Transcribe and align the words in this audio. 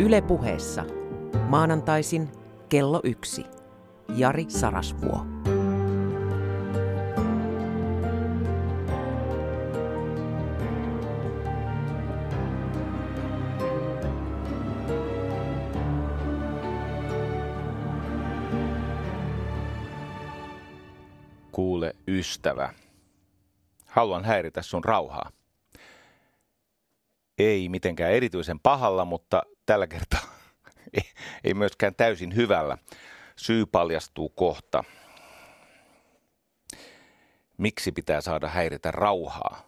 Yle 0.00 0.20
puheessa. 0.20 0.84
Maanantaisin 1.48 2.28
kello 2.68 3.00
yksi. 3.04 3.44
Jari 4.16 4.44
Sarasvuo. 4.48 5.26
Kuule, 21.52 21.92
ystävä. 22.08 22.74
Haluan 23.86 24.24
häiritä 24.24 24.62
sun 24.62 24.84
rauhaa. 24.84 25.30
Ei 27.38 27.68
mitenkään 27.68 28.12
erityisen 28.12 28.60
pahalla, 28.60 29.04
mutta 29.04 29.42
tällä 29.68 29.86
kertaa 29.86 30.20
ei, 31.44 31.54
myöskään 31.54 31.94
täysin 31.94 32.36
hyvällä. 32.36 32.78
Syy 33.36 33.66
paljastuu 33.66 34.28
kohta. 34.28 34.84
Miksi 37.58 37.92
pitää 37.92 38.20
saada 38.20 38.48
häiritä 38.48 38.90
rauhaa? 38.90 39.62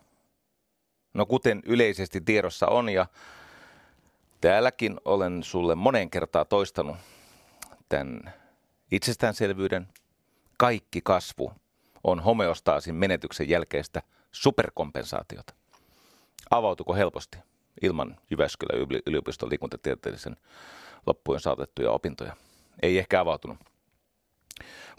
No 1.15 1.27
kuten 1.27 1.63
yleisesti 1.67 2.21
tiedossa 2.21 2.67
on 2.67 2.89
ja 2.89 3.07
täälläkin 4.41 5.01
olen 5.05 5.43
sulle 5.43 5.75
monen 5.75 6.11
kertaa 6.11 6.45
toistanut 6.45 6.97
tämän 7.89 8.35
itsestäänselvyyden. 8.93 9.89
Kaikki 10.57 11.01
kasvu 11.01 11.53
on 12.05 12.21
homeostaasin 12.21 12.95
menetyksen 12.95 13.49
jälkeistä 13.49 14.03
superkompensaatiota. 14.33 15.55
Avautuko 16.51 16.95
helposti 16.95 17.39
ilman 17.83 18.17
Jyväskylän 18.31 18.87
yliopiston 19.07 19.51
liikuntatieteellisen 19.51 20.37
loppuun 21.07 21.41
saatettuja 21.41 21.91
opintoja? 21.91 22.37
Ei 22.83 22.99
ehkä 22.99 23.21
avautunut. 23.21 23.59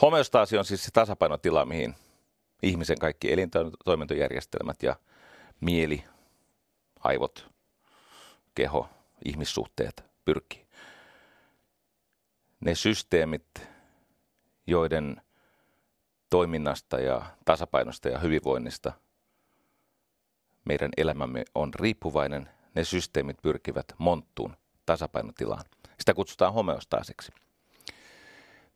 Homeostaasi 0.01 0.57
on 0.57 0.65
siis 0.65 0.83
se 0.83 0.91
tasapainotila, 0.91 1.65
mihin 1.65 1.95
ihmisen 2.63 2.99
kaikki 2.99 3.33
elintoimintojärjestelmät 3.33 4.83
ja 4.83 4.95
mieli, 5.61 6.03
aivot, 6.99 7.49
keho, 8.55 8.89
ihmissuhteet 9.25 10.03
pyrkii. 10.25 10.65
Ne 12.59 12.75
systeemit, 12.75 13.67
joiden 14.67 15.21
toiminnasta 16.29 16.99
ja 16.99 17.25
tasapainosta 17.45 18.09
ja 18.09 18.19
hyvinvoinnista 18.19 18.93
meidän 20.65 20.91
elämämme 20.97 21.43
on 21.55 21.73
riippuvainen, 21.73 22.49
ne 22.75 22.83
systeemit 22.83 23.37
pyrkivät 23.41 23.85
monttuun 23.97 24.57
tasapainotilaan. 24.85 25.65
Sitä 25.99 26.13
kutsutaan 26.13 26.53
homeostaaseksi. 26.53 27.31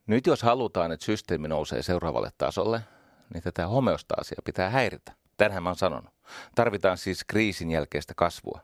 Nyt 0.08 0.28
jos 0.28 0.44
halutaan, 0.44 0.92
että 0.92 1.06
systeemi 1.06 1.48
nousee 1.48 1.84
seuraavalle 1.84 2.32
tasolle, 2.38 2.82
niin 3.34 3.44
tätä 3.44 3.68
homeostaasia 3.68 4.38
pitää 4.46 4.70
häiritä. 4.70 5.14
Tänhän 5.38 5.64
mä 5.64 5.70
oon 5.70 5.76
sanonut. 5.76 6.14
Tarvitaan 6.56 6.98
siis 6.98 7.24
kriisin 7.24 7.72
jälkeistä 7.72 8.14
kasvua. 8.16 8.62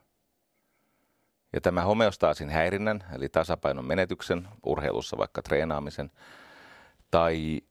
Ja 1.54 1.62
tämä 1.62 1.82
homeostaasin 1.82 2.50
häirinnän, 2.50 3.04
eli 3.16 3.30
tasapainon 3.30 3.86
menetyksen, 3.86 4.48
urheilussa 4.66 5.18
vaikka 5.18 5.42
treenaamisen, 5.42 6.12
tai 7.12 7.62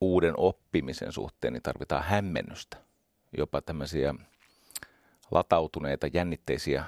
uuden 0.00 0.34
oppimisen 0.36 1.12
suhteen, 1.12 1.52
niin 1.52 1.62
tarvitaan 1.62 2.04
hämmennystä. 2.04 2.76
Jopa 3.36 3.62
tämmöisiä 3.62 4.14
latautuneita, 5.30 6.06
jännitteisiä 6.06 6.84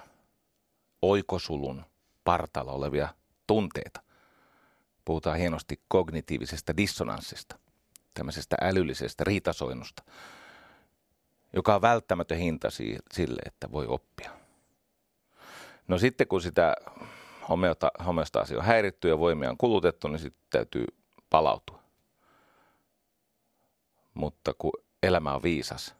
oikosulun 1.03 1.85
partalla 2.25 2.73
olevia 2.73 3.09
tunteita. 3.47 4.01
Puhutaan 5.05 5.39
hienosti 5.39 5.81
kognitiivisesta 5.89 6.77
dissonanssista, 6.77 7.58
tämmöisestä 8.14 8.57
älyllisestä 8.61 9.25
riitasoinnusta, 9.25 10.02
joka 11.52 11.75
on 11.75 11.83
välttämätön 11.83 12.39
hinta 12.39 12.69
sille, 13.13 13.42
että 13.47 13.73
voi 13.73 13.86
oppia. 13.86 14.31
No 15.89 15.98
sitten 15.98 16.29
kun 16.29 16.42
sitä 16.42 16.75
homeostaasia 18.07 18.58
on 18.58 18.64
häiritty 18.64 19.08
ja 19.08 19.19
voimia 19.19 19.51
on 19.51 19.57
kulutettu, 19.57 20.08
niin 20.08 20.19
sitten 20.19 20.47
täytyy 20.51 20.85
palautua 21.31 21.83
mutta 24.14 24.55
kun 24.58 24.73
elämä 25.02 25.35
on 25.35 25.42
viisas. 25.42 25.95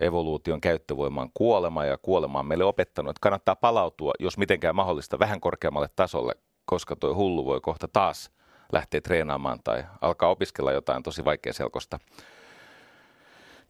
Evoluution 0.00 0.60
käyttövoima 0.60 1.28
kuolema 1.34 1.84
ja 1.84 1.98
kuolema 1.98 2.38
on 2.38 2.46
meille 2.46 2.64
opettanut, 2.64 3.10
että 3.10 3.20
kannattaa 3.20 3.56
palautua, 3.56 4.12
jos 4.18 4.38
mitenkään 4.38 4.76
mahdollista, 4.76 5.18
vähän 5.18 5.40
korkeammalle 5.40 5.88
tasolle, 5.96 6.32
koska 6.64 6.96
tuo 6.96 7.14
hullu 7.14 7.44
voi 7.44 7.60
kohta 7.60 7.88
taas 7.88 8.30
lähteä 8.72 9.00
treenaamaan 9.00 9.60
tai 9.64 9.84
alkaa 10.00 10.28
opiskella 10.28 10.72
jotain 10.72 11.02
tosi 11.02 11.24
vaikea 11.24 11.52
selkosta, 11.52 11.98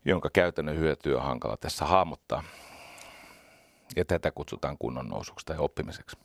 jonka 0.04 0.30
käytännön 0.32 0.78
hyötyä 0.78 1.16
on 1.16 1.22
hankala 1.24 1.56
tässä 1.56 1.84
hahmottaa. 1.84 2.44
Ja 3.96 4.04
tätä 4.04 4.30
kutsutaan 4.30 4.78
kunnon 4.78 5.08
nousuksi 5.08 5.46
tai 5.46 5.56
oppimiseksi. 5.58 6.16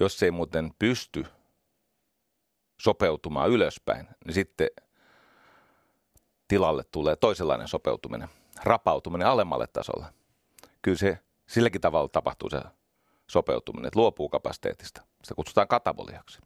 Jos 0.00 0.22
ei 0.22 0.30
muuten 0.30 0.70
pysty 0.78 1.24
sopeutumaan 2.80 3.50
ylöspäin, 3.50 4.08
niin 4.24 4.34
sitten 4.34 4.68
tilalle 6.50 6.84
tulee 6.84 7.16
toisenlainen 7.16 7.68
sopeutuminen, 7.68 8.28
rapautuminen 8.62 9.28
alemmalle 9.28 9.66
tasolle. 9.66 10.06
Kyllä 10.82 10.98
se 10.98 11.18
silläkin 11.46 11.80
tavalla 11.80 12.08
tapahtuu 12.08 12.50
se 12.50 12.60
sopeutuminen, 13.26 13.86
että 13.86 13.98
luopuu 13.98 14.28
kapasiteetista. 14.28 15.02
Sitä 15.22 15.34
kutsutaan 15.34 15.68
kataboliaksi. 15.68 16.38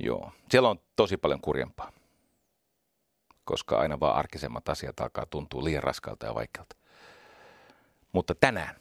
Joo. 0.00 0.32
Siellä 0.50 0.68
on 0.68 0.80
tosi 0.96 1.16
paljon 1.16 1.40
kurjempaa, 1.40 1.92
koska 3.44 3.78
aina 3.78 4.00
vaan 4.00 4.16
arkisemmat 4.16 4.68
asiat 4.68 5.00
alkaa 5.00 5.26
tuntua 5.26 5.64
liian 5.64 5.82
raskalta 5.82 6.26
ja 6.26 6.34
vaikealta. 6.34 6.76
Mutta 8.12 8.34
tänään 8.34 8.76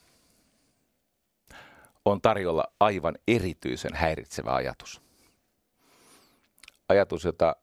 on 2.06 2.22
tarjolla 2.22 2.64
aivan 2.80 3.16
erityisen 3.28 3.94
häiritsevä 3.94 4.56
ajatus– 4.56 5.02
ajatus, 6.90 7.24
jota 7.24 7.56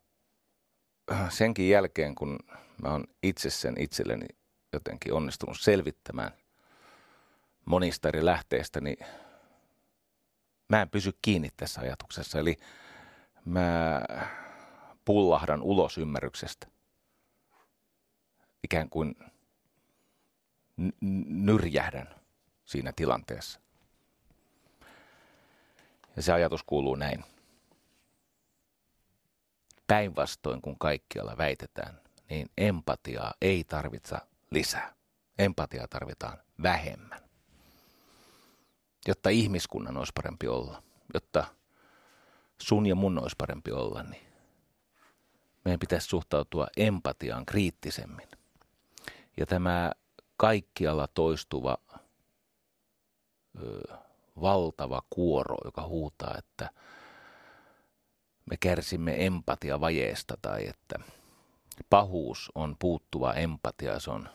senkin 1.28 1.68
jälkeen, 1.68 2.14
kun 2.14 2.38
mä 2.82 2.88
oon 2.88 3.04
itse 3.22 3.50
sen 3.50 3.74
itselleni 3.78 4.26
jotenkin 4.72 5.12
onnistunut 5.12 5.60
selvittämään 5.60 6.32
monista 7.64 8.08
eri 8.08 8.24
lähteistä, 8.24 8.80
niin 8.80 8.96
mä 10.68 10.82
en 10.82 10.90
pysy 10.90 11.18
kiinni 11.22 11.48
tässä 11.56 11.80
ajatuksessa. 11.80 12.38
Eli 12.38 12.56
mä 13.44 14.02
pullahdan 15.04 15.62
ulos 15.62 15.98
ymmärryksestä. 15.98 16.66
Ikään 18.64 18.88
kuin 18.88 19.16
nyrjähdän 21.28 22.14
siinä 22.64 22.92
tilanteessa. 22.96 23.60
Ja 26.16 26.22
se 26.22 26.32
ajatus 26.32 26.62
kuuluu 26.62 26.94
näin 26.94 27.24
päinvastoin 29.94 30.62
kuin 30.62 30.78
kaikkialla 30.78 31.38
väitetään, 31.38 32.00
niin 32.30 32.50
empatiaa 32.58 33.34
ei 33.40 33.64
tarvitse 33.64 34.16
lisää. 34.50 34.94
Empatiaa 35.38 35.88
tarvitaan 35.88 36.38
vähemmän. 36.62 37.20
Jotta 39.08 39.30
ihmiskunnan 39.30 39.96
olisi 39.96 40.12
parempi 40.14 40.48
olla, 40.48 40.82
jotta 41.14 41.44
sun 42.62 42.86
ja 42.86 42.94
mun 42.94 43.18
olisi 43.18 43.36
parempi 43.38 43.72
olla, 43.72 44.02
niin 44.02 44.26
meidän 45.64 45.80
pitäisi 45.80 46.08
suhtautua 46.08 46.66
empatiaan 46.76 47.46
kriittisemmin. 47.46 48.28
Ja 49.36 49.46
tämä 49.46 49.92
kaikkialla 50.36 51.08
toistuva 51.08 51.78
ö, 53.62 53.96
valtava 54.40 55.02
kuoro, 55.10 55.56
joka 55.64 55.86
huutaa, 55.86 56.34
että– 56.38 56.70
me 58.50 58.56
kärsimme 58.60 59.26
empatiavajeesta 59.26 60.34
tai 60.42 60.68
että 60.68 60.98
pahuus 61.90 62.52
on 62.54 62.76
puuttuva 62.78 63.32
empatia, 63.32 64.00
se 64.00 64.10
on 64.10 64.28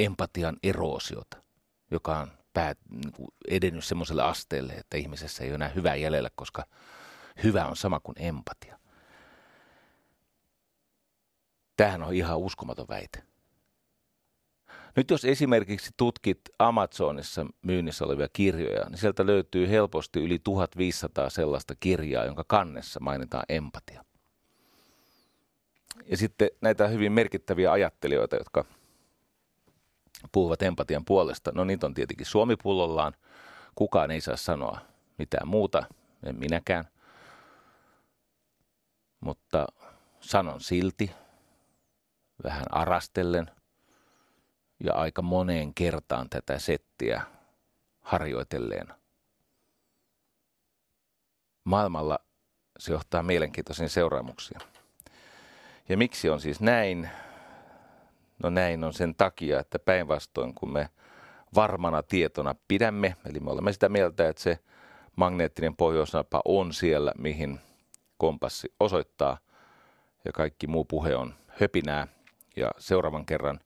empatian 0.00 0.56
eroosiota, 0.62 1.42
joka 1.90 2.18
on 2.18 2.32
päät, 2.52 2.78
niin 2.90 3.12
kuin 3.12 3.28
edennyt 3.48 3.84
semmoiselle 3.84 4.22
asteelle, 4.22 4.72
että 4.72 4.96
ihmisessä 4.96 5.44
ei 5.44 5.50
ole 5.50 5.54
enää 5.54 5.68
hyvää 5.68 5.94
jäljellä, 5.94 6.30
koska 6.34 6.66
hyvä 7.42 7.66
on 7.66 7.76
sama 7.76 8.00
kuin 8.00 8.16
empatia. 8.18 8.78
Tämähän 11.76 12.02
on 12.02 12.14
ihan 12.14 12.38
uskomaton 12.38 12.88
väite. 12.88 13.29
Nyt 14.96 15.10
jos 15.10 15.24
esimerkiksi 15.24 15.90
tutkit 15.96 16.40
Amazonissa 16.58 17.46
myynnissä 17.62 18.04
olevia 18.04 18.28
kirjoja, 18.32 18.88
niin 18.88 18.98
sieltä 18.98 19.26
löytyy 19.26 19.68
helposti 19.68 20.20
yli 20.20 20.38
1500 20.38 21.30
sellaista 21.30 21.74
kirjaa, 21.80 22.24
jonka 22.24 22.44
kannessa 22.46 23.00
mainitaan 23.00 23.44
empatia. 23.48 24.04
Ja 26.06 26.16
sitten 26.16 26.50
näitä 26.60 26.88
hyvin 26.88 27.12
merkittäviä 27.12 27.72
ajattelijoita, 27.72 28.36
jotka 28.36 28.64
puhuvat 30.32 30.62
empatian 30.62 31.04
puolesta. 31.04 31.52
No 31.54 31.64
niitä 31.64 31.86
on 31.86 31.94
tietenkin 31.94 32.26
Suomi-pullollaan. 32.26 33.12
Kukaan 33.74 34.10
ei 34.10 34.20
saa 34.20 34.36
sanoa 34.36 34.78
mitään 35.18 35.48
muuta, 35.48 35.82
en 36.22 36.36
minäkään. 36.36 36.84
Mutta 39.20 39.66
sanon 40.20 40.60
silti, 40.60 41.10
vähän 42.44 42.66
arastellen 42.70 43.50
ja 44.84 44.94
aika 44.94 45.22
moneen 45.22 45.74
kertaan 45.74 46.30
tätä 46.30 46.58
settiä 46.58 47.22
harjoitelleen. 48.00 48.86
Maailmalla 51.64 52.18
se 52.78 52.92
johtaa 52.92 53.22
mielenkiintoisiin 53.22 53.88
seuraamuksiin. 53.88 54.60
Ja 55.88 55.96
miksi 55.96 56.30
on 56.30 56.40
siis 56.40 56.60
näin? 56.60 57.10
No 58.42 58.50
näin 58.50 58.84
on 58.84 58.92
sen 58.92 59.14
takia, 59.14 59.60
että 59.60 59.78
päinvastoin 59.78 60.54
kun 60.54 60.72
me 60.72 60.88
varmana 61.54 62.02
tietona 62.02 62.54
pidämme, 62.68 63.16
eli 63.26 63.40
me 63.40 63.50
olemme 63.50 63.72
sitä 63.72 63.88
mieltä, 63.88 64.28
että 64.28 64.42
se 64.42 64.58
magneettinen 65.16 65.76
pohjoisnapa 65.76 66.42
on 66.44 66.72
siellä, 66.72 67.12
mihin 67.18 67.60
kompassi 68.18 68.72
osoittaa, 68.80 69.38
ja 70.24 70.32
kaikki 70.32 70.66
muu 70.66 70.84
puhe 70.84 71.16
on 71.16 71.34
höpinää, 71.48 72.06
ja 72.56 72.70
seuraavan 72.78 73.26
kerran 73.26 73.60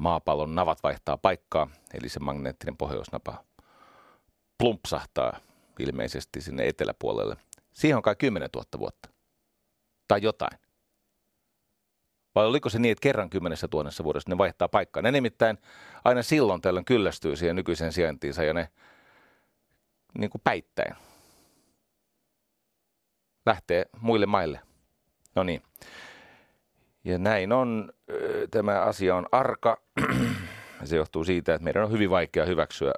maapallon 0.00 0.54
navat 0.54 0.82
vaihtaa 0.82 1.16
paikkaa, 1.16 1.68
eli 1.94 2.08
se 2.08 2.20
magneettinen 2.20 2.76
pohjoisnapa 2.76 3.44
plumpsahtaa 4.58 5.40
ilmeisesti 5.78 6.40
sinne 6.40 6.68
eteläpuolelle. 6.68 7.36
Siihen 7.72 7.96
on 7.96 8.02
kai 8.02 8.16
10 8.16 8.48
000 8.54 8.66
vuotta. 8.78 9.08
Tai 10.08 10.22
jotain. 10.22 10.58
Vai 12.34 12.46
oliko 12.46 12.68
se 12.68 12.78
niin, 12.78 12.92
että 12.92 13.02
kerran 13.02 13.30
kymmenessä 13.30 13.68
tuhannessa 13.68 14.04
vuodessa 14.04 14.30
ne 14.30 14.38
vaihtaa 14.38 14.68
paikkaa? 14.68 15.02
Ne 15.02 15.10
nimittäin 15.10 15.58
aina 16.04 16.22
silloin 16.22 16.60
tällöin 16.60 16.84
kyllästyy 16.84 17.36
siihen 17.36 17.56
nykyiseen 17.56 17.92
sijaintiinsa 17.92 18.44
ja 18.44 18.54
ne 18.54 18.68
niin 20.18 20.30
kuin 20.30 20.40
päittäin 20.44 20.94
lähtee 23.46 23.86
muille 24.00 24.26
maille. 24.26 24.60
No 25.34 25.42
niin. 25.42 25.62
Ja 27.04 27.18
näin 27.18 27.52
on, 27.52 27.92
tämä 28.50 28.80
asia 28.80 29.16
on 29.16 29.26
arka. 29.32 29.82
Se 30.84 30.96
johtuu 30.96 31.24
siitä, 31.24 31.54
että 31.54 31.64
meidän 31.64 31.84
on 31.84 31.92
hyvin 31.92 32.10
vaikea 32.10 32.44
hyväksyä 32.44 32.92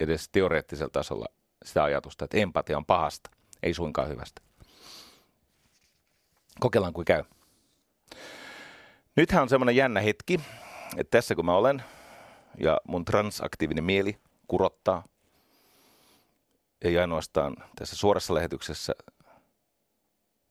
edes 0.00 0.28
teoreettisella 0.28 0.90
tasolla 0.90 1.26
sitä 1.64 1.84
ajatusta, 1.84 2.24
että 2.24 2.36
empatia 2.36 2.76
on 2.76 2.86
pahasta, 2.86 3.30
ei 3.62 3.74
suinkaan 3.74 4.08
hyvästä. 4.08 4.42
Kokeillaan 6.60 6.92
kuin 6.92 7.04
käy. 7.04 7.24
Nythän 9.16 9.42
on 9.42 9.48
semmoinen 9.48 9.76
jännä 9.76 10.00
hetki, 10.00 10.40
että 10.96 11.10
tässä 11.18 11.34
kun 11.34 11.46
mä 11.46 11.54
olen 11.56 11.82
ja 12.60 12.80
mun 12.84 13.04
transaktiivinen 13.04 13.84
mieli 13.84 14.18
kurottaa, 14.46 15.04
ei 16.82 16.98
ainoastaan 16.98 17.56
tässä 17.76 17.96
suorassa 17.96 18.34
lähetyksessä 18.34 18.92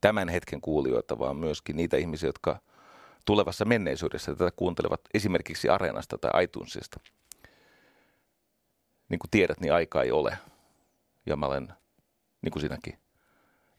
tämän 0.02 0.30
hetken 0.30 0.62
kuulijoita, 0.62 1.20
vaan 1.20 1.38
myöskin 1.38 1.76
niitä 1.76 1.98
ihmisiä, 1.98 2.30
jotka 2.30 2.60
tulevassa 3.28 3.66
menneisyydessä 3.66 4.36
tätä 4.36 4.52
kuuntelevat 4.56 5.02
esimerkiksi 5.14 5.70
Areenasta 5.70 6.18
tai 6.18 6.44
iTunesista. 6.44 7.00
Niin 9.10 9.20
kuin 9.20 9.32
tiedät, 9.32 9.60
niin 9.60 9.74
aika 9.74 10.04
ei 10.04 10.12
ole. 10.12 10.38
Ja 11.26 11.36
mä 11.36 11.46
olen, 11.46 11.74
niin 12.42 12.52
kuin 12.52 12.62
sinäkin, 12.62 13.00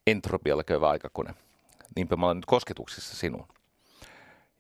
entropialla 0.07 0.65
käyvä 0.65 0.89
aikakone. 0.89 1.35
Niinpä 1.97 2.17
mä 2.17 2.27
olen 2.27 2.37
nyt 2.37 2.47
kosketuksissa 2.47 3.17
sinuun. 3.17 3.49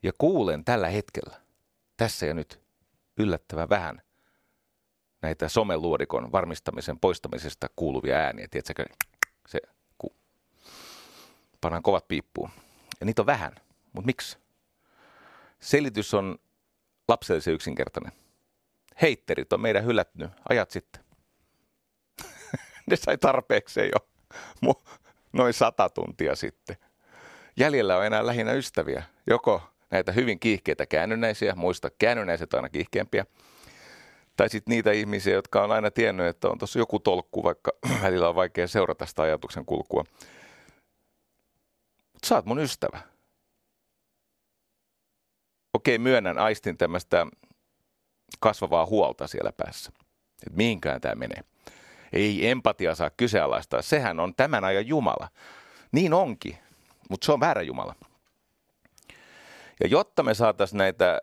Ja 0.03 0.13
kuulen 0.19 0.65
tällä 0.65 0.89
hetkellä, 0.89 1.41
tässä 1.97 2.27
ja 2.27 2.35
nyt, 2.35 2.61
yllättävän 3.17 3.69
vähän 3.69 4.03
näitä 5.23 5.49
someluodikon 5.49 6.33
varmistamisen 6.33 6.99
poistamisesta 6.99 7.71
kuuluvia 7.77 8.17
ääniä. 8.17 8.49
Tiedätkö, 8.51 8.85
se 9.49 9.61
ku, 9.99 10.13
pannaan 11.61 11.83
kovat 11.83 12.09
piippuun. 12.09 12.51
Ja 13.01 13.07
niitä 13.07 13.23
on 13.23 13.27
vähän. 13.27 13.53
Mutta 13.93 14.07
miksi? 14.07 14.39
Selitys 15.61 16.15
on 16.15 16.39
lapsellisen 17.09 17.55
yksinkertainen. 17.55 18.13
Heitterit 19.03 19.53
on 19.53 19.61
meidän 19.61 19.85
hylätnyt 19.85 20.31
ajat 20.49 20.71
sitten. 20.71 21.05
ne 22.91 22.97
sai 22.97 23.19
tarpeekseen 23.19 23.91
jo 23.95 24.09
noin 25.33 25.55
sata 25.55 25.89
tuntia 25.89 26.37
sitten. 26.37 26.77
Jäljellä 27.57 27.97
on 27.97 28.07
enää 28.07 28.27
lähinnä 28.27 28.53
ystäviä. 28.53 29.03
Joko 29.27 29.63
näitä 29.91 30.13
hyvin 30.13 30.41
kiihkeitä 30.41 30.87
käännynäisiä, 30.87 31.55
muista 31.55 31.91
käännynäiset 31.99 32.55
aina 32.55 32.69
kiihkeämpiä, 32.69 33.27
tai 34.37 34.49
sitten 34.49 34.73
niitä 34.73 34.93
ihmisiä, 34.93 35.35
jotka 35.35 35.65
on 35.65 35.73
aina 35.73 35.91
tiennyt, 35.91 36.27
että 36.27 36.49
on 36.49 36.59
tuossa 36.59 36.79
joku 36.79 36.99
tolkku, 36.99 37.43
vaikka 37.43 37.73
välillä 38.03 38.29
on 38.29 38.35
vaikea 38.35 38.69
seurata 38.69 39.07
sitä 39.07 39.23
ajatuksen 39.23 39.65
kulkua. 39.65 40.05
Mutta 42.13 42.29
sä 42.29 42.35
oot 42.35 42.47
mun 42.47 42.59
ystävä. 42.59 43.01
Okei, 45.79 45.99
myönnän, 45.99 46.39
aistin 46.39 46.79
tämmöistä 46.79 47.27
kasvavaa 48.41 48.87
huolta 48.87 49.27
siellä 49.27 49.53
päässä. 49.53 49.93
Että 50.47 50.57
mihinkään 50.57 51.01
tämä 51.01 51.15
menee. 51.15 51.45
Ei 52.13 52.49
empatia 52.51 52.95
saa 52.95 53.11
kyseenalaistaa. 53.11 53.83
Sehän 53.83 54.21
on 54.21 54.35
tämän 54.35 54.65
ajan 54.65 54.87
Jumala. 54.87 55.29
Niin 55.93 56.15
onkin, 56.15 56.59
mutta 57.11 57.25
se 57.25 57.33
on 57.33 57.41
väärä 57.41 57.63
Jumala. 57.63 57.95
Ja 59.81 59.89
jotta 59.89 60.23
me 60.23 60.35
saataisiin 60.35 60.79
näitä 60.79 61.19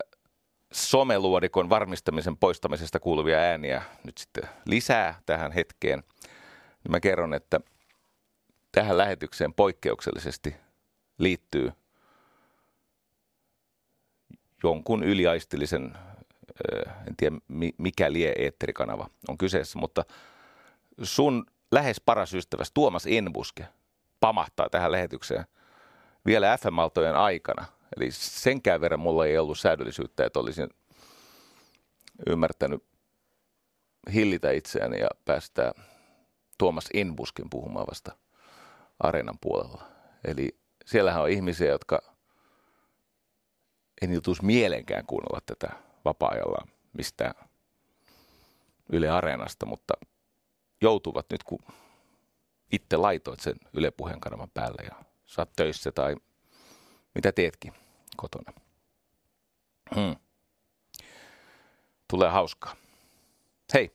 someluodikon 0.74 1.70
varmistamisen 1.70 2.38
poistamisesta 2.38 3.00
kuuluvia 3.00 3.38
ääniä 3.38 3.82
nyt 4.04 4.18
sitten 4.18 4.50
lisää 4.66 5.22
tähän 5.26 5.52
hetkeen, 5.52 6.04
niin 6.84 6.92
mä 6.92 7.00
kerron, 7.00 7.34
että 7.34 7.60
tähän 8.72 8.98
lähetykseen 8.98 9.54
poikkeuksellisesti 9.54 10.56
liittyy 11.18 11.72
jonkun 14.64 15.04
yliaistillisen, 15.04 15.98
en 17.08 17.16
tiedä 17.18 17.36
mikä 17.78 18.14
lie 18.14 18.34
eetterikanava 18.38 19.10
on 19.28 19.38
kyseessä, 19.38 19.80
mutta 19.80 20.06
sun 21.04 21.46
lähes 21.72 22.02
paras 22.06 22.34
ystäväsi 22.34 22.72
Tuomas 22.74 23.08
Enbuske 23.08 23.68
pamahtaa 24.20 24.70
tähän 24.70 24.92
lähetykseen 24.92 25.46
vielä 26.26 26.58
FM-altojen 26.58 27.16
aikana. 27.16 27.66
Eli 27.98 28.12
senkään 28.12 28.82
verran 28.82 29.00
mulla 29.00 29.26
ei 29.26 29.38
ollut 29.38 29.60
säädöllisyyttä, 29.60 30.26
että 30.26 30.40
olisin 30.40 30.70
ymmärtänyt 32.30 32.84
hillitä 34.14 34.52
itseäni 34.52 35.00
ja 35.00 35.08
päästää 35.26 35.72
Tuomas 36.58 36.86
Enbuskin 36.94 37.50
puhumaan 37.50 37.88
vasta 37.88 38.18
areenan 39.00 39.40
puolella. 39.42 39.84
Eli 40.28 40.58
siellähän 40.86 41.24
on 41.24 41.30
ihmisiä, 41.30 41.68
jotka 41.68 42.15
en 44.02 44.14
jutuisi 44.14 44.46
mielenkään 44.46 45.06
kuunnella 45.06 45.42
tätä 45.46 45.70
vapaa-ajalla 46.06 46.68
mistään 46.94 47.34
Yle 48.90 49.10
Areenasta, 49.10 49.66
mutta 49.66 49.94
joutuvat 50.82 51.26
nyt, 51.32 51.44
kun 51.44 51.60
itse 52.72 52.98
laitoit 52.98 53.40
sen 53.40 53.56
Yle 53.74 53.92
Puheen 53.92 54.20
kanavan 54.20 54.50
päälle 54.54 54.84
ja 54.84 55.06
saat 55.26 55.50
töissä 55.56 55.92
tai 55.92 56.16
mitä 57.16 57.32
teetkin 57.32 57.74
kotona. 58.18 58.54
Hmm. 59.96 60.16
Tulee 62.10 62.30
hauskaa. 62.30 62.76
Hei. 63.74 63.92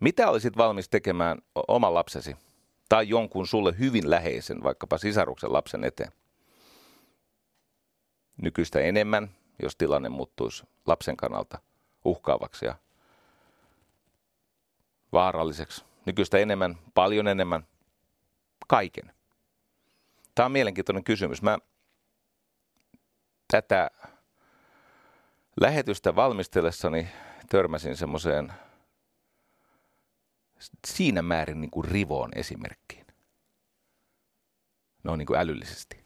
Mitä 0.00 0.30
olisit 0.30 0.56
valmis 0.56 0.88
tekemään 0.88 1.38
oman 1.68 1.94
lapsesi 1.94 2.36
tai 2.88 3.08
jonkun 3.08 3.46
sulle 3.46 3.78
hyvin 3.78 4.10
läheisen, 4.10 4.62
vaikkapa 4.62 4.98
sisaruksen 4.98 5.52
lapsen 5.52 5.84
eteen? 5.84 6.12
Nykyistä 8.42 8.80
enemmän, 8.80 9.30
jos 9.62 9.76
tilanne 9.76 10.08
muuttuisi 10.08 10.64
lapsen 10.86 11.16
kannalta 11.16 11.58
uhkaavaksi 12.04 12.66
ja 12.66 12.74
vaaralliseksi. 15.12 15.84
Nykyistä 16.06 16.38
enemmän, 16.38 16.78
paljon 16.94 17.28
enemmän, 17.28 17.66
kaiken. 18.68 19.12
Tämä 20.34 20.46
on 20.46 20.52
mielenkiintoinen 20.52 21.04
kysymys. 21.04 21.42
Mä 21.42 21.58
tätä 23.50 23.90
lähetystä 25.60 26.14
valmistellessani 26.16 27.08
törmäsin 27.48 27.96
semmoiseen 27.96 28.52
siinä 30.86 31.22
määrin 31.22 31.60
niin 31.60 31.70
kuin 31.70 31.84
rivoon 31.84 32.30
esimerkkiin. 32.34 33.06
No 35.04 35.16
niin 35.16 35.26
kuin 35.26 35.40
älyllisesti. 35.40 36.01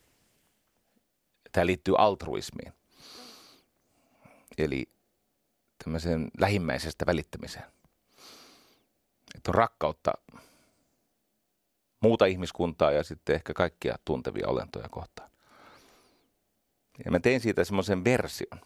Tämä 1.57 1.67
liittyy 1.67 1.95
altruismiin. 1.99 2.73
Eli 4.59 4.89
tämmöiseen 5.85 6.31
lähimmäisestä 6.39 7.07
välittämiseen. 7.07 7.65
Että 9.35 9.51
on 9.51 9.55
rakkautta 9.55 10.13
muuta 12.01 12.27
ihmiskuntaa 12.27 12.93
ja 12.93 13.03
sitten 13.03 13.35
ehkä 13.35 13.55
kaikkia 13.55 13.99
tuntevia 14.05 14.49
olentoja 14.49 14.89
kohtaan. 14.89 15.31
Ja 17.05 17.11
mä 17.11 17.21
tein 17.21 17.41
siitä 17.41 17.65
semmoisen 17.65 18.05
version. 18.05 18.61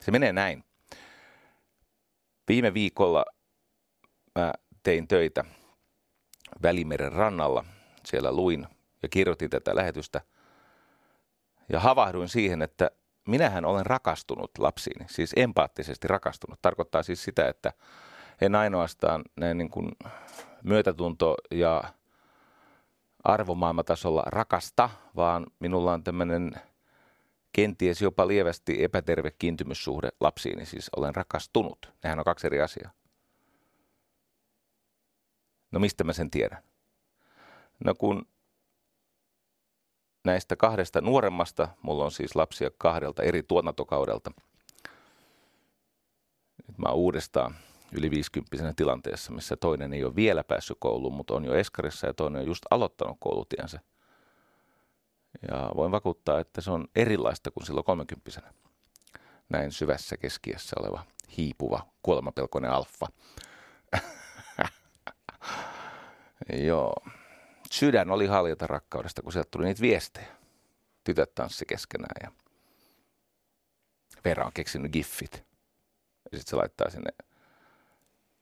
Se 0.00 0.10
menee 0.10 0.32
näin. 0.32 0.64
Viime 2.48 2.74
viikolla 2.74 3.24
mä 4.34 4.52
tein 4.82 5.08
töitä 5.08 5.44
Välimeren 6.62 7.12
rannalla. 7.12 7.64
Siellä 8.04 8.32
luin 8.32 8.66
ja 9.02 9.08
kirjoitin 9.08 9.50
tätä 9.50 9.76
lähetystä. 9.76 10.20
Ja 11.68 11.80
havahduin 11.80 12.28
siihen, 12.28 12.62
että 12.62 12.90
minähän 13.28 13.64
olen 13.64 13.86
rakastunut 13.86 14.50
lapsiini, 14.58 15.06
siis 15.08 15.32
empaattisesti 15.36 16.08
rakastunut. 16.08 16.62
Tarkoittaa 16.62 17.02
siis 17.02 17.24
sitä, 17.24 17.48
että 17.48 17.72
en 18.40 18.54
ainoastaan 18.54 19.24
näin 19.36 19.58
niin 19.58 19.70
kuin 19.70 19.92
myötätunto 20.62 21.34
ja 21.50 21.84
arvomaailmatasolla 23.24 24.22
rakasta, 24.26 24.90
vaan 25.16 25.46
minulla 25.58 25.92
on 25.92 26.04
tämmöinen 26.04 26.52
kenties 27.52 28.02
jopa 28.02 28.28
lievästi 28.28 28.84
epäterve 28.84 29.30
kiintymyssuhde 29.30 30.08
lapsiini, 30.20 30.66
siis 30.66 30.90
olen 30.96 31.14
rakastunut. 31.14 31.92
Nehän 32.02 32.18
on 32.18 32.24
kaksi 32.24 32.46
eri 32.46 32.60
asiaa. 32.60 32.90
No 35.70 35.80
mistä 35.80 36.04
mä 36.04 36.12
sen 36.12 36.30
tiedän? 36.30 36.62
No 37.84 37.94
kun 37.94 38.26
näistä 40.24 40.56
kahdesta 40.56 41.00
nuoremmasta, 41.00 41.68
mulla 41.82 42.04
on 42.04 42.10
siis 42.10 42.36
lapsia 42.36 42.70
kahdelta 42.78 43.22
eri 43.22 43.42
tuotantokaudelta. 43.42 44.30
Nyt 46.68 46.78
mä 46.78 46.88
oon 46.88 46.96
uudestaan 46.96 47.54
yli 47.92 48.10
50 48.10 48.72
tilanteessa, 48.76 49.32
missä 49.32 49.56
toinen 49.56 49.92
ei 49.92 50.04
ole 50.04 50.16
vielä 50.16 50.44
päässyt 50.44 50.76
kouluun, 50.80 51.14
mutta 51.14 51.34
on 51.34 51.44
jo 51.44 51.54
eskarissa 51.54 52.06
ja 52.06 52.14
toinen 52.14 52.40
on 52.40 52.46
just 52.46 52.62
aloittanut 52.70 53.16
koulutiensä. 53.20 53.80
Ja 55.50 55.70
voin 55.76 55.92
vakuuttaa, 55.92 56.40
että 56.40 56.60
se 56.60 56.70
on 56.70 56.88
erilaista 56.96 57.50
kuin 57.50 57.66
silloin 57.66 57.84
30 57.84 58.52
Näin 59.48 59.72
syvässä 59.72 60.16
keskiössä 60.16 60.76
oleva, 60.80 61.04
hiipuva, 61.36 61.86
kuolemapelkoinen 62.02 62.70
alfa. 62.70 63.06
Joo. 66.66 66.94
Sydän 67.72 68.10
oli 68.10 68.26
haljata 68.26 68.66
rakkaudesta, 68.66 69.22
kun 69.22 69.32
sieltä 69.32 69.48
tuli 69.50 69.64
niitä 69.64 69.80
viestejä. 69.80 70.26
Tytöt 71.04 71.34
tanssi 71.34 71.66
keskenään 71.66 72.14
ja 72.22 72.32
Vera 74.24 74.44
on 74.44 74.52
keksinyt 74.54 74.92
giffit. 74.92 75.44
Ja 76.32 76.38
sitten 76.38 76.50
se 76.50 76.56
laittaa 76.56 76.90
sinne. 76.90 77.10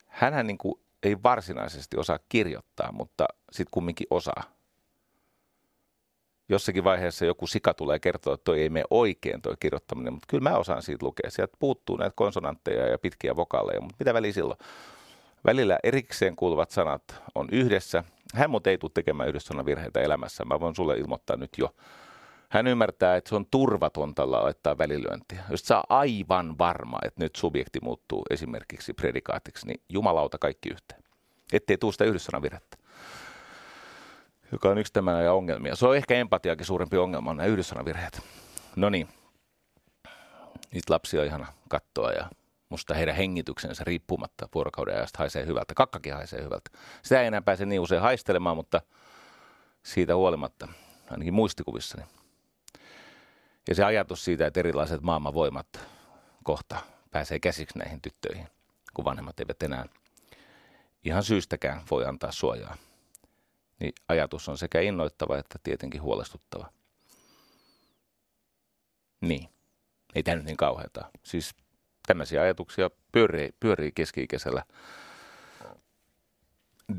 Hänhän 0.07 0.47
niin 0.47 0.59
kuin 0.59 0.81
ei 1.03 1.23
varsinaisesti 1.23 1.97
osaa 1.97 2.19
kirjoittaa, 2.29 2.93
mutta 2.93 3.27
sitten 3.53 3.71
kumminkin 3.71 4.07
osaa. 4.11 4.43
Jossakin 6.49 6.85
vaiheessa 6.85 7.25
joku 7.25 7.47
sika 7.47 7.75
tulee 7.75 7.99
kertoa, 7.99 8.35
että 8.35 8.45
toi 8.45 8.61
ei 8.61 8.69
mene 8.69 8.85
oikein 8.91 9.43
toi 9.43 9.55
kirjoittaminen, 9.61 10.13
mutta 10.13 10.27
kyllä 10.31 10.51
mä 10.51 10.57
osaan 10.57 10.83
siitä 10.83 11.07
lukea. 11.07 11.31
Sieltä 11.31 11.57
puuttuu 11.59 11.97
näitä 11.97 12.17
konsonantteja 12.17 12.87
ja 12.87 12.99
pitkiä 12.99 13.37
vokaaleja, 13.37 13.81
mutta 13.81 13.97
mitä 13.99 14.15
väliä 14.15 14.33
silloin? 14.33 14.59
Välillä 15.47 15.79
erikseen 15.83 16.37
kuuluvat 16.37 16.71
sanat 16.71 17.23
on 17.35 17.49
yhdessä. 17.53 18.05
Hän 18.35 18.51
muuten 18.51 18.71
ei 18.71 18.79
tule 18.79 18.91
tekemään 18.95 19.29
yhdessä 19.29 19.67
virheitä 19.67 20.01
elämässä. 20.01 20.45
Mä 20.45 20.61
voin 20.61 20.75
sulle 20.75 20.97
ilmoittaa 20.97 21.37
nyt 21.37 21.51
jo. 21.59 21.75
Hän 22.49 22.67
ymmärtää, 22.67 23.17
että 23.17 23.29
se 23.29 23.37
on 23.37 23.47
turvatonta 23.51 24.31
laittaa 24.31 24.79
välilyöntiä. 24.79 25.45
Jos 25.51 25.61
saa 25.61 25.85
aivan 25.89 26.59
varma, 26.59 26.99
että 27.05 27.25
nyt 27.25 27.37
subjekti 27.37 27.79
muuttuu 27.83 28.23
esimerkiksi 28.31 28.93
predikaatiksi, 28.93 29.67
niin 29.67 29.81
jumalauta 29.89 30.39
kaikki 30.39 30.69
yhteen. 30.69 31.03
Ettei 31.53 31.79
tule 31.79 31.93
sitä 31.93 32.05
virhettä. 32.43 32.77
Joka 34.53 34.69
on 34.69 34.79
yksi 34.79 34.93
tämän 34.93 35.17
ajan 35.17 35.35
ongelmia. 35.35 35.77
Se 35.77 35.87
on 35.87 35.97
ehkä 35.97 36.15
empatiakin 36.15 36.67
suurempi 36.67 36.97
ongelma, 36.97 37.31
on 37.31 37.37
nämä 37.37 37.85
virheet. 37.85 38.23
No 38.77 38.91
niin. 38.91 39.09
Niitä 40.73 40.93
lapsia 40.93 41.21
on 41.21 41.27
ihana 41.27 41.47
katsoa 41.69 42.13
ja 42.13 42.31
musta 42.69 42.95
heidän 42.95 43.17
hengityksensä 43.17 43.85
riippumatta 43.85 44.49
vuorokauden 44.55 44.97
ajasta 44.97 45.19
haisee 45.19 45.47
hyvältä. 45.47 45.75
Kakkakin 45.75 46.15
haisee 46.15 46.45
hyvältä. 46.45 46.71
Sitä 47.03 47.21
ei 47.21 47.27
enää 47.27 47.43
pääse 47.43 47.67
niin 47.67 47.81
usein 47.81 48.03
haistelemaan, 48.03 48.57
mutta 48.57 48.81
siitä 49.83 50.17
huolimatta, 50.17 50.69
ainakin 51.11 51.35
muistikuvissani. 51.35 52.07
Ja 53.69 53.75
se 53.75 53.85
ajatus 53.85 54.25
siitä, 54.25 54.47
että 54.47 54.61
erilaiset 54.61 55.03
maailmanvoimat 55.03 55.81
kohta 56.45 56.77
pääsee 57.11 57.39
käsiksi 57.39 57.79
näihin 57.79 58.03
tyttöihin, 58.03 58.47
kun 58.95 59.05
vanhemmat 59.05 59.41
eivät 59.41 59.63
enää 59.63 59.87
ihan 61.05 61.23
syystäkään 61.25 61.83
voi 61.91 62.07
antaa 62.07 62.33
suojaa. 62.33 62.77
Niin 63.81 63.93
ajatus 64.09 64.49
on 64.49 64.59
sekä 64.59 64.81
innoittava 64.81 65.39
että 65.39 65.59
tietenkin 65.63 66.03
huolestuttava. 66.03 66.71
Niin. 69.21 69.49
Ei 70.15 70.23
tämä 70.23 70.37
nyt 70.37 70.45
niin 70.45 70.57
kauheata. 70.57 71.11
Siis 71.23 71.55
tämmöisiä 72.07 72.43
ajatuksia 72.43 72.91
pyörii, 73.13 73.51
pyörii 73.61 73.93
keski-ikäisellä 73.93 74.63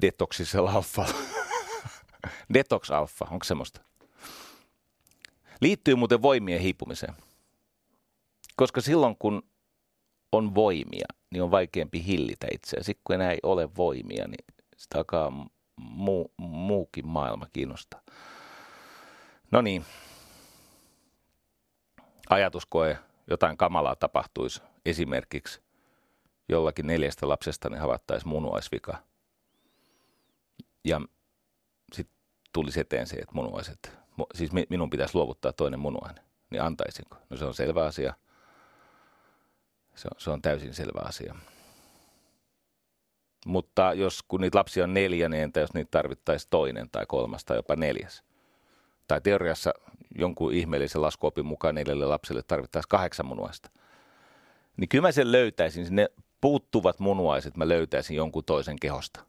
detoksisella 0.01 0.71
alfalla. 0.71 1.13
Detox 2.53 2.91
alfa, 2.91 3.27
onko 3.31 3.43
semmoista? 3.43 3.81
Liittyy 5.61 5.95
muuten 5.95 6.21
voimien 6.21 6.61
hiipumiseen. 6.61 7.13
Koska 8.55 8.81
silloin 8.81 9.15
kun 9.19 9.43
on 10.31 10.55
voimia, 10.55 11.05
niin 11.31 11.43
on 11.43 11.51
vaikeampi 11.51 12.05
hillitä 12.05 12.47
itseä. 12.51 12.83
Sitten 12.83 13.01
kun 13.03 13.13
enää 13.15 13.31
ei 13.31 13.39
ole 13.43 13.75
voimia, 13.75 14.27
niin 14.27 14.45
sitä 14.77 14.97
alkaa 14.97 15.31
muu, 15.75 16.33
muukin 16.37 17.07
maailma 17.07 17.47
kiinnostaa. 17.53 18.01
No 19.51 19.61
niin. 19.61 19.85
Ajatuskoe, 22.29 22.97
jotain 23.27 23.57
kamalaa 23.57 23.95
tapahtuisi 23.95 24.61
esimerkiksi 24.89 25.61
jollakin 26.49 26.87
neljästä 26.87 27.27
lapsesta 27.27 27.69
niin 27.69 27.81
havattaisiin 27.81 28.29
munuaisvika. 28.29 28.97
Ja 30.83 31.01
sitten 31.93 32.17
tulisi 32.53 32.79
eteen 32.79 33.07
se, 33.07 33.15
että 33.15 33.35
munuaiset, 33.35 33.91
siis 34.33 34.51
minun 34.69 34.89
pitäisi 34.89 35.15
luovuttaa 35.15 35.53
toinen 35.53 35.79
munuainen, 35.79 36.23
niin 36.49 36.61
antaisinko? 36.61 37.17
No 37.29 37.37
se 37.37 37.45
on 37.45 37.53
selvä 37.53 37.85
asia. 37.85 38.13
Se 39.95 40.07
on, 40.07 40.21
se 40.21 40.29
on 40.29 40.41
täysin 40.41 40.73
selvä 40.73 41.01
asia. 41.03 41.35
Mutta 43.45 43.93
jos 43.93 44.23
kun 44.27 44.41
niitä 44.41 44.57
lapsia 44.57 44.83
on 44.83 44.93
neljä, 44.93 45.29
niin 45.29 45.43
entä 45.43 45.59
jos 45.59 45.73
niitä 45.73 45.91
tarvittaisiin 45.91 46.49
toinen 46.49 46.89
tai 46.89 47.05
kolmas 47.07 47.45
tai 47.45 47.57
jopa 47.57 47.75
neljäs? 47.75 48.23
Tai 49.07 49.21
teoriassa 49.21 49.73
jonkun 50.15 50.53
ihmeellisen 50.53 51.01
laskuopin 51.01 51.45
mukaan 51.45 51.75
neljälle 51.75 52.05
lapselle 52.05 52.43
tarvittaisiin 52.43 52.89
kahdeksan 52.89 53.25
munuaista– 53.25 53.69
niin 54.77 54.89
kyllä 54.89 55.07
mä 55.07 55.11
sen 55.11 55.31
löytäisin. 55.31 55.95
Ne 55.95 56.09
puuttuvat 56.41 56.99
munuaiset 56.99 57.57
mä 57.57 57.67
löytäisin 57.67 58.17
jonkun 58.17 58.43
toisen 58.43 58.79
kehosta. 58.79 59.19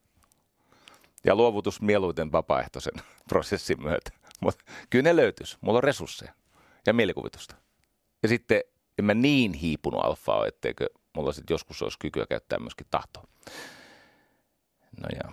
Ja 1.24 1.34
luovutus 1.34 1.80
mieluiten 1.80 2.32
vapaaehtoisen 2.32 2.94
prosessin 3.28 3.82
myötä. 3.82 4.10
Mutta 4.40 4.64
kyllä 4.90 5.02
ne 5.02 5.16
löytyisi. 5.16 5.58
Mulla 5.60 5.78
on 5.78 5.84
resursseja 5.84 6.32
ja 6.86 6.94
mielikuvitusta. 6.94 7.54
Ja 8.22 8.28
sitten 8.28 8.60
en 8.98 9.04
mä 9.04 9.14
niin 9.14 9.52
hiipunut 9.52 10.04
alfaa 10.04 10.46
etteikö 10.46 10.86
mulla 11.16 11.32
sitten 11.32 11.54
joskus 11.54 11.82
olisi 11.82 11.98
kykyä 11.98 12.26
käyttää 12.26 12.58
myöskin 12.58 12.86
tahtoa. 12.90 13.24
No 15.00 15.08
ja. 15.14 15.32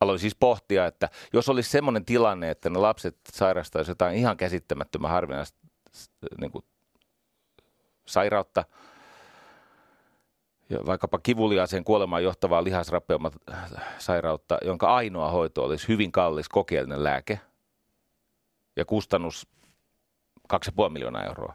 Aloin 0.00 0.18
siis 0.18 0.34
pohtia, 0.34 0.86
että 0.86 1.08
jos 1.32 1.48
olisi 1.48 1.70
semmoinen 1.70 2.04
tilanne, 2.04 2.50
että 2.50 2.70
ne 2.70 2.78
lapset 2.78 3.16
sairastaisivat 3.32 3.88
jotain 3.88 4.16
ihan 4.16 4.36
käsittämättömän 4.36 5.10
harvinaista 5.10 5.58
niin 6.40 6.50
kuin 6.50 6.64
sairautta, 8.06 8.64
vaikkapa 10.86 11.18
kivuliaiseen 11.18 11.84
kuolemaan 11.84 12.24
johtavaa 12.24 12.64
lihasrappeumat 12.64 13.34
sairautta, 13.98 14.58
jonka 14.64 14.94
ainoa 14.94 15.30
hoito 15.30 15.64
olisi 15.64 15.88
hyvin 15.88 16.12
kallis 16.12 16.48
kokeellinen 16.48 17.04
lääke 17.04 17.40
ja 18.76 18.84
kustannus 18.84 19.48
2,5 20.54 20.88
miljoonaa 20.88 21.24
euroa 21.24 21.54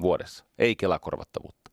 vuodessa, 0.00 0.44
ei 0.58 0.76
kelakorvattavuutta. 0.76 1.70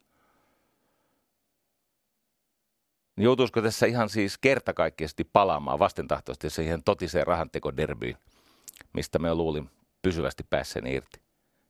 Niin 3.15 3.25
joutuisiko 3.25 3.61
tässä 3.61 3.85
ihan 3.85 4.09
siis 4.09 4.37
kertakaikkisesti 4.37 5.23
palaamaan 5.33 5.79
vastentahtoisesti 5.79 6.49
siihen 6.49 6.83
totiseen 6.83 7.27
rahantekoderbyyn, 7.27 8.17
mistä 8.93 9.19
me 9.19 9.35
luulin 9.35 9.69
pysyvästi 10.01 10.43
päässeen 10.49 10.87
irti, 10.87 11.21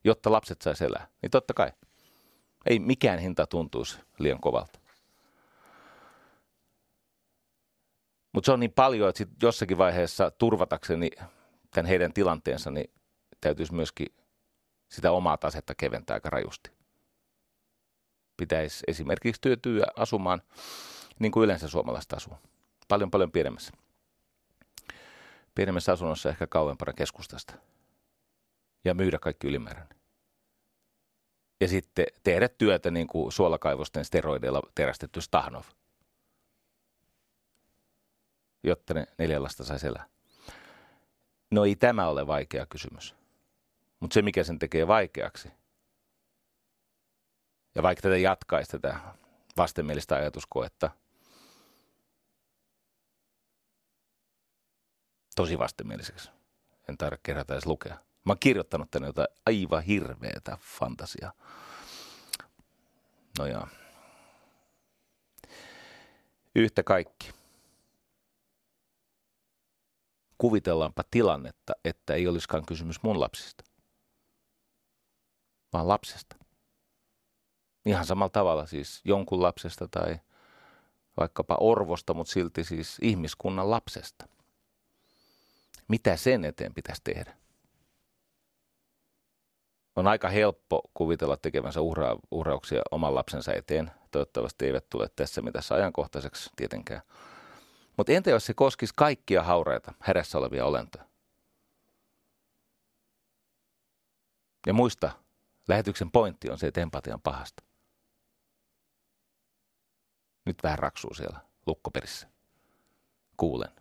jotta 0.04 0.32
lapset 0.32 0.62
saisi 0.62 0.86
elää? 0.86 1.08
Niin 1.22 1.32
totta 1.32 1.54
kai. 1.54 1.72
Ei 2.68 2.80
mikään 2.80 3.20
hinta 3.20 3.48
tuntuisi 3.48 4.00
liian 4.20 4.42
kovalta. 4.42 4.80
Mutta 8.34 8.46
se 8.46 8.52
on 8.52 8.60
niin 8.60 8.74
paljon, 8.74 9.10
että 9.10 9.18
sit 9.18 9.30
jossakin 9.42 9.78
vaiheessa 9.78 10.32
turvatakseni 10.32 11.10
tämän 11.72 11.86
heidän 11.86 12.14
tilanteensa, 12.14 12.72
niin 12.72 12.92
täytyisi 13.42 13.74
myöskin 13.74 14.08
sitä 14.90 15.12
omaa 15.12 15.38
tasetta 15.38 15.76
keventää 15.76 16.14
aika 16.14 16.30
rajusti. 16.30 16.72
Pitäisi 18.38 18.84
esimerkiksi 18.88 19.42
työtyä 19.42 19.86
asumaan 19.96 20.42
niin 21.20 21.32
kuin 21.32 21.44
yleensä 21.44 21.68
suomalaiset 21.68 22.14
asuu. 22.14 22.38
Paljon 22.88 23.12
paljon 23.12 23.32
pienemmässä. 23.32 23.72
Pienemmässä 25.56 25.92
asunnossa 25.92 26.30
ehkä 26.30 26.48
kauempana 26.48 26.94
keskustasta. 26.94 27.54
Ja 28.86 28.94
myydä 28.94 29.20
kaikki 29.20 29.48
ylimääräinen 29.48 29.97
ja 31.60 31.68
sitten 31.68 32.06
tehdä 32.24 32.50
työtä 32.50 32.92
niin 32.92 33.08
kuin 33.08 33.32
suolakaivosten 33.32 34.06
steroideilla 34.06 34.62
terästetty 34.76 35.22
Stahnov, 35.22 35.64
jotta 38.64 38.94
ne 38.94 39.08
neljä 39.18 39.44
lasta 39.44 39.64
saisi 39.64 39.88
elää. 39.88 40.06
No 41.52 41.66
ei 41.66 41.76
tämä 41.76 42.08
ole 42.08 42.28
vaikea 42.28 42.66
kysymys. 42.66 43.16
Mutta 44.00 44.14
se, 44.14 44.22
mikä 44.22 44.44
sen 44.44 44.60
tekee 44.60 44.88
vaikeaksi, 44.88 45.52
ja 47.76 47.84
vaikka 47.84 48.02
tätä 48.02 48.18
jatkaisi 48.18 48.72
tätä 48.72 49.00
vastenmielistä 49.58 50.16
ajatuskoetta, 50.16 50.92
tosi 55.36 55.60
vastenmieliseksi. 55.60 56.30
En 56.90 56.98
tarvitse 56.98 57.22
kerätä 57.24 57.54
edes 57.54 57.66
lukea. 57.66 58.07
Mä 58.28 58.32
oon 58.32 58.40
kirjoittanut 58.40 58.92
tänne 58.92 59.08
jotain 59.08 59.28
aivan 59.46 59.84
hirveätä 59.84 60.58
fantasiaa. 60.62 61.32
No 63.40 63.46
joo. 63.46 63.68
Yhtä 66.56 66.84
kaikki. 66.84 67.32
Kuvitellaanpa 70.38 71.04
tilannetta, 71.12 71.74
että 71.86 72.14
ei 72.14 72.28
olisikaan 72.28 72.66
kysymys 72.66 73.04
mun 73.04 73.20
lapsista, 73.20 73.64
vaan 75.74 75.88
lapsesta. 75.88 76.36
Ihan 77.86 78.06
samalla 78.06 78.30
tavalla 78.30 78.66
siis 78.66 79.02
jonkun 79.06 79.42
lapsesta 79.42 79.88
tai 79.88 80.20
vaikkapa 81.18 81.58
orvosta, 81.60 82.14
mutta 82.14 82.34
silti 82.34 82.64
siis 82.64 82.98
ihmiskunnan 83.02 83.72
lapsesta. 83.72 84.28
Mitä 85.88 86.18
sen 86.18 86.46
eteen 86.46 86.74
pitäisi 86.74 87.02
tehdä? 87.04 87.38
On 89.98 90.08
aika 90.08 90.30
helppo 90.30 90.82
kuvitella 90.94 91.38
tekevänsä 91.38 91.80
uhra- 91.80 92.20
uhrauksia 92.32 92.82
oman 92.92 93.16
lapsensa 93.16 93.54
eteen. 93.54 93.92
Toivottavasti 94.12 94.66
eivät 94.66 94.90
tule 94.90 95.10
tässä 95.16 95.42
mitassa 95.42 95.76
ajankohtaiseksi 95.76 96.50
tietenkään. 96.56 97.02
Mutta 97.98 98.12
entä 98.12 98.30
jos 98.30 98.46
se 98.46 98.54
koskisi 98.54 98.94
kaikkia 98.98 99.44
hauraita, 99.44 99.94
hädässä 100.00 100.38
olevia 100.38 100.66
olentoja? 100.66 101.06
Ja 104.68 104.74
muista, 104.74 105.12
lähetyksen 105.68 106.12
pointti 106.12 106.50
on 106.50 106.58
se, 106.58 106.68
että 106.68 106.82
empatia 106.82 107.14
on 107.14 107.22
pahasta. 107.22 107.64
Nyt 110.46 110.58
vähän 110.64 110.80
raksuu 110.80 111.14
siellä 111.14 111.40
lukkoperissä. 111.66 112.28
Kuulen. 113.38 113.72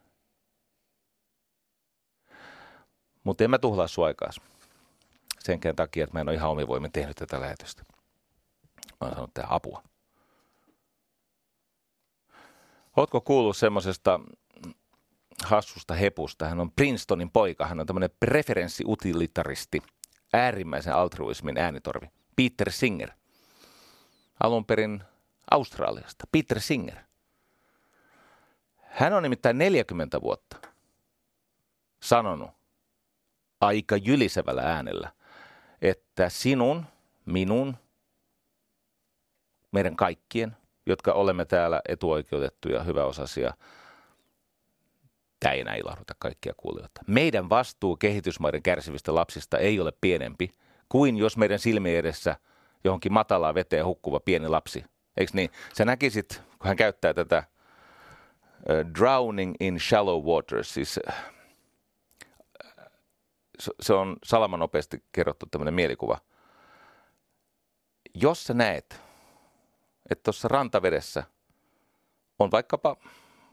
Mutta 3.24 3.44
en 3.44 3.50
mä 3.50 3.58
tuhlaa 3.58 3.88
sua 3.88 4.06
aikaas. 4.06 4.40
Senkään 5.46 5.76
takia, 5.76 6.04
että 6.04 6.16
mä 6.16 6.20
en 6.20 6.28
ole 6.28 6.36
ihan 6.36 6.50
omivoimin 6.50 6.92
tehnyt 6.92 7.16
tätä 7.16 7.40
lähetystä. 7.40 7.82
Mä 8.90 8.96
oon 9.00 9.10
sanonut 9.10 9.34
tehdä 9.34 9.48
apua. 9.50 9.82
Ootko 12.96 13.20
kuullut 13.20 13.56
semmoisesta 13.56 14.20
hassusta 15.44 15.94
hepusta? 15.94 16.48
Hän 16.48 16.60
on 16.60 16.70
Princetonin 16.70 17.30
poika. 17.30 17.66
Hän 17.66 17.80
on 17.80 17.86
tämmöinen 17.86 18.10
preferenssiutilitaristi, 18.20 19.82
äärimmäisen 20.32 20.94
altruismin 20.94 21.58
äänitorvi. 21.58 22.06
Peter 22.36 22.72
Singer. 22.72 23.10
Alun 24.40 24.64
perin 24.64 25.02
Australiasta. 25.50 26.24
Peter 26.32 26.60
Singer. 26.60 26.98
Hän 28.76 29.12
on 29.12 29.22
nimittäin 29.22 29.58
40 29.58 30.20
vuotta 30.20 30.56
sanonut 32.02 32.50
aika 33.60 33.96
jylisevällä 33.96 34.62
äänellä, 34.62 35.12
että 35.82 36.28
sinun, 36.28 36.86
minun, 37.26 37.76
meidän 39.72 39.96
kaikkien, 39.96 40.56
jotka 40.86 41.12
olemme 41.12 41.44
täällä 41.44 41.80
etuoikeutettuja, 41.88 42.82
hyväosaisia, 42.82 43.54
tämä 45.40 45.52
ei 45.52 45.60
enää 45.60 45.74
ilahduta 45.74 46.14
kaikkia 46.18 46.52
kuulijoita. 46.56 47.00
Meidän 47.06 47.48
vastuu 47.48 47.96
kehitysmaiden 47.96 48.62
kärsivistä 48.62 49.14
lapsista 49.14 49.58
ei 49.58 49.80
ole 49.80 49.92
pienempi 50.00 50.50
kuin 50.88 51.16
jos 51.16 51.36
meidän 51.36 51.58
silmien 51.58 51.98
edessä 51.98 52.36
johonkin 52.84 53.12
matalaa 53.12 53.54
veteen 53.54 53.86
hukkuva 53.86 54.20
pieni 54.20 54.48
lapsi. 54.48 54.84
Eikö 55.16 55.32
niin? 55.34 55.50
Sä 55.74 55.84
näkisit, 55.84 56.42
kun 56.58 56.68
hän 56.68 56.76
käyttää 56.76 57.14
tätä 57.14 57.44
uh, 57.46 58.94
drowning 58.98 59.54
in 59.60 59.80
shallow 59.80 60.24
waters, 60.24 60.74
siis 60.74 61.00
uh, 61.08 61.14
se 63.80 63.92
on 63.94 64.16
salamanopeasti 64.24 65.04
kerrottu 65.12 65.46
tämmöinen 65.50 65.74
mielikuva. 65.74 66.18
Jos 68.14 68.44
sä 68.44 68.54
näet, 68.54 69.00
että 70.10 70.22
tuossa 70.22 70.48
rantavedessä 70.48 71.24
on 72.38 72.50
vaikkapa 72.50 72.96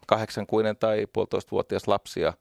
kahdeksankuinen 0.07 0.77
tai 0.77 1.07
puolitoistavuotias 1.13 1.87
lapsia, 1.87 2.33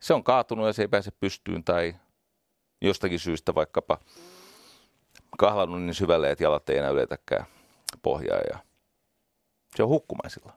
se 0.00 0.14
on 0.14 0.24
kaatunut 0.24 0.66
ja 0.66 0.72
se 0.72 0.82
ei 0.82 0.88
pääse 0.88 1.10
pystyyn 1.10 1.64
tai 1.64 1.94
jostakin 2.80 3.18
syystä 3.18 3.54
vaikkapa 3.54 3.98
kahlannut 5.38 5.82
niin 5.82 5.94
syvälle, 5.94 6.30
että 6.30 6.44
jalat 6.44 6.70
ei 6.70 6.78
enää 6.78 6.90
yletäkään 6.90 7.46
pohjaa 8.02 8.40
ja 8.52 8.58
se 9.76 9.82
on 9.82 9.88
hukkumaisilla. 9.88 10.52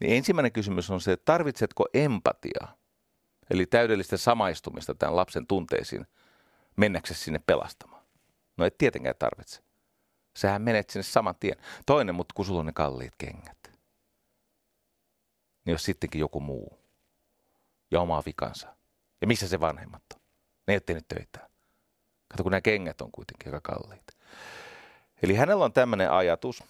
Niin 0.00 0.16
ensimmäinen 0.16 0.52
kysymys 0.52 0.90
on 0.90 1.00
se, 1.00 1.12
että 1.12 1.24
tarvitsetko 1.24 1.86
empatiaa? 1.94 2.78
Eli 3.50 3.66
täydellistä 3.66 4.16
samaistumista 4.16 4.94
tämän 4.94 5.16
lapsen 5.16 5.46
tunteisiin 5.46 6.06
mennäksesi 6.76 7.20
sinne 7.24 7.40
pelastamaan. 7.46 8.02
No 8.56 8.64
et 8.64 8.78
tietenkään 8.78 9.14
tarvitse. 9.18 9.62
Sähän 10.36 10.62
menet 10.62 10.90
sinne 10.90 11.02
saman 11.02 11.34
tien. 11.40 11.56
Toinen, 11.86 12.14
mutta 12.14 12.32
kun 12.34 12.44
sulla 12.44 12.60
on 12.60 12.66
ne 12.66 12.72
kalliit 12.72 13.14
kengät. 13.18 13.58
Niin 15.64 15.72
jos 15.72 15.84
sittenkin 15.84 16.18
joku 16.18 16.40
muu 16.40 16.78
ja 17.90 18.00
oma 18.00 18.22
vikansa. 18.26 18.76
Ja 19.20 19.26
missä 19.26 19.48
se 19.48 19.60
vanhemmat 19.60 20.02
on? 20.14 20.20
Ne 20.66 20.74
ei 20.74 20.76
ole 20.76 20.82
tehnyt 20.86 21.08
töitä. 21.08 21.50
Kato, 22.28 22.42
kun 22.42 22.52
nämä 22.52 22.60
kengät 22.60 23.00
on 23.00 23.12
kuitenkin 23.12 23.54
aika 23.54 23.72
kalliit. 23.72 24.06
Eli 25.22 25.34
hänellä 25.34 25.64
on 25.64 25.72
tämmöinen 25.72 26.10
ajatus 26.10 26.64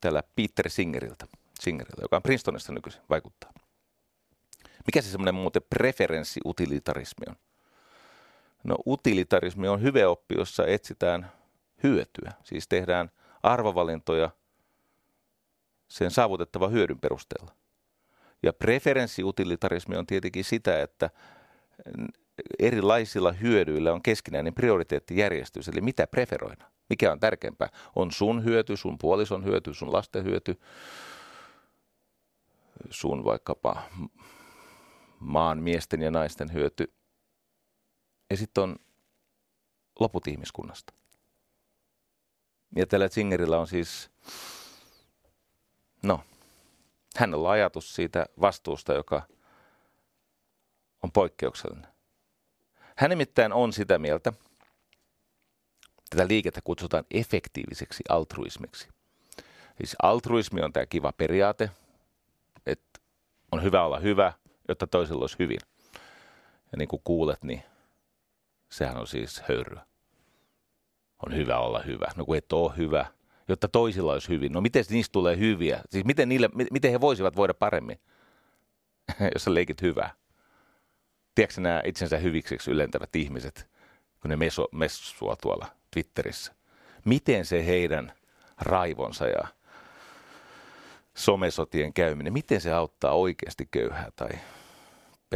tällä 0.00 0.22
Peter 0.36 0.70
Singeriltä, 0.70 1.26
Singeriltä 1.60 2.02
joka 2.02 2.16
on 2.16 2.22
Princetonista 2.22 2.72
nykyisin, 2.72 3.02
vaikuttaa. 3.10 3.52
Mikä 4.86 5.02
se 5.02 5.10
semmoinen 5.10 5.34
muuten 5.34 5.62
preferenssiutilitarismi 5.70 7.24
on? 7.28 7.36
No 8.64 8.76
utilitarismi 8.86 9.68
on 9.68 9.82
hyveoppi, 9.82 10.34
jossa 10.38 10.66
etsitään 10.66 11.32
hyötyä. 11.82 12.32
Siis 12.44 12.68
tehdään 12.68 13.10
arvovalintoja 13.42 14.30
sen 15.88 16.10
saavutettava 16.10 16.68
hyödyn 16.68 17.00
perusteella. 17.00 17.52
Ja 18.42 18.52
preferenssiutilitarismi 18.52 19.96
on 19.96 20.06
tietenkin 20.06 20.44
sitä, 20.44 20.82
että 20.82 21.10
erilaisilla 22.58 23.32
hyödyillä 23.32 23.92
on 23.92 24.02
keskinäinen 24.02 24.54
prioriteettijärjestys, 24.54 25.68
eli 25.68 25.80
mitä 25.80 26.06
preferoidaan. 26.06 26.70
Mikä 26.88 27.12
on 27.12 27.20
tärkeämpää? 27.20 27.68
On 27.96 28.12
sun 28.12 28.44
hyöty, 28.44 28.76
sun 28.76 28.98
puolison 28.98 29.44
hyöty, 29.44 29.74
sun 29.74 29.92
lasten 29.92 30.24
hyöty, 30.24 30.60
sun 32.90 33.24
vaikkapa 33.24 33.82
maan 35.26 35.62
miesten 35.62 36.02
ja 36.02 36.10
naisten 36.10 36.52
hyöty. 36.52 36.92
Ja 38.30 38.36
sitten 38.36 38.62
on 38.62 38.76
loput 40.00 40.26
ihmiskunnasta. 40.26 40.92
Ja 42.76 42.86
tällä 42.86 43.08
Zingerillä 43.08 43.58
on 43.58 43.66
siis, 43.66 44.10
no, 46.02 46.20
hänellä 47.16 47.48
on 47.48 47.52
ajatus 47.52 47.94
siitä 47.94 48.26
vastuusta, 48.40 48.92
joka 48.92 49.22
on 51.02 51.12
poikkeuksellinen. 51.12 51.90
Hän 52.96 53.10
nimittäin 53.10 53.52
on 53.52 53.72
sitä 53.72 53.98
mieltä, 53.98 54.32
tätä 56.10 56.28
liikettä 56.28 56.60
kutsutaan 56.64 57.04
efektiiviseksi 57.10 58.04
altruismiksi. 58.08 58.88
Siis 59.76 59.96
altruismi 60.02 60.62
on 60.62 60.72
tämä 60.72 60.86
kiva 60.86 61.12
periaate, 61.12 61.70
että 62.66 63.00
on 63.52 63.62
hyvä 63.62 63.84
olla 63.84 63.98
hyvä, 63.98 64.32
jotta 64.68 64.86
toisella 64.86 65.20
olisi 65.20 65.38
hyvin. 65.38 65.58
Ja 66.72 66.78
niin 66.78 66.88
kuin 66.88 67.02
kuulet, 67.04 67.44
niin 67.44 67.62
sehän 68.68 68.96
on 68.96 69.06
siis 69.06 69.42
höyryä. 69.48 69.82
On 71.26 71.36
hyvä 71.36 71.58
olla 71.58 71.80
hyvä. 71.80 72.06
No 72.16 72.24
kun 72.24 72.36
et 72.36 72.52
ole 72.52 72.72
hyvä, 72.76 73.06
jotta 73.48 73.68
toisilla 73.68 74.12
olisi 74.12 74.28
hyvin. 74.28 74.52
No 74.52 74.60
miten 74.60 74.84
niistä 74.90 75.12
tulee 75.12 75.38
hyviä? 75.38 75.80
Siis 75.90 76.04
miten, 76.04 76.28
niille, 76.28 76.50
miten 76.72 76.90
he 76.90 77.00
voisivat 77.00 77.36
voida 77.36 77.54
paremmin, 77.54 78.00
jos 79.34 79.44
sä 79.44 79.54
leikit 79.54 79.82
hyvää? 79.82 80.14
Tiedätkö 81.34 81.60
nämä 81.60 81.82
itsensä 81.84 82.18
hyvikseksi 82.18 82.70
ylentävät 82.70 83.16
ihmiset, 83.16 83.70
kun 84.20 84.28
ne 84.28 84.36
meso, 84.36 84.68
messua 84.72 85.36
tuolla 85.36 85.66
Twitterissä? 85.90 86.54
Miten 87.04 87.44
se 87.44 87.66
heidän 87.66 88.12
raivonsa 88.60 89.26
ja 89.26 89.48
somesotien 91.14 91.92
käyminen, 91.92 92.32
miten 92.32 92.60
se 92.60 92.72
auttaa 92.72 93.12
oikeasti 93.12 93.68
köyhää 93.70 94.10
tai 94.16 94.28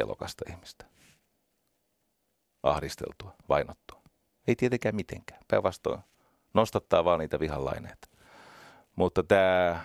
pelokasta 0.01 0.45
ihmistä? 0.51 0.85
Ahdisteltua, 2.63 3.35
vainottua. 3.49 4.03
Ei 4.49 4.57
tietenkään 4.57 4.97
mitenkään. 4.97 5.41
Päinvastoin 5.49 6.01
nostattaa 6.55 7.05
vaan 7.05 7.19
niitä 7.19 7.41
vihanlaineita. 7.41 8.09
Mutta 8.97 9.23
tämä 9.23 9.85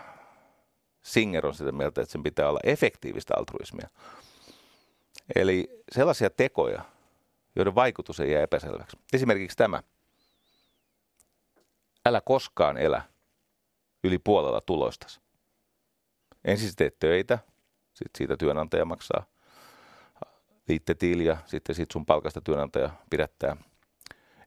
Singer 1.01 1.47
on 1.47 1.53
sitä 1.53 1.71
mieltä, 1.71 2.01
että 2.01 2.11
sen 2.11 2.23
pitää 2.23 2.49
olla 2.49 2.59
efektiivistä 2.63 3.33
altruismia. 3.37 3.89
Eli 5.35 5.83
sellaisia 5.91 6.29
tekoja, 6.29 6.85
joiden 7.55 7.75
vaikutus 7.75 8.19
ei 8.19 8.31
jää 8.31 8.43
epäselväksi. 8.43 8.97
Esimerkiksi 9.13 9.57
tämä. 9.57 9.83
Älä 12.05 12.21
koskaan 12.21 12.77
elä 12.77 13.01
yli 14.03 14.19
puolella 14.19 14.61
tuloistasi. 14.61 15.19
Ensin 16.45 16.75
teet 16.75 16.99
töitä, 16.99 17.39
sitten 17.93 18.17
siitä 18.17 18.37
työnantaja 18.37 18.85
maksaa 18.85 19.34
liittetiiliä, 20.67 21.37
sitten 21.45 21.75
siitä 21.75 21.93
sun 21.93 22.05
palkasta 22.05 22.41
työnantaja 22.41 22.89
pidättää 23.09 23.57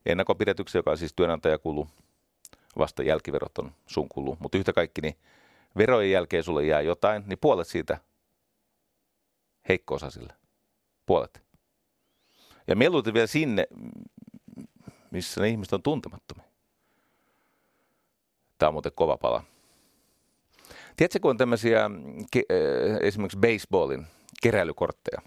ennakonpidätyksiä, 0.05 0.79
joka 0.79 0.91
on 0.91 0.97
siis 0.97 1.13
työnantajakulu, 1.15 1.87
vasta 2.77 3.03
jälkiverot 3.03 3.57
on 3.57 3.71
sun 3.87 4.09
kulu. 4.09 4.37
Mutta 4.39 4.57
yhtä 4.57 4.73
kaikki, 4.73 5.01
niin 5.01 5.17
verojen 5.77 6.11
jälkeen 6.11 6.43
sulle 6.43 6.65
jää 6.65 6.81
jotain, 6.81 7.23
niin 7.27 7.39
puolet 7.41 7.67
siitä 7.67 7.97
heikko 9.69 9.99
sille. 10.09 10.33
Puolet. 11.05 11.43
Ja 12.67 12.75
mieluiten 12.75 13.13
vielä 13.13 13.27
sinne, 13.27 13.67
missä 15.11 15.41
ne 15.41 15.49
ihmiset 15.49 15.73
on 15.73 15.83
tuntemattomia. 15.83 16.45
Tämä 18.57 18.67
on 18.67 18.73
muuten 18.73 18.91
kova 18.95 19.17
pala. 19.17 19.43
Tiedätkö, 20.95 21.19
kun 21.21 21.31
on 21.31 21.37
tämmöisiä 21.37 21.89
esimerkiksi 23.01 23.37
baseballin 23.37 24.07
keräilykortteja. 24.41 25.21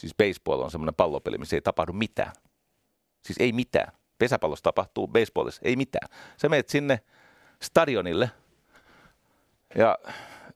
Siis 0.00 0.14
baseball 0.14 0.60
on 0.60 0.70
semmoinen 0.70 0.94
pallopeli, 0.94 1.38
missä 1.38 1.56
ei 1.56 1.60
tapahdu 1.60 1.92
mitään. 1.92 2.32
Siis 3.22 3.36
ei 3.40 3.52
mitään. 3.52 3.92
Pesäpallossa 4.18 4.62
tapahtuu, 4.62 5.08
baseballissa 5.08 5.62
ei 5.64 5.76
mitään. 5.76 6.08
Sä 6.36 6.48
menet 6.48 6.68
sinne 6.68 7.00
stadionille 7.62 8.30
ja 9.74 9.98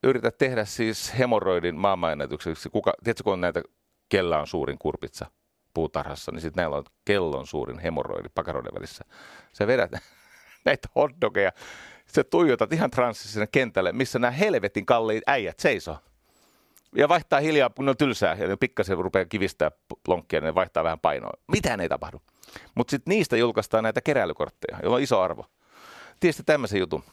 yrität 0.03 0.39
tehdä 0.39 0.65
siis 0.65 1.19
hemoroidin 1.19 1.77
maailmanennätykseksi. 1.77 2.71
Kuka, 2.71 2.93
tiedätkö, 3.05 3.25
kun 3.25 3.33
on 3.33 3.41
näitä, 3.41 3.63
kellä 4.09 4.41
on 4.41 4.47
suurin 4.47 4.79
kurpitsa 4.79 5.27
puutarhassa, 5.75 6.33
niin 6.33 6.41
sitten 6.41 6.61
näillä 6.63 6.77
on 6.77 6.85
kellon 7.05 7.47
suurin 7.47 7.79
hemoroidi 7.79 8.29
pakaroiden 8.35 8.75
välissä. 8.75 9.05
Sä 9.53 9.67
vedät 9.67 9.91
näitä 10.65 10.89
hotdogeja, 10.95 11.53
sä 12.07 12.25
tuijotat 12.25 12.73
ihan 12.73 12.91
transsissa 12.91 13.47
kentälle, 13.47 13.93
missä 13.93 14.19
nämä 14.19 14.31
helvetin 14.31 14.87
kalliit 14.87 15.23
äijät 15.27 15.61
seisoo. 15.61 15.99
Ja 16.97 17.09
vaihtaa 17.09 17.41
hiljaa, 17.41 17.71
kun 17.71 17.85
ne 17.85 17.91
on 17.91 17.97
tylsää, 17.97 18.35
ja 18.35 18.49
ne 18.49 18.57
pikkasen 18.57 18.99
rupeaa 18.99 19.25
kivistää 19.25 19.71
lonkkia, 20.09 20.41
niin 20.41 20.47
ne 20.47 20.55
vaihtaa 20.55 20.85
vähän 20.85 21.01
painoa. 21.01 21.33
Mitään 21.53 21.81
ei 21.81 21.89
tapahdu. 21.89 22.23
Mutta 22.75 22.91
sitten 22.91 23.13
niistä 23.13 23.37
julkaistaan 23.37 23.85
näitä 23.85 24.01
keräilykortteja, 24.01 24.79
joilla 24.83 24.97
on 24.97 25.03
iso 25.03 25.21
arvo. 25.21 25.47
Tiedätkö 26.21 26.43
tämmöisen 26.47 26.81
jutun? 26.81 27.05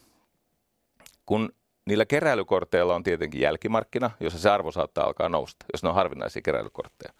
Kun 1.25 1.49
niillä 1.85 2.05
keräilykorteilla 2.05 2.95
on 2.95 3.03
tietenkin 3.03 3.41
jälkimarkkina, 3.41 4.11
jossa 4.19 4.39
se 4.39 4.49
arvo 4.49 4.71
saattaa 4.71 5.05
alkaa 5.05 5.29
nousta, 5.29 5.65
jos 5.73 5.83
ne 5.83 5.89
on 5.89 5.95
harvinaisia 5.95 6.41
keräilykortteja. 6.41 7.13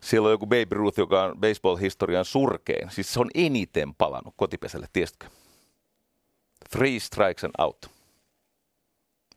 Siellä 0.00 0.26
on 0.26 0.32
joku 0.32 0.46
Babe 0.46 0.66
Ruth, 0.70 0.98
joka 0.98 1.24
on 1.24 1.40
baseball-historian 1.40 2.24
surkein. 2.24 2.90
Siis 2.90 3.12
se 3.12 3.20
on 3.20 3.30
eniten 3.34 3.94
palannut 3.94 4.34
kotipesälle, 4.36 4.86
tiesitkö? 4.92 5.26
Three 6.70 6.98
strikes 7.00 7.44
and 7.44 7.52
out. 7.58 7.97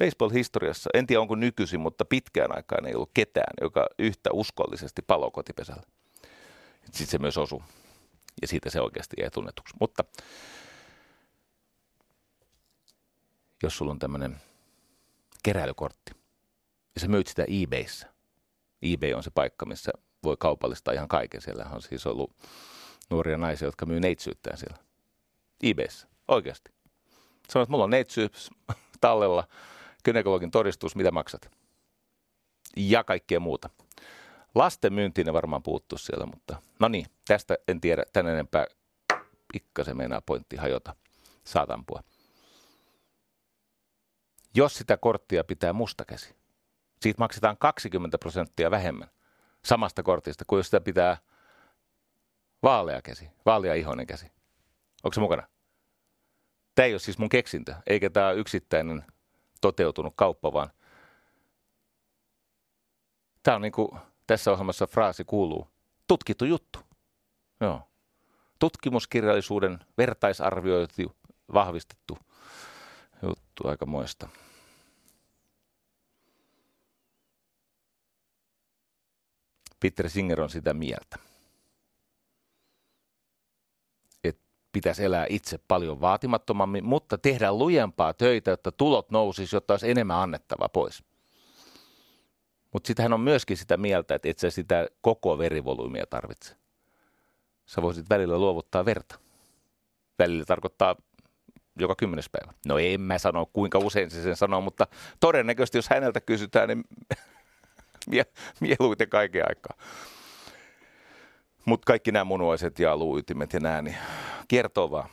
Baseball-historiassa, 0.02 0.90
en 0.94 1.08
tiedä 1.08 1.22
onko 1.22 1.36
nykyisin, 1.36 1.80
mutta 1.80 2.06
pitkään 2.06 2.56
aikaan 2.56 2.86
ei 2.86 2.96
ollut 2.96 3.12
ketään, 3.14 3.54
joka 3.62 3.88
yhtä 4.00 4.30
uskollisesti 4.34 5.02
palo 5.02 5.32
kotipesällä. 5.32 5.84
Sitten 6.84 7.08
se 7.08 7.18
myös 7.18 7.38
osui. 7.38 7.62
Ja 8.42 8.48
siitä 8.48 8.70
se 8.70 8.82
oikeasti 8.82 9.16
jäi 9.20 9.32
tunnetuksi. 9.32 9.74
Mutta 9.80 10.04
jos 13.64 13.78
sulla 13.78 13.92
on 13.92 14.00
tämmöinen 14.00 14.42
keräilykortti 15.44 16.12
ja 16.96 17.02
sä 17.02 17.08
myyt 17.08 17.28
sitä 17.28 17.46
eBayssä. 17.64 18.08
eBay 18.82 19.14
on 19.14 19.24
se 19.24 19.32
paikka, 19.32 19.66
missä 19.66 19.92
voi 20.24 20.38
kaupallistaa 20.40 20.94
ihan 20.94 21.08
kaiken. 21.08 21.42
Siellä 21.42 21.66
on 21.74 21.82
siis 21.82 22.08
ollut 22.08 22.32
nuoria 23.10 23.38
naisia, 23.38 23.68
jotka 23.68 23.86
myy 23.86 24.00
neitsyyttään 24.00 24.58
siellä. 24.58 24.78
eBayssä. 25.64 26.08
Oikeasti. 26.28 26.72
Sanoit, 27.50 27.66
että 27.66 27.72
mulla 27.72 27.84
on 27.84 27.90
neitsyys 27.90 28.50
tallella, 29.02 29.48
kynekologin 30.04 30.52
todistus, 30.52 30.96
mitä 30.96 31.12
maksat? 31.12 31.52
Ja 32.78 33.04
kaikkea 33.04 33.40
muuta. 33.40 33.70
Lasten 34.56 34.94
myyntiin 34.94 35.26
ne 35.26 35.34
varmaan 35.34 35.64
puuttuu 35.64 35.98
siellä, 35.98 36.26
mutta 36.26 36.62
no 36.80 36.88
niin, 36.88 37.06
tästä 37.28 37.58
en 37.68 37.82
tiedä 37.82 38.04
tän 38.14 38.28
enempää. 38.28 38.66
Pikkasen 39.54 39.98
meinaa 39.98 40.22
pointti 40.22 40.56
hajota. 40.56 40.96
Saatampua. 41.44 42.04
Jos 44.56 44.76
sitä 44.76 44.98
korttia 44.98 45.44
pitää 45.44 45.74
mustakäsi, 45.74 46.36
siitä 47.02 47.20
maksetaan 47.20 47.58
20 47.58 48.18
prosenttia 48.18 48.72
vähemmän 48.72 49.10
samasta 49.66 50.04
kortista 50.04 50.46
kuin 50.48 50.58
jos 50.58 50.68
sitä 50.68 50.82
pitää 50.82 51.18
vaalea 52.64 53.02
käsi, 53.02 53.30
vaalea 53.46 53.74
ihoinen 53.74 54.08
käsi. 54.08 54.32
Onko 55.04 55.14
se 55.14 55.20
mukana? 55.20 55.48
Tämä 56.76 56.86
ei 56.86 56.94
ole 56.94 57.00
siis 57.00 57.18
mun 57.18 57.30
keksintö, 57.30 57.76
eikä 57.88 58.10
tämä 58.10 58.32
yksittäinen 58.32 59.04
toteutunut 59.62 60.14
kauppa, 60.16 60.54
vaan 60.54 60.70
tämä 63.44 63.56
on 63.56 63.62
niin 63.62 63.72
kuin 63.72 63.92
tässä 64.28 64.52
ohjelmassa 64.52 64.88
fraasi 64.88 65.24
kuuluu, 65.24 65.68
tutkittu 66.08 66.46
juttu. 66.46 66.80
Joo. 67.62 67.88
Tutkimuskirjallisuuden 68.60 69.80
vertaisarvioitu, 69.98 71.16
vahvistettu 71.54 72.18
juttu, 73.24 73.68
aika 73.68 73.86
moista. 73.86 74.30
Peter 79.80 80.10
Singer 80.10 80.42
on 80.42 80.50
sitä 80.50 80.74
mieltä, 80.74 81.18
että 84.24 84.44
pitäisi 84.72 85.04
elää 85.06 85.26
itse 85.30 85.60
paljon 85.68 86.02
vaatimattomammin, 86.02 86.86
mutta 86.86 87.18
tehdä 87.18 87.54
lujempaa 87.54 88.14
töitä, 88.14 88.52
jotta 88.52 88.72
tulot 88.72 89.12
nousisi, 89.12 89.56
jotta 89.56 89.74
olisi 89.74 89.92
enemmän 89.92 90.18
annettava 90.18 90.70
pois. 90.70 91.04
Mutta 92.74 92.88
sitten 92.88 93.04
hän 93.04 93.14
on 93.14 93.22
myöskin 93.22 93.58
sitä 93.58 93.78
mieltä, 93.78 94.16
että 94.16 94.30
et 94.30 94.40
sä 94.40 94.50
sitä 94.50 94.88
koko 95.02 95.38
verivolyymia 95.38 96.06
tarvitse. 96.10 96.56
Sä 97.66 97.82
voisit 97.82 98.10
välillä 98.10 98.38
luovuttaa 98.38 98.86
verta. 98.86 99.20
Välillä 100.20 100.46
tarkoittaa 100.46 100.96
joka 101.80 101.96
kymmenes 101.96 102.30
päivä. 102.30 102.54
No 102.68 102.78
en 102.78 103.02
mä 103.02 103.18
sano, 103.18 103.46
kuinka 103.54 103.80
usein 103.80 104.10
se 104.10 104.24
sen 104.24 104.36
sanoo, 104.36 104.62
mutta 104.62 104.88
todennäköisesti 105.20 105.78
jos 105.78 105.90
häneltä 105.90 106.22
kysytään, 106.22 106.68
niin 106.68 106.84
mie- 108.10 108.34
mieluiten 108.60 109.10
kaiken 109.10 109.46
aikaa. 109.50 109.78
Mutta 111.66 111.86
kaikki 111.86 112.12
nämä 112.12 112.24
munuaiset 112.24 112.80
ja 112.80 112.98
luuytimet 112.98 113.54
ja 113.54 113.60
nämä, 113.60 113.82
niin 113.82 113.98
kertoo 114.52 114.92
vaan. 114.92 115.10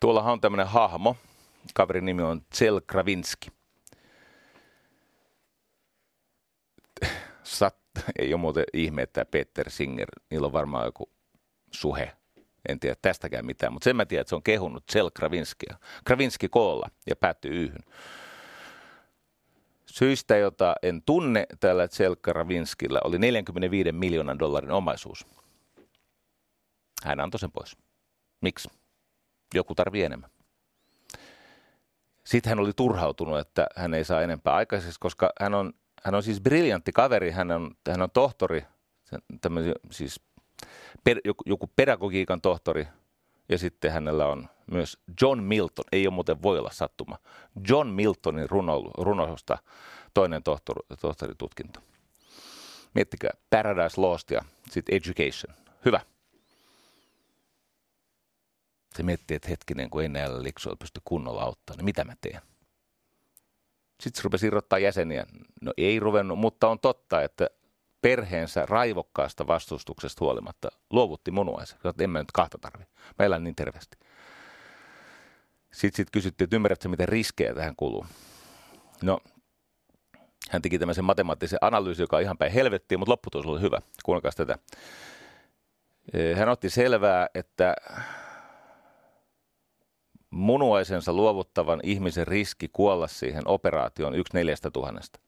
Tuollahan 0.00 0.32
on 0.32 0.40
tämmöinen 0.40 0.66
hahmo. 0.66 1.16
Kaverin 1.74 2.04
nimi 2.04 2.22
on 2.22 2.42
Tsel 2.50 2.80
Kravinski. 2.86 3.48
Sat, 7.42 7.76
ei 8.18 8.34
ole 8.34 8.40
muuten 8.40 8.64
ihme, 8.72 9.02
että 9.02 9.24
Peter 9.24 9.70
Singer, 9.70 10.08
niillä 10.30 10.46
on 10.46 10.52
varmaan 10.52 10.84
joku 10.84 11.10
suhe. 11.70 12.12
En 12.68 12.80
tiedä 12.80 12.96
tästäkään 13.02 13.46
mitään, 13.46 13.72
mutta 13.72 13.84
sen 13.84 13.96
mä 13.96 14.06
tiedän, 14.06 14.20
että 14.20 14.28
se 14.28 14.36
on 14.36 14.42
kehunut 14.42 14.86
Tsel 14.86 15.10
Kravinskia. 15.10 15.76
Kravinski 16.04 16.48
koolla 16.48 16.88
ja 17.06 17.16
päättyy 17.16 17.52
yhyn. 17.52 17.82
Syistä, 19.86 20.36
jota 20.36 20.74
en 20.82 21.02
tunne 21.02 21.46
tällä 21.60 21.88
Tselka 21.88 22.32
Ravinskilla, 22.32 23.00
oli 23.04 23.18
45 23.18 23.92
miljoonan 23.92 24.38
dollarin 24.38 24.70
omaisuus. 24.70 25.26
Hän 27.04 27.20
antoi 27.20 27.40
sen 27.40 27.52
pois. 27.52 27.76
Miksi? 28.40 28.70
Joku 29.54 29.74
tarvii 29.74 30.02
enemmän. 30.02 30.30
Sitten 32.24 32.50
hän 32.50 32.58
oli 32.58 32.72
turhautunut, 32.72 33.38
että 33.38 33.66
hän 33.76 33.94
ei 33.94 34.04
saa 34.04 34.22
enempää 34.22 34.54
aikaiseksi, 34.54 35.00
koska 35.00 35.30
hän 35.40 35.54
on, 35.54 35.72
hän 36.04 36.14
on 36.14 36.22
siis 36.22 36.40
briljantti 36.40 36.92
kaveri, 36.92 37.30
hän 37.30 37.50
on, 37.50 37.70
hän 37.90 38.02
on 38.02 38.10
tohtori, 38.10 38.64
siis 39.90 40.20
per, 41.04 41.20
joku, 41.24 41.42
joku 41.46 41.70
pedagogiikan 41.76 42.40
tohtori, 42.40 42.88
ja 43.48 43.58
sitten 43.58 43.92
hänellä 43.92 44.26
on 44.26 44.48
myös 44.70 44.98
John 45.22 45.42
Milton, 45.42 45.84
ei 45.92 46.06
ole 46.06 46.14
muuten 46.14 46.42
voi 46.42 46.58
olla 46.58 46.70
sattuma, 46.70 47.18
John 47.68 47.88
Miltonin 47.88 48.50
runo, 48.50 48.90
runosta 48.98 49.58
toinen 50.14 50.42
tohtor, 50.42 50.76
tohtoritutkinto. 51.00 51.80
Miettikää, 52.94 53.30
Paradise 53.50 54.00
Lost 54.00 54.30
ja 54.30 54.40
sitten 54.70 54.96
Education. 54.96 55.54
Hyvä. 55.84 56.00
Se 58.96 59.02
miettii, 59.02 59.34
että 59.34 59.48
hetkinen, 59.48 59.90
kun 59.90 60.02
ei 60.02 60.08
näillä 60.08 60.42
liksuilla 60.42 60.76
pysty 60.76 61.00
kunnolla 61.04 61.42
auttamaan, 61.42 61.78
niin 61.78 61.84
mitä 61.84 62.04
mä 62.04 62.12
teen? 62.20 62.40
Sitten 64.00 64.16
se 64.16 64.22
rupesi 64.22 64.46
irrottaa 64.46 64.78
jäseniä. 64.78 65.26
No 65.62 65.72
ei 65.76 66.00
ruvennut, 66.00 66.38
mutta 66.38 66.68
on 66.68 66.78
totta, 66.78 67.22
että 67.22 67.50
perheensä 68.02 68.66
raivokkaasta 68.66 69.46
vastustuksesta 69.46 70.24
huolimatta 70.24 70.68
luovutti 70.90 71.30
munuaisen. 71.30 71.78
Että 71.84 72.04
en 72.04 72.10
mä 72.10 72.18
nyt 72.18 72.32
kahta 72.32 72.58
tarvi. 72.58 72.84
Mä 73.18 73.26
elän 73.26 73.44
niin 73.44 73.54
terveesti. 73.54 73.96
Sitten 75.72 75.96
sit 75.96 76.10
kysyttiin, 76.10 76.46
että 76.46 76.56
ymmärrätkö, 76.56 76.88
miten 76.88 77.08
riskejä 77.08 77.54
tähän 77.54 77.76
kuluu. 77.76 78.06
No, 79.02 79.20
hän 80.50 80.62
teki 80.62 80.78
tämmöisen 80.78 81.04
matemaattisen 81.04 81.58
analyysin, 81.60 82.02
joka 82.02 82.16
on 82.16 82.22
ihan 82.22 82.38
päin 82.38 82.52
helvettiin, 82.52 82.98
mutta 82.98 83.12
lopputulos 83.12 83.46
oli 83.46 83.60
hyvä. 83.60 83.80
Kuunnelkaa 84.04 84.32
tätä. 84.36 84.58
Hän 86.36 86.48
otti 86.48 86.70
selvää, 86.70 87.28
että 87.34 87.74
munuaisensa 90.30 91.12
luovuttavan 91.12 91.80
ihmisen 91.82 92.26
riski 92.26 92.68
kuolla 92.72 93.06
siihen 93.06 93.48
operaatioon 93.48 94.14
yksi 94.14 94.34
neljästä 94.34 94.70
tuhannesta. 94.70 95.20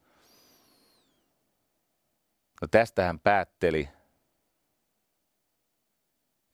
No 2.61 2.67
tästä 2.71 3.03
hän 3.03 3.19
päätteli, 3.19 3.89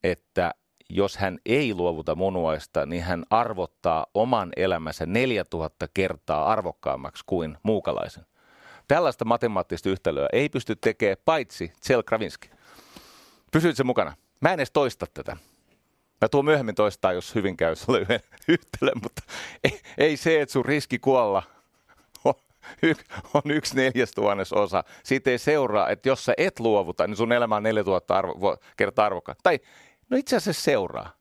että 0.03 0.51
jos 0.89 1.17
hän 1.17 1.39
ei 1.45 1.73
luovuta 1.73 2.15
munuaista, 2.15 2.85
niin 2.85 3.03
hän 3.03 3.23
arvottaa 3.29 4.05
oman 4.13 4.49
elämänsä 4.55 5.05
4000 5.05 5.87
kertaa 5.93 6.51
arvokkaammaksi 6.51 7.23
kuin 7.25 7.57
muukalaisen. 7.63 8.25
Tällaista 8.87 9.25
matemaattista 9.25 9.89
yhtälöä 9.89 10.27
ei 10.33 10.49
pysty 10.49 10.75
tekemään 10.75 11.17
paitsi 11.25 11.73
Tsel 11.79 12.03
Kravinski. 12.03 12.49
Pysyit 13.51 13.77
se 13.77 13.83
mukana? 13.83 14.13
Mä 14.41 14.49
en 14.49 14.59
edes 14.59 14.71
toista 14.71 15.05
tätä. 15.13 15.37
Mä 16.21 16.29
tuon 16.29 16.45
myöhemmin 16.45 16.75
toistaa, 16.75 17.13
jos 17.13 17.35
hyvin 17.35 17.57
käy 17.57 17.75
sulle 17.75 17.99
yhden 17.99 18.19
yhtälön, 18.47 18.99
mutta 19.03 19.21
ei, 19.63 19.81
ei 19.97 20.17
se, 20.17 20.41
että 20.41 20.53
sun 20.53 20.65
riski 20.65 20.99
kuolla 20.99 21.43
on 23.33 23.51
yksi 23.51 23.75
neljästuhannes 23.75 24.53
osa. 24.53 24.83
Siitä 25.03 25.29
ei 25.29 25.37
seuraa, 25.37 25.89
että 25.89 26.09
jos 26.09 26.25
sä 26.25 26.33
et 26.37 26.59
luovuta, 26.59 27.07
niin 27.07 27.17
sun 27.17 27.31
elämä 27.31 27.55
on 27.55 27.63
4000 27.63 28.17
arvo, 28.17 28.57
kertaa 28.77 29.05
arvokkaan. 29.05 29.37
Tai 29.43 29.59
no 30.09 30.17
itse 30.17 30.35
asiassa 30.35 30.63
seuraa. 30.63 31.11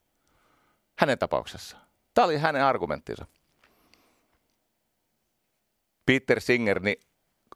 Hänen 0.99 1.19
tapauksessa. 1.19 1.77
Tämä 2.13 2.25
oli 2.25 2.37
hänen 2.37 2.63
argumenttinsa. 2.63 3.25
Peter 6.05 6.41
Singer, 6.41 6.79
niin 6.79 6.97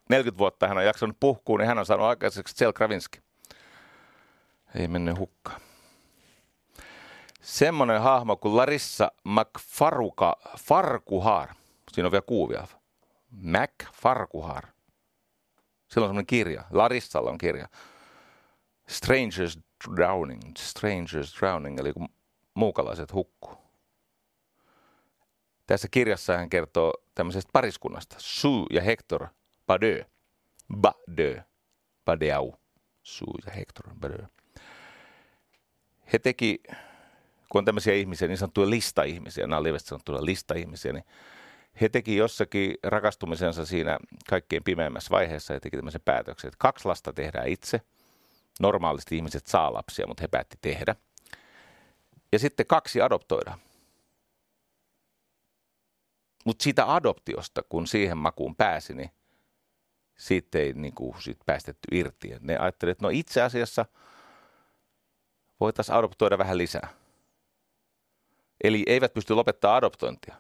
40 0.09 0.37
vuotta 0.37 0.67
hän 0.67 0.77
on 0.77 0.85
jaksanut 0.85 1.17
puhkua, 1.19 1.57
niin 1.57 1.67
hän 1.67 1.79
on 1.79 1.85
saanut 1.85 2.07
aikaiseksi 2.07 2.55
Tsel 2.55 2.73
Kravinski. 2.73 3.19
Ei 4.75 4.87
mennyt 4.87 5.17
hukkaan. 5.17 5.61
Semmoinen 7.41 8.01
hahmo 8.01 8.37
kuin 8.37 8.57
Larissa 8.57 9.11
McFaruka 9.23 10.35
Farkuhar. 10.57 11.49
Siinä 11.91 12.07
on 12.07 12.11
vielä 12.11 12.21
kuuvia. 12.27 12.67
Mac 13.31 13.71
Farkuhar. 13.93 14.67
Sillä 15.87 16.05
on 16.05 16.09
semmoinen 16.09 16.25
kirja. 16.25 16.63
Larissalla 16.71 17.29
on 17.29 17.37
kirja. 17.37 17.67
Strangers 18.89 19.59
Drowning. 19.95 20.41
Strangers 20.57 21.35
Drowning, 21.39 21.79
eli 21.79 21.93
kun 21.93 22.09
muukalaiset 22.53 23.13
hukkuu. 23.13 23.57
Tässä 25.67 25.87
kirjassa 25.91 26.37
hän 26.37 26.49
kertoo 26.49 26.93
tämmöisestä 27.15 27.49
pariskunnasta. 27.53 28.15
Sue 28.19 28.65
ja 28.71 28.81
Hector 28.81 29.27
Bardeux. 29.67 30.07
Bardeux. 30.75 31.41
Badeau. 32.05 32.53
Sue 33.03 33.39
ja 33.45 33.51
Hector 33.51 33.95
Bardeux. 33.99 34.27
He 36.13 36.19
teki, 36.19 36.63
kun 37.49 37.59
on 37.59 37.65
tämmöisiä 37.65 37.93
ihmisiä, 37.93 38.27
niin 38.27 38.37
sanottuja 38.37 38.69
lista-ihmisiä, 38.69 39.47
nämä 39.47 39.57
on 39.57 39.63
lievästi 39.63 39.89
sanottuja 39.89 40.25
lista-ihmisiä, 40.25 40.93
niin 40.93 41.05
he 41.81 41.89
teki 41.89 42.15
jossakin 42.15 42.75
rakastumisensa 42.83 43.65
siinä 43.65 43.97
kaikkein 44.29 44.63
pimeimmässä 44.63 45.09
vaiheessa 45.09 45.53
ja 45.53 45.59
teki 45.59 45.77
tämmöisen 45.77 46.01
päätöksen, 46.05 46.47
että 46.47 46.57
kaksi 46.59 46.85
lasta 46.85 47.13
tehdään 47.13 47.47
itse. 47.47 47.81
Normaalisti 48.59 49.15
ihmiset 49.15 49.47
saa 49.47 49.73
lapsia, 49.73 50.07
mutta 50.07 50.23
he 50.23 50.27
päätti 50.27 50.57
tehdä. 50.61 50.95
Ja 52.31 52.39
sitten 52.39 52.65
kaksi 52.65 53.01
adoptoidaan. 53.01 53.59
Mutta 56.45 56.63
siitä 56.63 56.93
adoptiosta, 56.93 57.63
kun 57.69 57.87
siihen 57.87 58.17
makuun 58.17 58.55
pääsi, 58.55 58.93
niin 58.93 59.11
siitä 60.17 60.59
ei 60.59 60.73
niin 60.73 60.95
kuin, 60.95 61.21
sit 61.21 61.37
päästetty 61.45 61.87
irti. 61.97 62.35
ne 62.39 62.57
ajattelivat, 62.57 62.95
että 62.95 63.05
no 63.05 63.09
itse 63.09 63.41
asiassa 63.41 63.85
voitaisiin 65.59 65.95
adoptoida 65.95 66.37
vähän 66.37 66.57
lisää. 66.57 66.89
Eli 68.63 68.83
eivät 68.87 69.13
pysty 69.13 69.33
lopettaa 69.33 69.75
adoptointia 69.75 70.35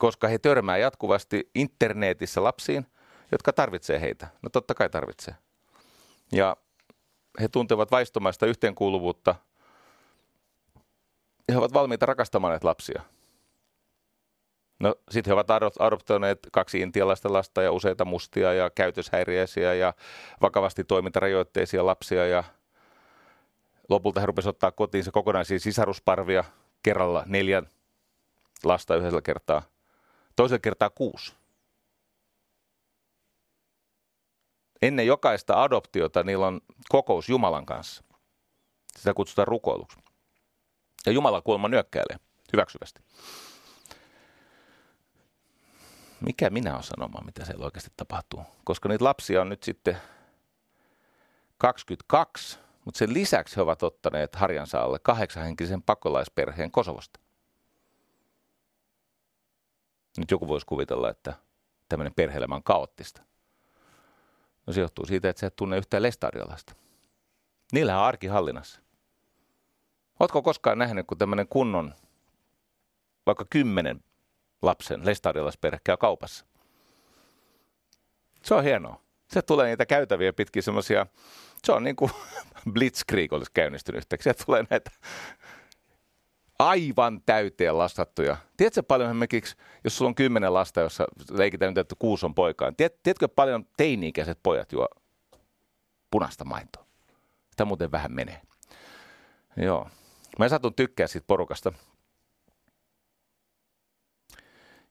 koska 0.00 0.28
he 0.28 0.38
törmää 0.38 0.76
jatkuvasti 0.76 1.50
internetissä 1.54 2.44
lapsiin, 2.44 2.86
jotka 3.32 3.52
tarvitsee 3.52 4.00
heitä. 4.00 4.28
No 4.42 4.48
totta 4.50 4.74
kai 4.74 4.90
tarvitsee. 4.90 5.34
Ja 6.32 6.56
he 7.40 7.48
tuntevat 7.48 7.90
vaistomaista 7.90 8.46
yhteenkuuluvuutta 8.46 9.34
ja 11.48 11.54
he 11.54 11.58
ovat 11.58 11.72
valmiita 11.72 12.06
rakastamaan 12.06 12.50
näitä 12.52 12.66
lapsia. 12.66 13.02
No 14.78 14.94
sitten 15.10 15.30
he 15.30 15.34
ovat 15.34 15.50
adoptoineet 15.78 16.38
kaksi 16.52 16.80
intialaista 16.80 17.32
lasta 17.32 17.62
ja 17.62 17.72
useita 17.72 18.04
mustia 18.04 18.54
ja 18.54 18.70
käytöshäiriöisiä 18.70 19.74
ja 19.74 19.94
vakavasti 20.40 20.84
toimintarajoitteisia 20.84 21.86
lapsia 21.86 22.26
ja 22.26 22.44
lopulta 23.90 24.20
he 24.20 24.26
rupesivat 24.26 24.54
ottaa 24.54 24.72
kotiin 24.72 25.04
se 25.04 25.10
kokonaisia 25.10 25.58
sisarusparvia 25.58 26.44
kerralla 26.82 27.22
neljän 27.26 27.68
lasta 28.64 28.96
yhdellä 28.96 29.22
kertaa– 29.22 29.62
toisella 30.40 30.58
kertaa 30.58 30.90
kuusi. 30.90 31.34
Ennen 34.82 35.06
jokaista 35.06 35.62
adoptiota 35.62 36.22
niillä 36.22 36.46
on 36.46 36.60
kokous 36.88 37.28
Jumalan 37.28 37.66
kanssa. 37.66 38.04
Sitä 38.96 39.14
kutsutaan 39.14 39.48
rukoiluksi. 39.48 39.98
Ja 41.06 41.12
Jumala 41.12 41.40
kuolema 41.40 41.68
nyökkäilee 41.68 42.16
hyväksyvästi. 42.52 43.00
Mikä 46.20 46.50
minä 46.50 46.72
olen 46.72 46.82
sanomaan, 46.82 47.26
mitä 47.26 47.44
siellä 47.44 47.64
oikeasti 47.64 47.90
tapahtuu? 47.96 48.42
Koska 48.64 48.88
niitä 48.88 49.04
lapsia 49.04 49.40
on 49.40 49.48
nyt 49.48 49.62
sitten 49.62 49.98
22, 51.58 52.58
mutta 52.84 52.98
sen 52.98 53.14
lisäksi 53.14 53.56
he 53.56 53.62
ovat 53.62 53.82
ottaneet 53.82 54.36
harjansa 54.36 54.80
alle 54.80 54.98
kahdeksanhenkisen 54.98 55.82
pakolaisperheen 55.82 56.70
Kosovosta. 56.70 57.20
Nyt 60.18 60.30
joku 60.30 60.48
voisi 60.48 60.66
kuvitella, 60.66 61.10
että 61.10 61.34
tämmöinen 61.88 62.14
perheelämä 62.14 62.54
on 62.54 62.62
kaoottista. 62.62 63.22
No 64.66 64.72
se 64.72 64.80
johtuu 64.80 65.06
siitä, 65.06 65.28
että 65.28 65.40
sä 65.40 65.46
et 65.46 65.56
tunne 65.56 65.78
yhtään 65.78 66.02
lestadiolaista. 66.02 66.72
Niillä 67.72 67.98
on 67.98 68.04
arki 68.04 68.26
hallinnassa. 68.26 68.80
Oletko 70.20 70.42
koskaan 70.42 70.78
nähnyt, 70.78 71.06
kun 71.06 71.18
tämmöinen 71.18 71.48
kunnon, 71.48 71.94
vaikka 73.26 73.44
kymmenen 73.50 74.04
lapsen 74.62 75.06
lestadiolaisperhe 75.06 75.78
käy 75.84 75.96
kaupassa? 75.96 76.44
Se 78.42 78.54
on 78.54 78.64
hienoa. 78.64 79.00
Se 79.28 79.42
tulee 79.42 79.68
niitä 79.68 79.86
käytäviä 79.86 80.32
pitkin 80.32 80.62
semmoisia, 80.62 81.06
se 81.64 81.72
on 81.72 81.84
niin 81.84 81.96
kuin 81.96 82.10
Blitzkrieg 82.72 83.32
olisi 83.32 83.50
käynnistynyt 83.54 83.98
yhtäkkiä. 83.98 84.34
Tulee 84.46 84.64
näitä 84.70 84.90
aivan 86.58 87.22
täyteen 87.26 87.78
lastattuja. 87.78 88.36
Tiedätkö 88.56 88.82
paljon 88.82 89.10
esimerkiksi, 89.10 89.56
jos 89.84 89.96
sulla 89.96 90.08
on 90.08 90.14
kymmenen 90.14 90.54
lasta, 90.54 90.80
jossa 90.80 91.06
leikitään 91.30 91.70
nyt, 91.70 91.78
että 91.78 91.94
kuusi 91.98 92.26
on 92.26 92.34
poikaa. 92.34 92.72
Tiedät, 92.72 93.02
tiedätkö 93.02 93.28
paljon 93.28 93.66
teini-ikäiset 93.76 94.38
pojat 94.42 94.72
juo 94.72 94.88
punaista 96.10 96.44
maitoa? 96.44 96.86
Sitä 97.50 97.64
muuten 97.64 97.92
vähän 97.92 98.12
menee. 98.12 98.40
Joo. 99.56 99.88
Mä 100.38 100.48
satun 100.48 100.74
tykkää 100.74 101.06
siitä 101.06 101.26
porukasta. 101.26 101.72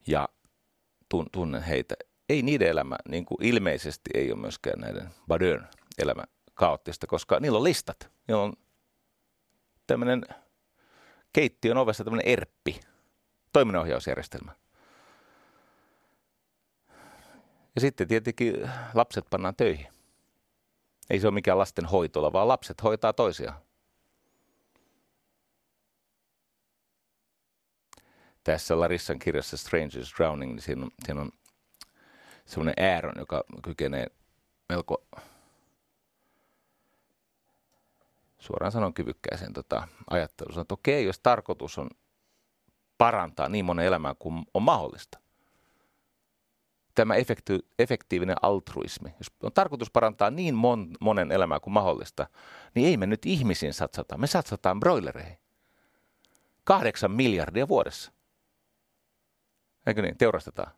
Ja 0.07 0.29
tunnen 1.31 1.63
heitä. 1.63 1.95
Ei 2.29 2.41
niiden 2.41 2.67
elämä, 2.67 2.95
niin 3.09 3.25
kuin 3.25 3.45
ilmeisesti 3.45 4.09
ei 4.13 4.31
ole 4.31 4.39
myöskään 4.39 4.79
näiden 4.79 5.09
Badön 5.27 5.67
elämä 5.97 6.23
kaoottista, 6.59 7.07
koska 7.07 7.39
niillä 7.39 7.57
on 7.57 7.63
listat. 7.63 8.11
Niillä 8.27 8.43
on 8.43 8.53
tämmöinen 9.87 10.25
keittiön 11.33 11.77
ovessa 11.77 12.03
tämmöinen 12.03 12.27
ERPPI, 12.27 12.79
toiminnanohjausjärjestelmä. 13.53 14.51
Ja 17.75 17.81
sitten 17.81 18.07
tietenkin 18.07 18.69
lapset 18.93 19.25
pannaan 19.29 19.55
töihin. 19.55 19.87
Ei 21.09 21.19
se 21.19 21.27
ole 21.27 21.33
mikään 21.33 21.57
lasten 21.57 21.85
hoitola, 21.85 22.33
vaan 22.33 22.47
lapset 22.47 22.83
hoitaa 22.83 23.13
toisiaan. 23.13 23.59
Tässä 28.43 28.79
Larissan 28.79 29.19
kirjassa 29.19 29.57
Strangers 29.57 30.13
Drowning, 30.17 30.51
niin 30.51 30.61
siinä 30.61 30.83
on, 30.83 30.91
siinä 31.05 31.21
on 31.21 31.31
semmoinen 32.45 32.93
Aaron, 32.95 33.15
joka 33.17 33.43
kykenee 33.63 34.07
melko 34.69 35.03
suoraan 38.39 38.71
sanon 38.71 38.93
kyvykkääseen 38.93 39.53
tota, 39.53 39.87
ajatteluun. 40.09 40.61
Että 40.61 40.73
okei, 40.73 41.05
jos 41.05 41.19
tarkoitus 41.19 41.77
on 41.77 41.89
parantaa 42.97 43.49
niin 43.49 43.65
monen 43.65 43.85
elämää 43.85 44.15
kuin 44.19 44.45
on 44.53 44.63
mahdollista, 44.63 45.19
tämä 46.95 47.15
efekti- 47.15 47.67
efektiivinen 47.79 48.35
altruismi. 48.41 49.09
Jos 49.17 49.27
on 49.43 49.53
tarkoitus 49.53 49.91
parantaa 49.91 50.31
niin 50.31 50.55
mon, 50.55 50.91
monen 50.99 51.31
elämää 51.31 51.59
kuin 51.59 51.73
mahdollista, 51.73 52.27
niin 52.75 52.87
ei 52.87 52.97
me 52.97 53.05
nyt 53.05 53.25
ihmisiin 53.25 53.73
satsata. 53.73 54.17
Me 54.17 54.27
satsataan 54.27 54.79
broilereihin. 54.79 55.37
Kahdeksan 56.63 57.11
miljardia 57.11 57.67
vuodessa. 57.67 58.11
Eikö 59.87 60.01
niin? 60.01 60.17
Teurastetaan. 60.17 60.71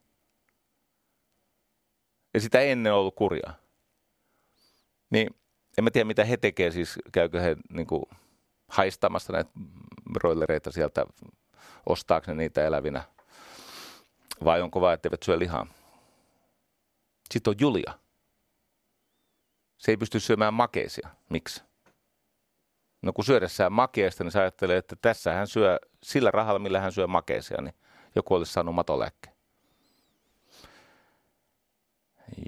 Ja 2.34 2.40
sitä 2.40 2.60
ennen 2.60 2.94
ollut 2.94 3.16
kurjaa. 3.16 3.54
Niin 5.10 5.41
en 5.78 5.84
mä 5.84 5.92
tiedä, 5.92 6.06
mitä 6.06 6.26
he 6.26 6.38
tekee, 6.38 6.72
siis 6.72 7.00
käykö 7.12 7.42
he 7.42 7.56
niin 7.70 7.88
kuin, 7.88 8.04
haistamassa 8.68 9.34
näitä 9.34 9.52
broilereita 10.14 10.72
sieltä, 10.72 11.06
ostaako 11.86 12.32
ne 12.32 12.36
niitä 12.36 12.66
elävinä, 12.66 13.04
vai 14.44 14.62
onko 14.62 14.82
vaan, 14.82 14.94
etteivät 14.94 15.24
syö 15.24 15.40
lihaa. 15.40 15.68
Sitten 17.32 17.52
on 17.52 17.56
Julia. 17.60 18.00
Se 19.78 19.92
ei 19.92 19.98
pysty 19.98 20.20
syömään 20.20 20.54
makeisia. 20.54 21.10
Miksi? 21.30 21.64
No 23.02 23.14
kun 23.14 23.26
syödessään 23.26 23.74
makeista, 23.74 24.24
niin 24.24 24.32
sä 24.32 24.42
ajattelee, 24.42 24.78
että 24.78 24.96
tässä 25.02 25.34
hän 25.34 25.48
syö 25.48 25.80
sillä 26.04 26.32
rahalla, 26.32 26.60
millä 26.60 26.80
hän 26.80 26.92
syö 26.92 27.08
makeisia, 27.08 27.62
niin 27.62 27.74
joku 28.16 28.36
olisi 28.36 28.54
saanut 28.54 28.76
matolääkkeen. 28.76 29.36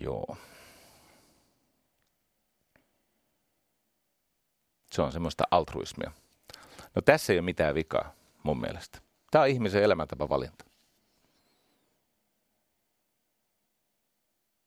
Joo. 0.02 0.38
Se 4.94 5.02
on 5.02 5.12
semmoista 5.12 5.44
altruismia. 5.52 6.12
No 6.96 7.02
tässä 7.02 7.34
ei 7.34 7.40
ole 7.40 7.46
mitään 7.46 7.76
vikaa 7.76 8.14
mun 8.44 8.62
mielestä. 8.62 9.00
Tämä 9.32 9.42
on 9.42 9.50
ihmisen 9.50 9.84
elämäntapa 9.84 10.30
valinta. 10.30 10.66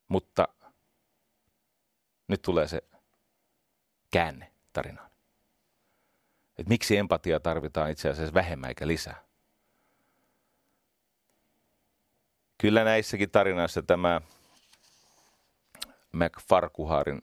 Mutta 0.09 0.49
nyt 2.29 2.43
tulee 2.43 2.69
se 2.69 2.83
käänne 4.11 4.53
tarinaan. 4.73 5.11
Että 6.59 6.69
miksi 6.69 6.97
empatia 6.97 7.41
tarvitaan 7.41 7.91
itse 7.91 8.09
asiassa 8.09 8.35
vähemmän 8.35 8.69
eikä 8.69 8.87
lisää. 8.87 9.23
Kyllä 12.59 12.85
näissäkin 12.85 13.31
tarinoissa 13.31 13.83
tämä 13.83 14.21
McFarkuharin 16.13 17.21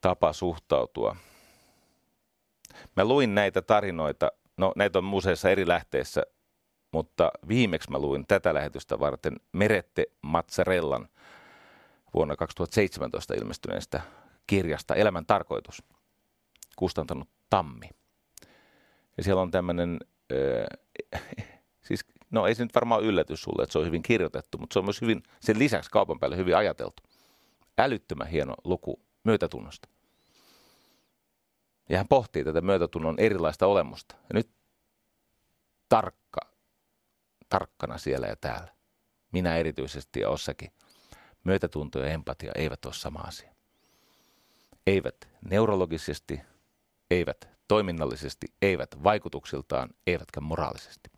tapa 0.00 0.32
suhtautua. 0.32 1.16
Mä 2.96 3.04
luin 3.04 3.34
näitä 3.34 3.62
tarinoita, 3.62 4.32
no 4.56 4.72
näitä 4.76 4.98
on 4.98 5.14
useissa 5.14 5.50
eri 5.50 5.68
lähteissä, 5.68 6.22
mutta 6.92 7.30
viimeksi 7.48 7.90
mä 7.90 7.98
luin 7.98 8.26
tätä 8.26 8.54
lähetystä 8.54 9.00
varten 9.00 9.36
Merette 9.52 10.06
Mazzarellan 10.22 11.08
vuonna 12.14 12.36
2017 12.36 13.34
ilmestyneestä 13.34 14.00
kirjasta 14.46 14.94
Elämän 14.94 15.26
tarkoitus, 15.26 15.82
kustantanut 16.76 17.28
Tammi. 17.50 17.88
Ja 19.16 19.22
siellä 19.24 19.42
on 19.42 19.50
tämmöinen, 19.50 19.98
äh, 21.14 21.20
siis 21.86 22.04
no 22.30 22.46
ei 22.46 22.54
se 22.54 22.62
nyt 22.62 22.74
varmaan 22.74 23.02
yllätys 23.02 23.42
sulle, 23.42 23.62
että 23.62 23.72
se 23.72 23.78
on 23.78 23.86
hyvin 23.86 24.02
kirjoitettu, 24.02 24.58
mutta 24.58 24.72
se 24.74 24.78
on 24.78 24.84
myös 24.84 25.00
hyvin, 25.00 25.22
sen 25.40 25.58
lisäksi 25.58 25.90
kaupan 25.90 26.18
päälle 26.18 26.36
hyvin 26.36 26.56
ajateltu. 26.56 27.02
Älyttömän 27.78 28.28
hieno 28.28 28.54
luku 28.64 29.00
myötätunnosta. 29.24 29.88
Ja 31.88 31.96
hän 31.96 32.08
pohtii 32.08 32.44
tätä 32.44 32.60
myötätunnon 32.60 33.14
erilaista 33.18 33.66
olemusta. 33.66 34.14
Ja 34.14 34.34
nyt 34.34 34.50
tarkka, 35.88 36.40
tarkkana 37.48 37.98
siellä 37.98 38.26
ja 38.26 38.36
täällä. 38.36 38.74
Minä 39.32 39.56
erityisesti 39.56 40.20
ja 40.20 40.28
Ossakin. 40.28 40.72
Myötätunto 41.44 41.98
ja 42.00 42.10
empatia 42.10 42.52
eivät 42.54 42.84
ole 42.84 42.94
sama 42.94 43.18
asia. 43.18 43.52
Eivät 44.86 45.28
neurologisesti, 45.50 46.40
eivät 47.10 47.48
toiminnallisesti, 47.68 48.46
eivät 48.62 49.04
vaikutuksiltaan, 49.04 49.90
eivätkä 50.06 50.40
moraalisesti. 50.40 51.10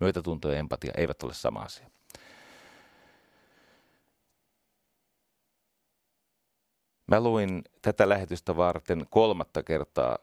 Myötätunto 0.00 0.50
ja 0.52 0.58
empatia 0.58 0.92
eivät 0.96 1.22
ole 1.22 1.34
sama 1.34 1.60
asia. 1.60 1.90
Mä 7.12 7.20
luin 7.20 7.64
tätä 7.82 8.08
lähetystä 8.08 8.56
varten 8.56 9.06
kolmatta 9.10 9.62
kertaa 9.62 10.18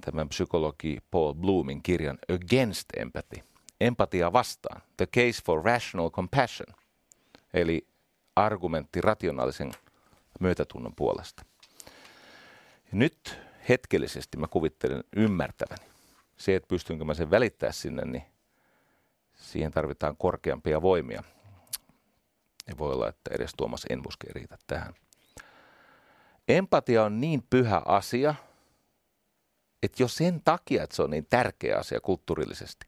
tämän 0.00 0.28
psykologi 0.28 0.98
Paul 1.10 1.34
Bloomin 1.34 1.82
kirjan 1.82 2.18
Against 2.28 2.86
Empathy, 2.96 3.42
empatia 3.80 4.32
vastaan, 4.32 4.82
The 4.96 5.06
Case 5.06 5.42
for 5.44 5.64
Rational 5.64 6.10
Compassion, 6.10 6.74
eli 7.54 7.86
argumentti 8.36 9.00
rationaalisen 9.00 9.72
myötätunnon 10.40 10.94
puolesta. 10.96 11.44
Ja 12.92 12.92
nyt 12.92 13.40
hetkellisesti 13.68 14.36
mä 14.36 14.46
kuvittelen 14.46 15.04
ymmärtäväni. 15.16 15.86
Se, 16.36 16.54
että 16.54 16.68
pystynkö 16.68 17.04
mä 17.04 17.14
sen 17.14 17.30
välittää 17.30 17.72
sinne, 17.72 18.04
niin 18.04 18.24
siihen 19.34 19.70
tarvitaan 19.70 20.16
korkeampia 20.16 20.82
voimia. 20.82 21.22
Ei 22.68 22.78
voi 22.78 22.92
olla, 22.92 23.08
että 23.08 23.30
edes 23.34 23.50
Tuomas 23.56 23.86
Enbuske 23.90 24.26
riitä 24.32 24.58
tähän. 24.66 24.94
Empatia 26.48 27.04
on 27.04 27.20
niin 27.20 27.42
pyhä 27.50 27.82
asia, 27.84 28.34
että 29.82 30.02
jo 30.02 30.08
sen 30.08 30.40
takia, 30.44 30.82
että 30.82 30.96
se 30.96 31.02
on 31.02 31.10
niin 31.10 31.26
tärkeä 31.30 31.78
asia 31.78 32.00
kulttuurillisesti, 32.00 32.86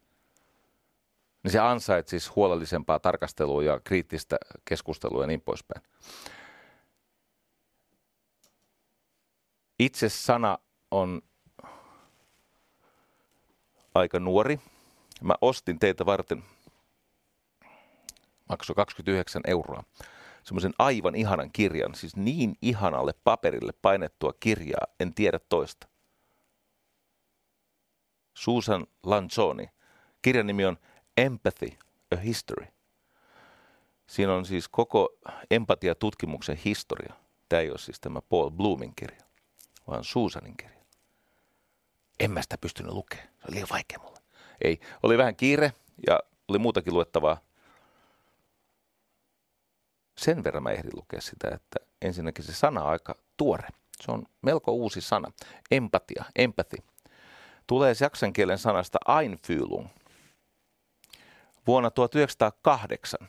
niin 1.43 1.53
se 1.53 1.59
ansaitsisi 1.59 2.31
huolellisempaa 2.37 2.99
tarkastelua 2.99 3.63
ja 3.63 3.81
kriittistä 3.81 4.37
keskustelua 4.65 5.23
ja 5.23 5.27
niin 5.27 5.41
poispäin. 5.41 5.83
Itse 9.79 10.09
sana 10.09 10.59
on 10.91 11.23
aika 13.95 14.21
nuori. 14.21 14.61
Mä 15.23 15.35
ostin 15.41 15.79
teitä 15.79 16.07
varten, 16.07 16.45
maksoi 18.49 18.75
29 18.77 19.43
euroa, 19.47 19.83
semmoisen 20.51 20.75
aivan 20.79 21.15
ihanan 21.15 21.51
kirjan, 21.53 21.95
siis 21.95 22.17
niin 22.17 22.57
ihanalle 22.63 23.15
paperille 23.25 23.73
painettua 23.83 24.33
kirjaa, 24.41 24.87
en 25.01 25.15
tiedä 25.15 25.39
toista. 25.39 25.89
Susan 28.35 28.87
Lanzoni. 29.03 29.71
Kirjan 30.23 30.47
nimi 30.47 30.65
on 30.65 30.77
Empathy, 31.17 31.69
a 32.15 32.17
History. 32.17 32.67
Siinä 34.07 34.35
on 34.35 34.45
siis 34.45 34.69
koko 34.69 35.09
empatiatutkimuksen 35.51 36.57
historia. 36.65 37.15
Tämä 37.49 37.61
ei 37.61 37.71
ole 37.71 37.79
siis 37.79 38.01
tämä 38.01 38.21
Paul 38.23 38.51
Bloomin 38.51 38.95
kirja, 38.97 39.23
vaan 39.87 40.05
Susanin 40.05 40.57
kirja. 40.57 40.85
En 42.21 42.31
mä 42.31 42.43
sitä 42.43 42.59
pystynyt 42.59 42.93
lukemaan. 42.93 43.29
Se 43.29 43.45
oli 43.49 43.55
liian 43.55 43.69
vaikea 43.71 43.99
mulle. 43.99 44.19
Ei, 44.65 44.81
oli 45.03 45.19
vähän 45.19 45.37
kiire 45.37 45.73
ja 46.07 46.21
oli 46.49 46.59
muutakin 46.59 46.95
luettavaa. 46.95 47.41
Sen 50.19 50.45
verran 50.45 50.63
mä 50.63 50.71
ehdin 50.71 50.97
lukea 50.97 51.21
sitä, 51.21 51.49
että 51.55 51.79
ensinnäkin 52.03 52.45
se 52.45 52.53
sana 52.53 52.83
on 52.85 52.91
aika 52.91 53.15
tuore. 53.37 53.69
Se 54.01 54.13
on 54.13 54.27
melko 54.43 54.73
uusi 54.73 55.01
sana. 55.01 55.33
Empatia, 55.71 56.25
empathy. 56.37 56.77
Tulee 57.67 57.95
saksan 57.95 58.33
kielen 58.33 58.59
sanasta 58.59 58.99
Einfühlung. 59.21 59.89
Vuonna 61.67 61.91
1908 61.91 63.29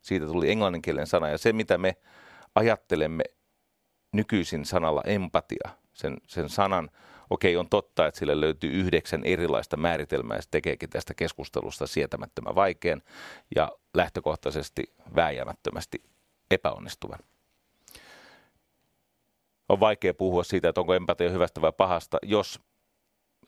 siitä 0.00 0.26
tuli 0.26 0.50
englanninkielen 0.50 1.06
sana 1.06 1.28
ja 1.28 1.38
se 1.38 1.52
mitä 1.52 1.78
me 1.78 1.96
ajattelemme 2.54 3.24
nykyisin 4.12 4.64
sanalla 4.64 5.02
empatia, 5.06 5.70
sen, 5.92 6.16
sen 6.26 6.48
sanan 6.48 6.90
okei, 7.30 7.56
on 7.56 7.68
totta, 7.68 8.06
että 8.06 8.18
sille 8.18 8.40
löytyy 8.40 8.70
yhdeksän 8.70 9.24
erilaista 9.24 9.76
määritelmää 9.76 10.36
ja 10.36 10.42
se 10.42 10.48
tekeekin 10.50 10.90
tästä 10.90 11.14
keskustelusta 11.14 11.86
sietämättömän 11.86 12.54
vaikean 12.54 13.02
ja 13.56 13.72
lähtökohtaisesti 13.94 14.94
vääjäämättömästi 15.16 16.02
epäonnistuvan. 16.50 17.18
On 19.68 19.80
vaikea 19.80 20.14
puhua 20.14 20.44
siitä, 20.44 20.68
että 20.68 20.80
onko 20.80 20.94
empatia 20.94 21.30
hyvästä 21.30 21.60
vai 21.60 21.72
pahasta, 21.72 22.18
jos 22.22 22.60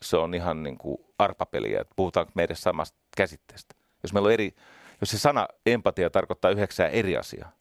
se 0.03 0.17
on 0.17 0.35
ihan 0.35 0.63
niin 0.63 0.79
kuin 0.79 0.99
arpapeliä, 1.19 1.81
että 1.81 1.95
puhutaanko 1.97 2.33
me 2.35 2.43
edes 2.43 2.63
samasta 2.63 2.99
käsitteestä. 3.17 3.75
Jos 4.03 4.13
meillä 4.13 4.27
on 4.27 4.33
eri, 4.33 4.55
jos 5.01 5.11
se 5.11 5.19
sana 5.19 5.49
empatia 5.67 6.11
tarkoittaa 6.11 6.51
yhdeksää 6.51 6.89
eri 6.89 7.17
asiaa, 7.17 7.53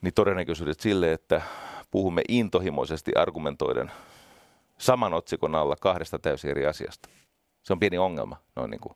niin 0.00 0.14
todennäköisyydet 0.14 0.80
sille, 0.80 1.12
että 1.12 1.42
puhumme 1.90 2.22
intohimoisesti 2.28 3.12
argumentoiden 3.16 3.92
saman 4.78 5.14
otsikon 5.14 5.54
alla 5.54 5.76
kahdesta 5.80 6.18
täysin 6.18 6.50
eri 6.50 6.66
asiasta. 6.66 7.08
Se 7.62 7.72
on 7.72 7.80
pieni 7.80 7.98
ongelma 7.98 8.36
noin 8.56 8.70
niin 8.70 8.80
kuin 8.80 8.94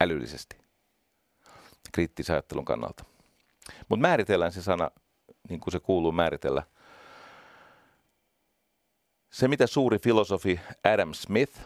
älyllisesti, 0.00 0.56
kriittisen 1.92 2.34
ajattelun 2.34 2.64
kannalta. 2.64 3.04
Mutta 3.88 4.02
määritellään 4.02 4.52
se 4.52 4.62
sana 4.62 4.90
niin 5.48 5.60
kuin 5.60 5.72
se 5.72 5.80
kuuluu 5.80 6.12
määritellä. 6.12 6.62
Se, 9.30 9.48
mitä 9.48 9.66
suuri 9.66 9.98
filosofi 9.98 10.60
Adam 10.94 11.14
Smith, 11.14 11.60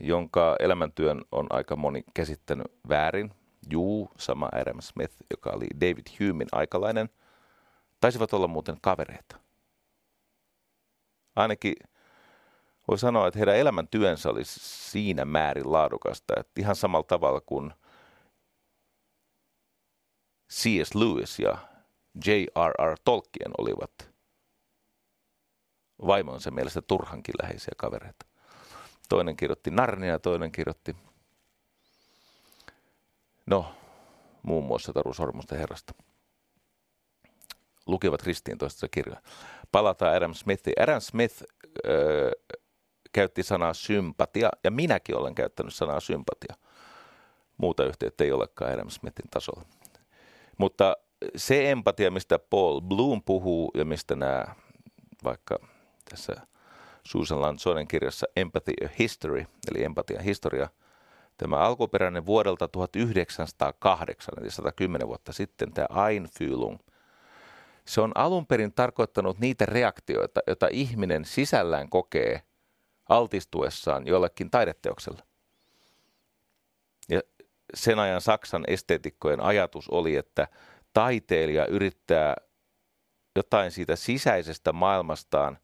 jonka 0.00 0.56
elämäntyön 0.58 1.24
on 1.32 1.46
aika 1.50 1.76
moni 1.76 2.04
käsittänyt 2.14 2.66
väärin, 2.88 3.32
Juu, 3.70 4.10
sama 4.18 4.48
Adam 4.52 4.80
Smith, 4.80 5.14
joka 5.30 5.50
oli 5.50 5.66
David 5.80 6.06
Humein 6.20 6.48
aikalainen. 6.52 7.08
Taisivat 8.00 8.34
olla 8.34 8.48
muuten 8.48 8.76
kavereita. 8.80 9.36
Ainakin 11.36 11.74
voi 12.88 12.98
sanoa, 12.98 13.26
että 13.26 13.38
heidän 13.38 13.56
elämäntyönsä 13.56 14.30
oli 14.30 14.42
siinä 14.44 15.24
määrin 15.24 15.72
laadukasta, 15.72 16.34
että 16.40 16.60
ihan 16.60 16.76
samalla 16.76 17.06
tavalla 17.06 17.40
kuin 17.40 17.72
C.S. 20.50 20.94
Lewis 20.94 21.38
ja 21.38 21.58
J.R.R. 22.26 22.96
Tolkien 23.04 23.52
olivat 23.58 24.10
vaimonsa 26.06 26.50
mielestä 26.50 26.82
turhankin 26.82 27.34
läheisiä 27.42 27.72
kavereita. 27.76 28.26
Toinen 29.08 29.36
kirjoitti 29.36 29.70
Narnia 29.70 30.18
toinen 30.18 30.52
kirjoitti, 30.52 30.96
no, 33.46 33.74
muun 34.42 34.64
muassa 34.64 34.92
Taru 34.92 35.14
Sormusten 35.14 35.58
herrasta. 35.58 35.94
Lukivat 37.86 38.22
ristiin 38.22 38.58
toista 38.58 38.88
kirjoja. 38.88 39.20
Palataan 39.72 40.16
Adam 40.16 40.34
Smithiin. 40.34 40.82
Adam 40.82 41.00
Smith 41.00 41.42
öö, 41.86 42.30
käytti 43.12 43.42
sanaa 43.42 43.74
sympatia, 43.74 44.50
ja 44.64 44.70
minäkin 44.70 45.16
olen 45.16 45.34
käyttänyt 45.34 45.74
sanaa 45.74 46.00
sympatia. 46.00 46.54
Muuta 47.56 47.84
yhteyttä 47.84 48.24
ei 48.24 48.32
olekaan 48.32 48.72
Adam 48.72 48.90
Smithin 48.90 49.30
tasolla. 49.30 49.79
Mutta 50.60 50.96
se 51.36 51.70
empatia, 51.70 52.10
mistä 52.10 52.38
Paul 52.38 52.80
Bloom 52.80 53.22
puhuu 53.22 53.70
ja 53.74 53.84
mistä 53.84 54.16
nämä 54.16 54.44
vaikka 55.24 55.58
tässä 56.10 56.36
Susan 57.04 57.40
Lanzonen 57.40 57.88
kirjassa 57.88 58.26
Empathy 58.36 58.72
a 58.84 58.88
History, 58.98 59.44
eli 59.70 59.84
empatia 59.84 60.22
historia, 60.22 60.68
tämä 61.36 61.56
alkuperäinen 61.56 62.26
vuodelta 62.26 62.68
1908, 62.68 64.34
eli 64.40 64.50
110 64.50 65.08
vuotta 65.08 65.32
sitten, 65.32 65.72
tämä 65.72 66.08
Einfühlung, 66.08 66.78
se 67.84 68.00
on 68.00 68.12
alun 68.14 68.46
perin 68.46 68.72
tarkoittanut 68.72 69.38
niitä 69.38 69.66
reaktioita, 69.66 70.40
joita 70.46 70.68
ihminen 70.70 71.24
sisällään 71.24 71.88
kokee 71.88 72.42
altistuessaan 73.08 74.06
jollekin 74.06 74.50
taideteokselle. 74.50 75.29
Sen 77.74 77.98
ajan 77.98 78.20
Saksan 78.20 78.64
esteetikkojen 78.66 79.40
ajatus 79.40 79.88
oli, 79.88 80.16
että 80.16 80.48
taiteilija 80.92 81.66
yrittää 81.66 82.36
jotain 83.36 83.70
siitä 83.70 83.96
sisäisestä 83.96 84.72
maailmastaan 84.72 85.58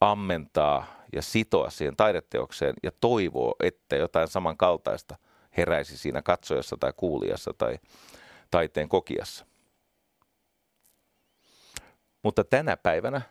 ammentaa 0.00 0.86
ja 1.12 1.22
sitoa 1.22 1.70
siihen 1.70 1.96
taideteokseen 1.96 2.74
ja 2.82 2.90
toivoo, 3.00 3.56
että 3.62 3.96
jotain 3.96 4.28
samankaltaista 4.28 5.16
heräisi 5.56 5.98
siinä 5.98 6.22
katsojassa 6.22 6.76
tai 6.80 6.92
kuulijassa 6.96 7.52
tai 7.58 7.78
taiteen 8.50 8.88
kokiassa. 8.88 9.46
Mutta 12.22 12.44
tänä 12.44 12.76
päivänä 12.76 13.22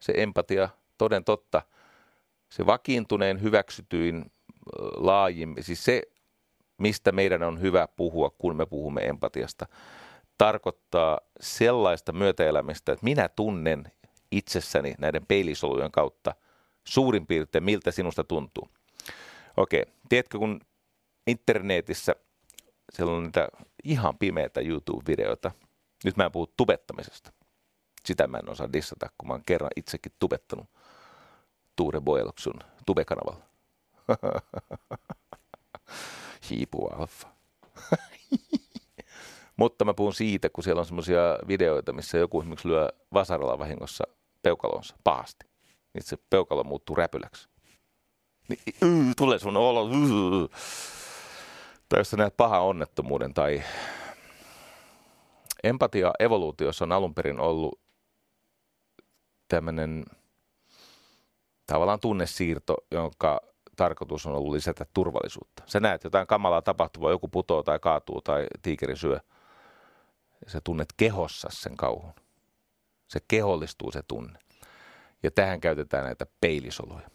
se 0.00 0.12
empatia 0.16 0.68
toden 0.98 1.24
totta, 1.24 1.62
se 2.48 2.66
vakiintuneen 2.66 3.42
hyväksytyin 3.42 4.32
laajimmin, 4.96 5.64
siis 5.64 5.84
se, 5.84 6.02
mistä 6.78 7.12
meidän 7.12 7.42
on 7.42 7.60
hyvä 7.60 7.88
puhua, 7.96 8.30
kun 8.30 8.56
me 8.56 8.66
puhumme 8.66 9.00
empatiasta, 9.00 9.66
tarkoittaa 10.38 11.20
sellaista 11.40 12.12
myötäelämistä, 12.12 12.92
että 12.92 13.04
minä 13.04 13.28
tunnen 13.28 13.92
itsessäni 14.30 14.94
näiden 14.98 15.26
peilisolujen 15.26 15.92
kautta 15.92 16.34
suurin 16.84 17.26
piirtein, 17.26 17.64
miltä 17.64 17.90
sinusta 17.90 18.24
tuntuu. 18.24 18.68
Okei, 19.56 19.84
tiedätkö, 20.08 20.38
kun 20.38 20.60
internetissä 21.26 22.14
siellä 22.92 23.12
on 23.12 23.22
niitä 23.22 23.48
ihan 23.84 24.18
pimeitä 24.18 24.60
YouTube-videoita. 24.60 25.50
Nyt 26.04 26.16
mä 26.16 26.24
en 26.24 26.32
puhu 26.32 26.46
tubettamisesta. 26.56 27.32
Sitä 28.04 28.26
mä 28.26 28.38
en 28.38 28.50
osaa 28.50 28.72
dissata, 28.72 29.10
kun 29.18 29.28
mä 29.28 29.34
oon 29.34 29.42
kerran 29.46 29.70
itsekin 29.76 30.12
tubettanut 30.18 30.66
Tuure 31.76 32.00
Boeloksun 32.00 32.60
tubekanavalla. 32.86 33.44
Hiipuva 36.50 36.94
alfa. 36.96 37.28
Mutta 39.56 39.84
mä 39.84 39.94
puhun 39.94 40.14
siitä, 40.14 40.50
kun 40.50 40.64
siellä 40.64 40.80
on 40.80 40.86
semmoisia 40.86 41.20
videoita, 41.48 41.92
missä 41.92 42.18
joku 42.18 42.40
esimerkiksi 42.40 42.68
lyö 42.68 42.88
vasaralla 43.12 43.58
vahingossa 43.58 44.04
peukalonsa 44.42 44.96
pahasti. 45.04 45.46
Niin 45.94 46.02
se 46.02 46.16
peukalo 46.30 46.64
muuttuu 46.64 46.96
räpyläksi. 46.96 47.48
Niin 48.48 48.60
yy, 48.82 49.14
tulee 49.16 49.38
sun 49.38 49.56
olo. 49.56 49.88
Yy. 49.88 50.48
Tai 51.88 52.00
jos 52.00 52.10
sä 52.10 52.16
näet 52.16 52.36
pahan 52.36 52.62
onnettomuuden 52.62 53.34
tai 53.34 53.62
empatia 55.64 56.12
evoluutiossa 56.18 56.84
on 56.84 56.92
alun 56.92 57.14
perin 57.14 57.40
ollut 57.40 57.80
tämmöinen 59.48 60.04
tavallaan 61.66 62.00
tunnesiirto, 62.00 62.76
jonka 62.90 63.40
tarkoitus 63.78 64.26
on 64.26 64.34
ollut 64.34 64.52
lisätä 64.52 64.86
turvallisuutta. 64.94 65.62
Sä 65.66 65.80
näet 65.80 66.04
jotain 66.04 66.26
kamalaa 66.26 66.62
tapahtuvaa, 66.62 67.10
joku 67.10 67.28
putoo 67.28 67.62
tai 67.62 67.78
kaatuu 67.78 68.20
tai 68.20 68.46
tiikeri 68.62 68.96
syö– 68.96 69.20
sä 70.46 70.60
tunnet 70.64 70.88
kehossa 70.96 71.48
sen 71.52 71.76
kauhun. 71.76 72.14
Se 73.08 73.20
kehollistuu 73.28 73.92
se 73.92 74.02
tunne. 74.02 74.38
Ja 75.22 75.30
tähän 75.30 75.60
käytetään 75.60 76.04
näitä 76.04 76.26
peilisoluja. 76.40 77.10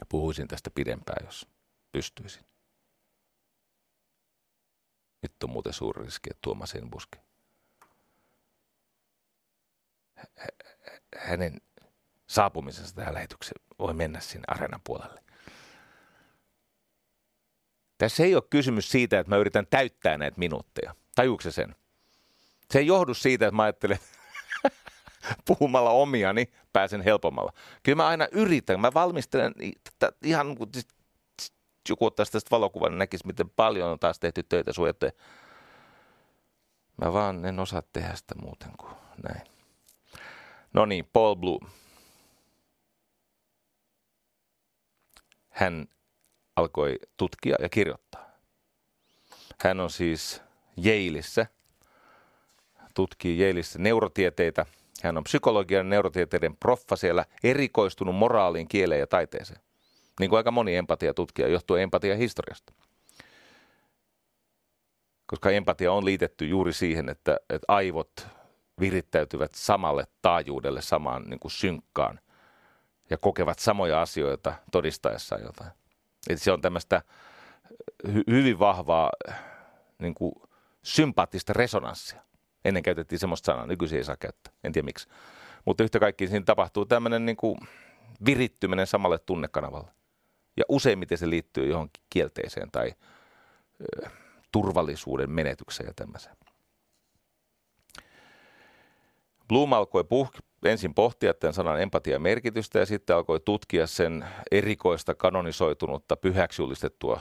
Ja 0.00 0.06
puhuisin 0.08 0.48
tästä 0.48 0.70
pidempään, 0.70 1.26
jos 1.26 1.48
pystyisin. 1.92 2.44
Nyt 5.22 5.42
on 5.42 5.50
muuten 5.50 5.72
suuri 5.72 6.04
riski, 6.04 6.30
että 6.30 6.38
Tuomas 6.42 6.74
Enbuske. 6.74 7.18
Hänen 11.16 11.60
saapumisensa 12.28 12.94
tähän 12.94 13.14
lähetykseen 13.14 13.62
voi 13.78 13.94
mennä 13.94 14.20
sinne 14.20 14.44
areenan 14.48 14.80
puolelle. 14.84 15.22
Tässä 17.98 18.22
ei 18.22 18.34
ole 18.34 18.42
kysymys 18.50 18.90
siitä, 18.90 19.18
että 19.18 19.30
mä 19.30 19.36
yritän 19.36 19.66
täyttää 19.70 20.18
näitä 20.18 20.38
minuutteja. 20.38 20.94
Tajuuko 21.14 21.50
sen? 21.50 21.74
Se 22.70 22.78
ei 22.78 22.86
johdu 22.86 23.14
siitä, 23.14 23.46
että 23.46 23.56
mä 23.56 23.62
ajattelen, 23.62 23.98
puhumalla 25.46 25.90
omiani 25.90 26.52
pääsen 26.72 27.00
helpommalla. 27.00 27.52
Kyllä 27.82 27.96
mä 27.96 28.06
aina 28.06 28.28
yritän, 28.32 28.80
mä 28.80 28.94
valmistelen 28.94 29.54
ihan 30.22 30.56
kun 30.56 30.70
joku 31.88 32.06
ottaisi 32.06 32.32
tästä 32.32 32.50
valokuvan, 32.50 32.90
niin 32.90 32.98
näkisi, 32.98 33.26
miten 33.26 33.50
paljon 33.50 33.90
on 33.90 33.98
taas 33.98 34.18
tehty 34.18 34.42
töitä 34.42 34.72
sun. 34.72 34.88
Mä 36.96 37.12
vaan 37.12 37.44
en 37.44 37.60
osaa 37.60 37.82
tehdä 37.92 38.14
sitä 38.14 38.34
muuten 38.42 38.70
kuin 38.76 38.92
näin. 39.22 39.42
No 40.74 40.86
niin, 40.86 41.08
Paul 41.12 41.34
Blue. 41.34 41.58
Hän 45.58 45.88
alkoi 46.56 46.98
tutkia 47.16 47.56
ja 47.62 47.68
kirjoittaa. 47.68 48.30
Hän 49.60 49.80
on 49.80 49.90
siis 49.90 50.42
Yaleissa, 50.86 51.46
tutkii 52.94 53.42
Yaleissa 53.42 53.78
neurotieteitä. 53.78 54.66
Hän 55.02 55.16
on 55.16 55.24
psykologian 55.24 55.90
neurotieteiden 55.90 56.56
proffa 56.56 56.96
siellä, 56.96 57.24
erikoistunut 57.44 58.14
moraaliin, 58.14 58.68
kieleen 58.68 59.00
ja 59.00 59.06
taiteeseen. 59.06 59.60
Niin 60.20 60.30
kuin 60.30 60.36
aika 60.36 60.50
moni 60.50 60.76
empatiatutkija 60.76 61.48
johtuu 61.48 61.76
empatia 61.76 62.16
historiasta. 62.16 62.72
Koska 65.26 65.50
empatia 65.50 65.92
on 65.92 66.04
liitetty 66.04 66.46
juuri 66.46 66.72
siihen, 66.72 67.08
että, 67.08 67.36
että 67.50 67.64
aivot 67.68 68.26
virittäytyvät 68.80 69.54
samalle 69.54 70.06
taajuudelle, 70.22 70.82
samaan 70.82 71.24
niin 71.24 71.40
kuin 71.40 71.52
synkkaan 71.52 72.20
ja 73.10 73.18
kokevat 73.18 73.58
samoja 73.58 74.02
asioita 74.02 74.54
todistaessaan 74.72 75.42
jotain. 75.42 75.70
Eli 76.28 76.38
se 76.38 76.52
on 76.52 76.60
tämmöistä 76.60 77.02
hy- 78.08 78.30
hyvin 78.30 78.58
vahvaa 78.58 79.10
niin 79.98 80.14
kuin 80.14 80.32
sympaattista 80.82 81.52
resonanssia. 81.52 82.22
Ennen 82.64 82.82
käytettiin 82.82 83.18
semmoista 83.18 83.46
sanaa, 83.46 83.66
nykyisin 83.66 83.98
ei 83.98 84.04
saa 84.04 84.16
käyttää, 84.16 84.52
en 84.64 84.72
tiedä 84.72 84.84
miksi. 84.84 85.08
Mutta 85.64 85.84
yhtä 85.84 85.98
kaikki 86.00 86.28
siinä 86.28 86.44
tapahtuu 86.44 86.86
tämmöinen 86.86 87.26
niin 87.26 87.36
kuin 87.36 87.58
virittyminen 88.26 88.86
samalle 88.86 89.18
tunnekanavalle. 89.18 89.90
Ja 90.56 90.64
useimmiten 90.68 91.18
se 91.18 91.30
liittyy 91.30 91.66
johonkin 91.66 92.04
kielteiseen 92.10 92.70
tai 92.70 92.94
ö, 94.04 94.10
turvallisuuden 94.52 95.30
menetykseen 95.30 95.86
ja 95.86 95.92
tämmöiseen. 95.96 96.36
Bloom 99.48 99.72
alkoi 99.72 100.02
puh- 100.02 100.40
ensin 100.64 100.94
pohtia 100.94 101.34
tämän 101.34 101.54
sanan 101.54 101.82
empatia 101.82 102.18
merkitystä 102.18 102.78
ja 102.78 102.86
sitten 102.86 103.16
alkoi 103.16 103.40
tutkia 103.40 103.86
sen 103.86 104.24
erikoista 104.50 105.14
kanonisoitunutta 105.14 106.16
pyhäksi 106.16 106.62
julistettua 106.62 107.20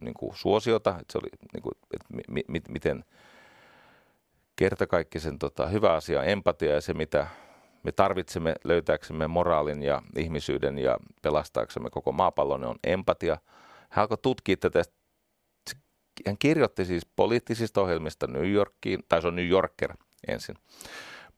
niin 0.00 0.14
kuin 0.14 0.36
suosiota, 0.36 0.90
että 0.90 1.12
se 1.12 1.18
oli, 1.18 1.28
niin 1.52 1.62
kuin, 1.62 1.72
että 1.94 2.06
mi, 2.28 2.42
mi, 2.48 2.60
miten 2.68 3.04
kertakaikkisen 4.56 5.38
tota, 5.38 5.66
hyvä 5.66 5.92
asia 5.92 6.24
empatia 6.24 6.74
ja 6.74 6.80
se, 6.80 6.94
mitä 6.94 7.26
me 7.82 7.92
tarvitsemme 7.92 8.54
löytääksemme 8.64 9.26
moraalin 9.26 9.82
ja 9.82 10.02
ihmisyyden 10.16 10.78
ja 10.78 10.98
pelastaaksemme 11.22 11.90
koko 11.90 12.12
maapallon, 12.12 12.64
on 12.64 12.76
empatia. 12.84 13.38
Hän 13.90 14.02
alkoi 14.02 14.18
tutkia 14.18 14.56
tätä, 14.56 14.82
hän 16.26 16.38
kirjoitti 16.38 16.84
siis 16.84 17.06
poliittisista 17.16 17.80
ohjelmista 17.80 18.26
New 18.26 18.52
Yorkiin, 18.52 19.00
tai 19.08 19.22
se 19.22 19.28
on 19.28 19.36
New 19.36 19.48
Yorker 19.48 19.94
ensin, 20.28 20.56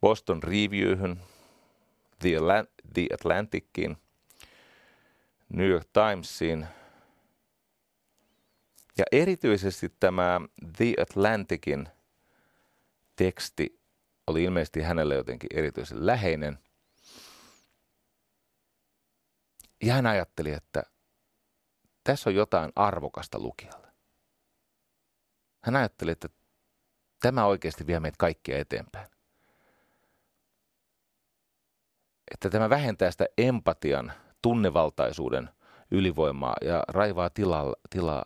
Boston 0.05 0.42
Reviewhyn, 0.42 1.20
The, 2.18 2.28
Atlant- 2.36 2.92
The 2.94 3.07
Atlanticin, 3.14 3.96
New 5.48 5.68
York 5.68 5.88
Timesiin. 5.92 6.66
Ja 8.98 9.05
erityisesti 9.12 9.94
tämä 10.00 10.40
The 10.76 10.94
Atlanticin 11.02 11.88
teksti 13.16 13.80
oli 14.26 14.44
ilmeisesti 14.44 14.80
hänelle 14.80 15.14
jotenkin 15.14 15.50
erityisen 15.55 16.07
läheinen. 16.07 16.59
Ja 19.82 19.94
hän 19.94 20.07
ajatteli, 20.07 20.52
että 20.52 20.82
tässä 22.05 22.30
on 22.30 22.34
jotain 22.34 22.72
arvokasta 22.76 23.38
lukijalle. 23.38 23.88
Hän 25.61 25.76
ajatteli, 25.76 26.11
että 26.11 26.28
tämä 27.20 27.46
oikeasti 27.46 27.86
vie 27.86 28.00
meitä 28.00 28.16
kaikkia 28.18 28.59
eteenpäin. 28.59 29.13
Että 32.35 32.51
tämä 32.51 32.70
vähentää 32.70 33.11
sitä 33.11 33.26
empatian, 33.39 34.12
tunnevaltaisuuden 34.43 35.51
ylivoimaa 35.91 36.57
ja 36.61 36.85
raivaa 36.89 37.30
tilaa, 37.30 37.74
tilaa 37.91 38.24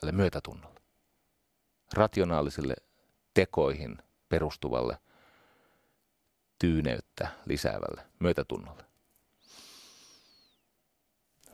tälle 0.00 0.12
myötätunnolle. 0.12 0.80
Rationaalisille 1.94 2.74
tekoihin 3.34 3.98
perustuvalle, 4.28 4.98
tyyneyttä 6.58 7.28
lisäävälle 7.46 8.02
myötätunnolle. 8.18 8.84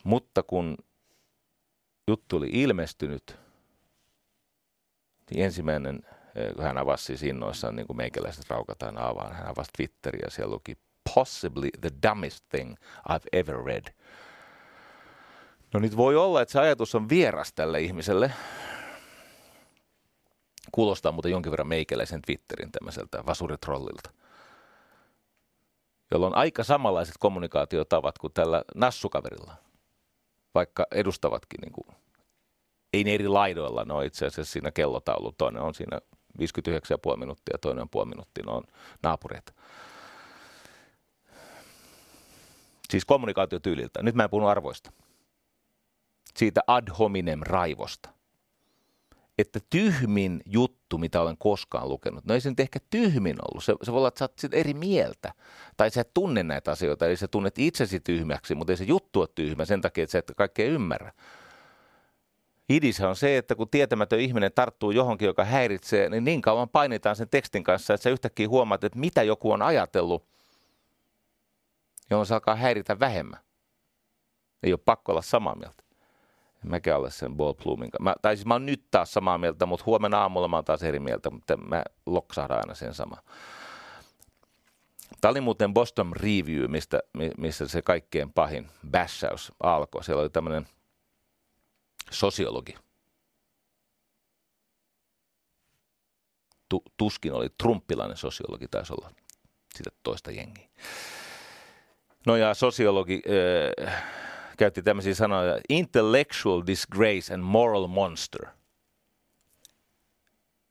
Mutta 0.05 0.43
kun 0.43 0.77
juttu 2.09 2.37
oli 2.37 2.49
ilmestynyt, 2.53 3.39
niin 5.31 5.45
ensimmäinen, 5.45 6.01
eh, 6.35 6.55
kun 6.55 6.65
hän 6.65 6.79
avasi 6.79 7.05
siis 7.05 7.23
innoissaan, 7.23 7.77
niin 7.77 7.87
kuin 7.87 7.97
meikäläiset 7.97 8.51
raukataan 8.51 8.99
avaan, 8.99 9.33
hän 9.33 9.49
avasi 9.49 9.71
Twitteriä, 9.77 10.31
siellä 10.31 10.55
luki 10.55 10.79
possibly 11.15 11.69
the 11.81 11.91
dumbest 12.09 12.45
thing 12.49 12.77
I've 13.09 13.29
ever 13.33 13.65
read. 13.65 13.95
No 15.75 15.81
nyt 15.81 15.97
voi 15.97 16.17
olla, 16.17 16.43
että 16.43 16.53
se 16.53 16.61
ajatus 16.61 16.95
on 16.95 17.09
vieras 17.09 17.53
tälle 17.53 17.81
ihmiselle. 17.81 18.31
Kuulostaa 20.73 21.13
muuten 21.13 21.33
jonkin 21.33 21.51
verran 21.51 21.69
meikäläisen 21.69 22.23
Twitterin 22.23 22.73
tämmöiseltä 22.73 23.27
vasuritrollilta 23.27 24.11
jolla 26.11 26.27
on 26.27 26.37
aika 26.37 26.65
samanlaiset 26.65 27.15
kommunikaatiotavat 27.19 28.19
kuin 28.19 28.33
tällä 28.33 28.65
nassukaverilla, 28.75 29.55
vaikka 30.55 30.87
edustavatkin 30.91 31.61
niin 31.61 31.73
kuin 31.73 31.97
ei 32.93 33.05
ne 33.05 33.15
eri 33.15 33.29
laidoilla, 33.29 33.85
ne 33.85 33.95
on 33.95 34.05
itse 34.05 34.27
asiassa 34.27 34.53
siinä 34.53 34.71
kellotaulu. 34.71 35.33
Toinen 35.33 35.63
on 35.63 35.75
siinä 35.75 36.01
59,5 36.39 37.17
minuuttia, 37.17 37.59
toinen 37.61 37.83
on 37.83 37.89
puoli 37.91 38.09
minuuttia, 38.09 38.45
ne 38.47 38.53
on 38.53 38.65
naapureita. 39.03 39.53
Siis 42.95 43.05
kommunikaatiotyyliltä. 43.05 44.03
Nyt 44.03 44.15
mä 44.15 44.25
en 44.25 44.31
puhunut 44.31 44.51
arvoista. 44.51 44.93
Siitä 46.37 46.61
ad 46.67 46.89
hominem 46.99 47.41
raivosta. 47.43 48.09
Että 49.39 49.61
tyhmin 49.71 50.41
juttu, 50.47 50.99
mitä 50.99 51.21
olen 51.21 51.39
koskaan 51.39 51.89
lukenut, 51.89 52.25
no 52.25 52.35
ei 52.35 52.41
se 52.41 52.49
nyt 52.49 52.61
ehkä 52.61 52.79
tyhmin 52.91 53.37
ollut. 53.41 53.65
Se, 53.65 53.75
se 53.83 53.93
voi 53.93 53.99
olla, 53.99 54.09
että 54.09 54.19
sä 54.19 54.25
oot 54.25 54.55
eri 54.55 54.75
mieltä. 54.75 55.33
Tai 55.77 55.91
sä 55.91 56.01
et 56.01 56.15
tunne 56.15 56.43
näitä 56.43 56.71
asioita, 56.71 57.07
eli 57.07 57.17
sä 57.17 57.29
tunnet 57.29 57.59
itsesi 57.59 58.01
tyhmäksi, 58.01 58.55
mutta 58.55 58.73
ei 58.73 58.77
se 58.77 58.85
juttu 58.85 59.21
ole 59.21 59.29
tyhmä 59.35 59.65
sen 59.65 59.81
takia, 59.81 60.05
että 60.05 60.13
sä 60.13 60.19
et 60.19 60.33
kaikkea 60.37 60.67
ymmärrä. 60.67 61.13
Idis 62.69 63.01
on 63.01 63.17
se, 63.17 63.39
että 63.39 63.55
kun 63.55 63.69
tietämätön 63.69 64.21
ihminen 64.21 64.53
tarttuu 64.55 64.91
johonkin, 64.91 65.27
joka 65.27 65.45
häiritsee, 65.45 66.09
niin 66.09 66.25
niin 66.25 66.43
kauan 66.43 66.69
painitaan 66.69 67.17
sen 67.17 67.29
tekstin 67.29 67.65
kanssa, 67.65 67.95
että 67.95 68.03
sä 68.03 68.11
yhtäkkiä 68.11 68.49
huomaat, 68.49 68.85
että 68.85 68.99
mitä 68.99 69.23
joku 69.23 69.53
on 69.53 69.63
ajatellut, 69.63 70.34
jolloin 72.11 72.27
se 72.27 72.35
alkaa 72.35 72.57
häiritä 72.57 73.01
vähemmän. 73.01 73.41
Ei 74.63 74.73
ole 74.73 74.81
pakko 74.85 75.13
olla 75.13 75.23
samaa 75.23 75.55
mieltä. 75.57 75.85
En 76.65 76.71
mäkään 76.71 77.01
ole 77.01 77.11
sen 77.11 77.37
Ball 77.37 77.53
kanssa. 77.53 78.15
Tai 78.23 78.37
siis 78.37 78.47
mä 78.47 78.55
oon 78.55 78.67
nyt 78.67 78.85
taas 78.91 79.13
samaa 79.13 79.39
mieltä, 79.39 79.67
mutta 79.67 79.85
huomenna 79.87 80.19
aamulla 80.19 80.49
mä 80.49 80.57
oon 80.57 80.65
taas 80.65 80.83
eri 80.83 81.01
mieltä, 81.01 81.31
mutta 81.31 81.57
mä 81.57 81.83
loksahdan 82.07 82.59
aina 82.59 82.75
sen 82.75 82.95
sama. 82.95 83.17
Tämä 85.21 85.31
oli 85.31 85.41
muuten 85.41 85.75
Boston 85.75 86.13
Review, 86.17 86.71
mistä, 86.71 87.01
missä 87.39 87.69
se 87.69 87.83
kaikkein 87.83 88.33
pahin 88.33 88.71
bashaus 88.91 89.53
alkoi. 89.61 90.05
Siellä 90.05 90.23
oli 90.23 90.31
tämmöinen 90.31 90.69
sosiologi. 92.11 92.75
Tu, 96.69 96.83
tuskin 96.97 97.33
oli 97.33 97.49
trumpilainen 97.59 98.17
sosiologi, 98.17 98.69
taisi 98.69 98.93
olla 98.93 99.11
sitä 99.75 99.91
toista 100.03 100.31
jengiä. 100.31 100.69
No 102.27 102.37
ja 102.37 102.55
sosiologi 102.55 103.23
äh, 103.87 104.05
käytti 104.57 104.83
tämmöisiä 104.83 105.15
sanoja, 105.15 105.61
intellectual 105.69 106.63
disgrace 106.67 107.35
and 107.35 107.43
moral 107.43 107.87
monster. 107.87 108.47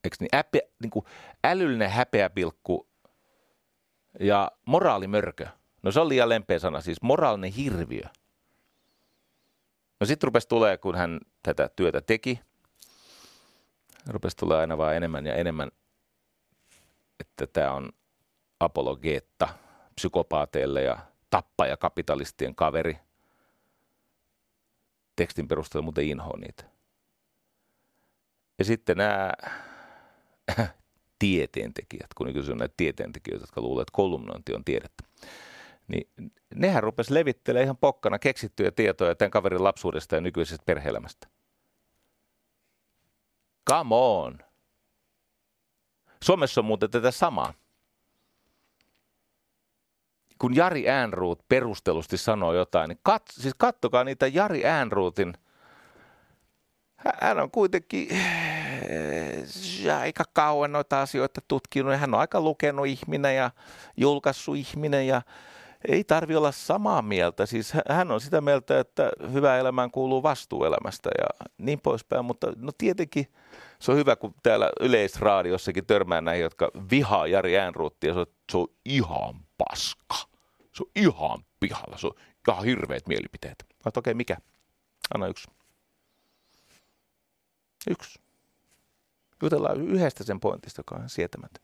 Eikö 0.04 0.16
niin, 0.20 0.34
äpe, 0.34 0.60
niin 0.82 0.90
kuin 0.90 1.04
älyllinen 1.44 1.90
häpeäpilkku 1.90 2.88
ja 4.20 4.50
moraalimörkö. 4.64 5.46
No 5.82 5.92
se 5.92 6.00
on 6.00 6.08
liian 6.08 6.28
lempeä 6.28 6.58
sana, 6.58 6.80
siis 6.80 7.02
moraalinen 7.02 7.52
hirviö– 7.52 8.02
No 10.04 10.06
sitten 10.06 10.26
rupesi 10.26 10.48
tulee, 10.48 10.78
kun 10.78 10.94
hän 10.94 11.20
tätä 11.42 11.70
työtä 11.76 12.00
teki, 12.00 12.40
rupesi 14.08 14.36
tulee 14.36 14.58
aina 14.58 14.78
vaan 14.78 14.96
enemmän 14.96 15.26
ja 15.26 15.34
enemmän, 15.34 15.70
että 17.20 17.46
tämä 17.46 17.72
on 17.72 17.92
apologeetta 18.60 19.48
psykopaateille 19.94 20.82
ja 20.82 20.98
tappaja-kapitalistien 21.34 22.54
kaveri. 22.54 22.98
Tekstin 25.16 25.48
perusteella 25.48 25.84
muuten 25.84 26.04
inhoa 26.04 26.38
niitä. 26.38 26.64
Ja 28.58 28.64
sitten 28.64 28.96
nämä 28.96 29.32
tieteentekijät, 31.18 32.14
kun 32.14 32.26
nykyisin 32.26 32.52
on 32.52 32.58
näitä 32.58 32.74
tieteentekijöitä, 32.76 33.42
jotka 33.42 33.60
luulee, 33.60 33.82
että 33.82 33.92
kolumnointi 33.92 34.54
on 34.54 34.64
tiedettä 34.64 35.04
niin 35.88 36.10
nehän 36.54 36.82
rupesi 36.82 37.14
levittelemään 37.14 37.64
ihan 37.64 37.76
pokkana 37.76 38.18
keksittyjä 38.18 38.70
tietoja 38.70 39.14
tämän 39.14 39.30
kaverin 39.30 39.64
lapsuudesta 39.64 40.14
ja 40.14 40.20
nykyisestä 40.20 40.64
perheelämästä. 40.66 41.28
Come 43.70 43.94
on. 43.94 44.38
Suomessa 46.22 46.60
on 46.60 46.64
muuten 46.64 46.90
tätä 46.90 47.10
samaa. 47.10 47.54
Kun 50.38 50.56
Jari 50.56 50.88
Äänruut 50.88 51.48
perustelusti 51.48 52.16
sanoo 52.16 52.54
jotain, 52.54 52.88
niin 52.88 52.98
kat, 53.02 53.22
siis 53.30 53.54
kattokaa 53.58 54.04
niitä 54.04 54.26
Jari 54.26 54.66
Äänruutin. 54.66 55.34
Hän 57.20 57.40
on 57.40 57.50
kuitenkin 57.50 58.08
äh, 58.12 60.00
aika 60.00 60.24
kauan 60.32 60.72
noita 60.72 61.02
asioita 61.02 61.40
tutkinut. 61.48 61.96
Hän 61.96 62.14
on 62.14 62.20
aika 62.20 62.40
lukenut 62.40 62.86
ihminen 62.86 63.36
ja 63.36 63.50
julkaissut 63.96 64.56
ihminen 64.56 65.06
ja 65.06 65.22
ei 65.88 66.04
tarvi 66.04 66.36
olla 66.36 66.52
samaa 66.52 67.02
mieltä. 67.02 67.46
Siis 67.46 67.72
hän 67.88 68.10
on 68.10 68.20
sitä 68.20 68.40
mieltä, 68.40 68.80
että 68.80 69.10
hyvä 69.32 69.58
elämään 69.58 69.90
kuuluu 69.90 70.22
vastuuelämästä 70.22 71.10
ja 71.18 71.46
niin 71.58 71.80
poispäin, 71.80 72.24
mutta 72.24 72.52
no 72.56 72.72
tietenkin 72.78 73.26
se 73.84 73.92
on 73.92 73.98
hyvä, 73.98 74.16
kun 74.16 74.34
täällä 74.42 74.70
yleisraadiossakin 74.80 75.86
törmää 75.86 76.20
näihin, 76.20 76.42
jotka 76.42 76.70
vihaa 76.90 77.26
Jari 77.26 77.58
Äänruuttia, 77.58 78.14
se 78.14 78.20
on, 78.20 78.26
se 78.52 78.56
on 78.56 78.66
ihan 78.84 79.46
paska. 79.58 80.16
Se 80.72 80.82
on 80.82 80.90
ihan 80.96 81.44
pihalla, 81.60 81.98
se 81.98 82.06
on 82.06 82.14
ihan 82.48 82.64
hirveät 82.64 83.06
mielipiteet. 83.06 83.64
Mä 83.68 83.74
okei, 83.84 84.00
okay, 84.00 84.14
mikä? 84.14 84.36
Anna 85.14 85.26
yksi. 85.26 85.48
Yksi. 87.90 88.20
Jutellaan 89.42 89.80
yhdestä 89.80 90.24
sen 90.24 90.40
pointista, 90.40 90.80
joka 90.80 90.94
on 90.94 91.08
sietämättä. 91.08 91.60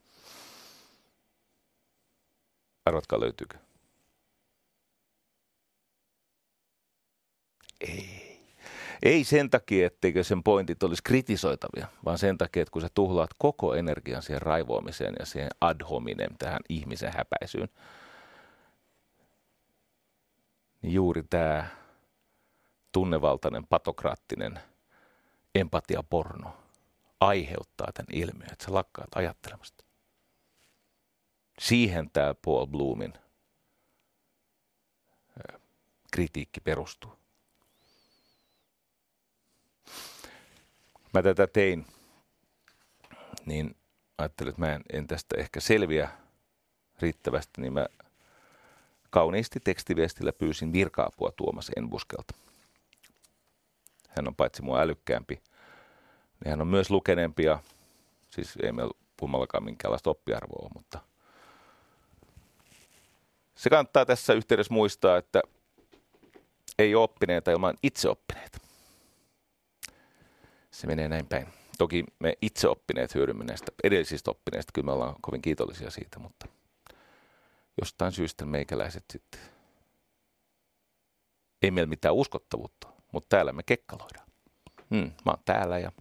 Arvatkaa 2.85 3.21
löytyykö? 3.21 3.59
Ei. 7.81 8.20
Ei 9.03 9.25
sen 9.25 9.51
takia, 9.51 9.87
etteikö 9.87 10.25
sen 10.25 10.43
pointit 10.43 10.83
olisi 10.83 11.03
kritisoitavia, 11.03 11.87
vaan 12.05 12.19
sen 12.19 12.39
takia, 12.39 12.63
että 12.63 12.73
kun 12.73 12.83
sä 12.83 12.89
tuhlaat 12.95 13.31
koko 13.39 13.75
energian 13.75 14.23
siihen 14.23 14.43
raivoamiseen 14.43 15.15
ja 15.19 15.27
siihen 15.27 15.51
ad 15.61 15.81
hominem, 15.91 16.37
tähän 16.39 16.61
ihmisen 16.69 17.13
häpäisyyn, 17.17 17.69
niin 20.83 20.95
juuri 20.95 21.23
tämä 21.23 21.67
tunnevaltainen, 22.93 23.67
patokraattinen 23.67 24.61
empatiaporno 25.55 26.57
aiheuttaa 27.21 27.93
tämän 27.95 28.21
ilmiön, 28.21 28.53
että 28.53 28.65
sä 28.65 28.75
lakkaat 28.75 29.09
ajattelemasta. 29.15 29.85
Siihen 31.61 32.11
tämä 32.11 32.35
Paul 32.35 32.67
Bloomin 32.67 33.13
kritiikki 36.13 36.61
perustuu. 36.61 37.20
Mä 41.15 41.23
tätä 41.23 41.47
tein, 41.47 41.87
niin 43.47 43.77
ajattelin, 44.19 44.51
että 44.51 44.63
mä 44.63 44.75
en, 44.75 44.83
en 44.93 45.07
tästä 45.07 45.37
ehkä 45.39 45.61
selviä 45.61 46.09
riittävästi, 47.01 47.61
niin 47.61 47.73
mä 47.73 47.87
kauniisti 49.11 49.61
tekstiviestillä 49.61 50.33
pyysin 50.33 50.73
virka-apua 50.73 51.33
Tuomas 51.37 51.71
Enbuskelta. 51.77 52.35
Hän 54.09 54.29
on 54.29 54.35
paitsi 54.35 54.63
mua 54.63 54.81
älykkäämpi, 54.81 55.43
niin 56.45 56.51
hän 56.51 56.61
on 56.61 56.67
myös 56.67 56.91
lukeneempi 56.91 57.45
ja 57.45 57.59
siis 58.31 58.59
ei 58.63 58.73
meillä 58.73 58.95
kummallakaan 59.21 59.65
minkäänlaista 59.65 60.11
oppiarvoa, 60.11 60.71
mutta 60.75 60.99
se 63.55 63.71
kannattaa 63.71 64.07
tässä 64.07 64.33
yhteydessä 64.33 64.75
muistaa, 64.75 65.17
että 65.17 65.43
ei 66.79 66.95
ole 66.95 67.05
oppineita 67.05 67.51
ilman 67.51 67.75
itseoppineita. 67.83 68.59
Se 70.73 70.87
menee 70.87 71.09
näin 71.09 71.27
päin. 71.27 71.47
Toki 71.79 72.05
me 72.19 72.35
itse 72.43 72.69
oppineet 72.69 73.15
hyödymme 73.15 73.45
näistä 73.45 73.73
edellisistä 73.85 74.31
oppineista, 74.31 74.73
kyllä 74.75 74.87
me 74.87 74.93
ollaan 74.93 75.17
kovin 75.21 75.43
kiitollisia 75.43 75.91
siitä, 75.91 76.19
mutta 76.19 76.47
jostain 77.81 78.13
syystä 78.13 78.47
meikäläiset 78.47 79.05
sitten, 79.13 79.41
ei 81.63 81.71
meillä 81.71 81.89
mitään 81.89 82.15
uskottavuutta, 82.15 82.89
mutta 83.13 83.37
täällä 83.37 83.53
me 83.53 83.63
kekkaloidaan. 83.63 84.27
Hmm, 84.91 85.13
mä 85.25 85.31
oon 85.31 85.43
täällä 85.45 85.79
ja 85.79 85.93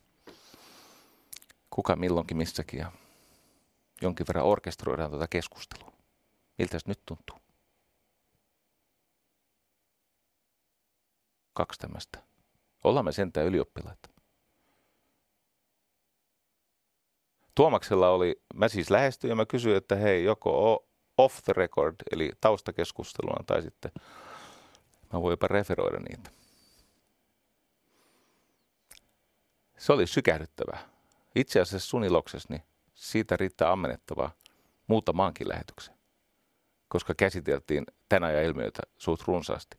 kuka 1.69 1.95
milloinkin 1.95 2.37
missäkin 2.37 2.79
ja 2.79 2.91
jonkin 4.01 4.27
verran 4.27 4.45
orkestroidaan 4.45 5.09
tuota 5.09 5.27
keskustelua. 5.27 5.91
Miltä 6.57 6.79
se 6.79 6.87
nyt 6.87 7.05
tuntuu? 7.05 7.37
Kaksi 11.53 11.79
tämmöistä. 11.79 12.23
Ollaan 12.83 13.05
me 13.05 13.11
sentään 13.11 13.47
ylioppilaita. 13.47 14.09
Tuomaksella 17.59 18.09
oli, 18.09 18.41
mä 18.53 18.67
siis 18.67 18.89
lähestyin 18.89 19.29
ja 19.29 19.35
mä 19.35 19.45
kysyin, 19.45 19.75
että 19.75 19.95
hei, 19.95 20.23
joko 20.23 20.85
off 21.17 21.43
the 21.43 21.53
record, 21.53 21.95
eli 22.11 22.31
taustakeskusteluna, 22.41 23.43
tai 23.43 23.61
sitten 23.61 23.91
mä 25.13 25.21
voin 25.21 25.33
jopa 25.33 25.47
referoida 25.47 25.99
niitä. 25.99 26.29
Se 29.77 29.93
oli 29.93 30.07
sykähdyttävää. 30.07 30.89
Itse 31.35 31.61
asiassa 31.61 31.89
Suniloksessa, 31.89 32.47
niin 32.53 32.63
siitä 32.93 33.37
riittää 33.37 33.71
ammennettavaa 33.71 34.31
muutamaankin 34.87 35.49
lähetyksen, 35.49 35.95
koska 36.87 37.13
käsiteltiin 37.17 37.85
tänä 38.09 38.27
ajan 38.27 38.43
ilmiöitä 38.43 38.81
suht 38.97 39.27
runsaasti. 39.27 39.77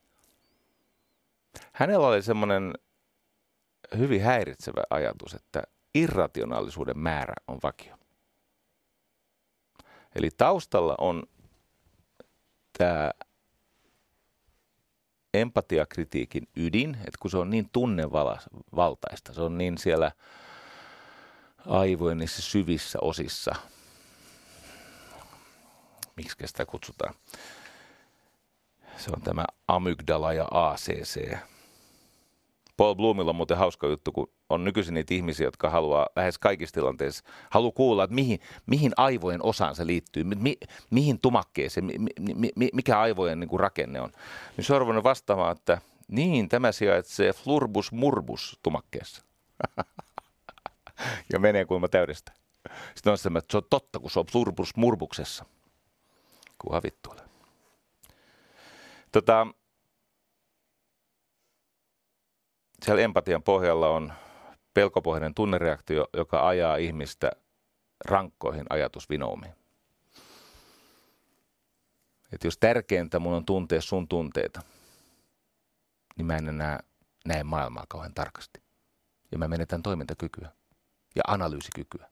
Hänellä 1.73 2.07
oli 2.07 2.23
semmoinen 2.23 2.75
hyvin 3.99 4.23
häiritsevä 4.23 4.83
ajatus, 4.91 5.35
että 5.35 5.63
irrationaalisuuden 5.95 6.99
määrä 6.99 7.35
on 7.49 7.59
vakio. 7.63 7.97
Eli 10.15 10.31
taustalla 10.37 10.95
on 10.99 11.23
tämä 12.79 13.11
empatiakritiikin 15.35 16.49
ydin, 16.57 16.95
että 16.95 17.19
kun 17.21 17.31
se 17.31 17.39
on 17.39 17.51
niin 17.51 17.69
tunnevaltaista, 17.73 19.35
se 19.35 19.43
on 19.43 19.59
niin 19.59 19.79
siellä 19.79 20.13
aivojen 21.67 22.19
niissä 22.19 22.43
syvissä 22.43 22.99
osissa, 23.03 23.55
miksi 26.17 26.47
sitä 26.47 26.67
kutsutaan, 26.67 27.15
se 28.97 29.11
on 29.17 29.23
tämä 29.23 29.45
amygdala 29.69 30.33
ja 30.33 30.49
ACC. 30.51 31.39
Paul 32.81 32.95
Bloomilla 32.95 33.31
on 33.31 33.37
muuten 33.37 33.57
hauska 33.57 33.87
juttu, 33.87 34.13
kun 34.13 34.31
on 34.49 34.65
nykyisin 34.65 34.95
niitä 34.95 35.15
ihmisiä, 35.15 35.47
jotka 35.47 35.71
haluaa 35.71 36.07
lähes 36.17 36.39
kaikissa 36.39 36.75
tilanteissa, 36.75 37.25
haluaa 37.51 37.73
kuulla, 37.73 38.05
että 38.05 38.15
mihin, 38.15 38.41
mihin 38.67 38.93
aivojen 38.97 39.43
osaan 39.43 39.75
se 39.75 39.87
liittyy, 39.87 40.25
mi, 40.25 40.57
mihin 40.91 41.21
tumakkeeseen, 41.21 41.85
mi, 41.85 41.99
mi, 42.35 42.51
mi, 42.57 42.69
mikä 42.73 43.01
aivojen 43.01 43.41
niin 43.41 43.49
kuin 43.49 43.61
rakenne 43.61 44.01
on. 44.01 44.11
Niin 44.57 44.65
se 44.65 44.75
on 44.75 45.05
vastaamaan, 45.05 45.57
että 45.57 45.81
niin, 46.09 46.49
tämä 46.49 46.73
sijaitsee 46.73 47.33
flurbus 47.33 47.93
murbus 47.93 48.59
tumakkeessa. 48.63 49.23
ja 51.33 51.39
menee 51.39 51.65
kuinka 51.65 51.89
täydestä. 51.89 52.33
Sitten 52.95 53.11
on 53.11 53.19
se, 53.19 53.31
että 53.39 53.53
se 53.53 53.57
on 53.57 53.65
totta, 53.71 53.99
kun 53.99 54.11
se 54.11 54.21
on 54.21 54.27
flurbus 54.27 54.77
murbuksessa. 54.77 55.45
Kuha 56.59 56.83
vittuille. 56.83 57.23
Tota, 59.13 59.47
siellä 62.83 63.03
empatian 63.03 63.43
pohjalla 63.43 63.89
on 63.89 64.13
pelkopohjainen 64.75 65.35
tunnereaktio, 65.35 66.07
joka 66.17 66.49
ajaa 66.49 66.77
ihmistä 66.77 67.31
rankkoihin 68.05 68.67
ajatusvinoumiin. 68.71 69.53
Että 72.33 72.47
jos 72.47 72.59
tärkeintä 72.59 73.19
mun 73.19 73.35
on 73.35 73.45
tuntea 73.45 73.81
sun 73.81 74.09
tunteita, 74.09 74.63
niin 76.17 76.27
mä 76.27 76.37
en 76.37 76.49
enää 76.49 76.81
näe 77.27 77.45
maailmaa 77.45 77.85
kauhean 77.89 78.15
tarkasti. 78.15 78.63
Ja 79.33 79.39
mä 79.39 79.49
menetän 79.49 79.83
toimintakykyä 79.83 80.49
ja 81.17 81.23
analyysikykyä. 81.27 82.07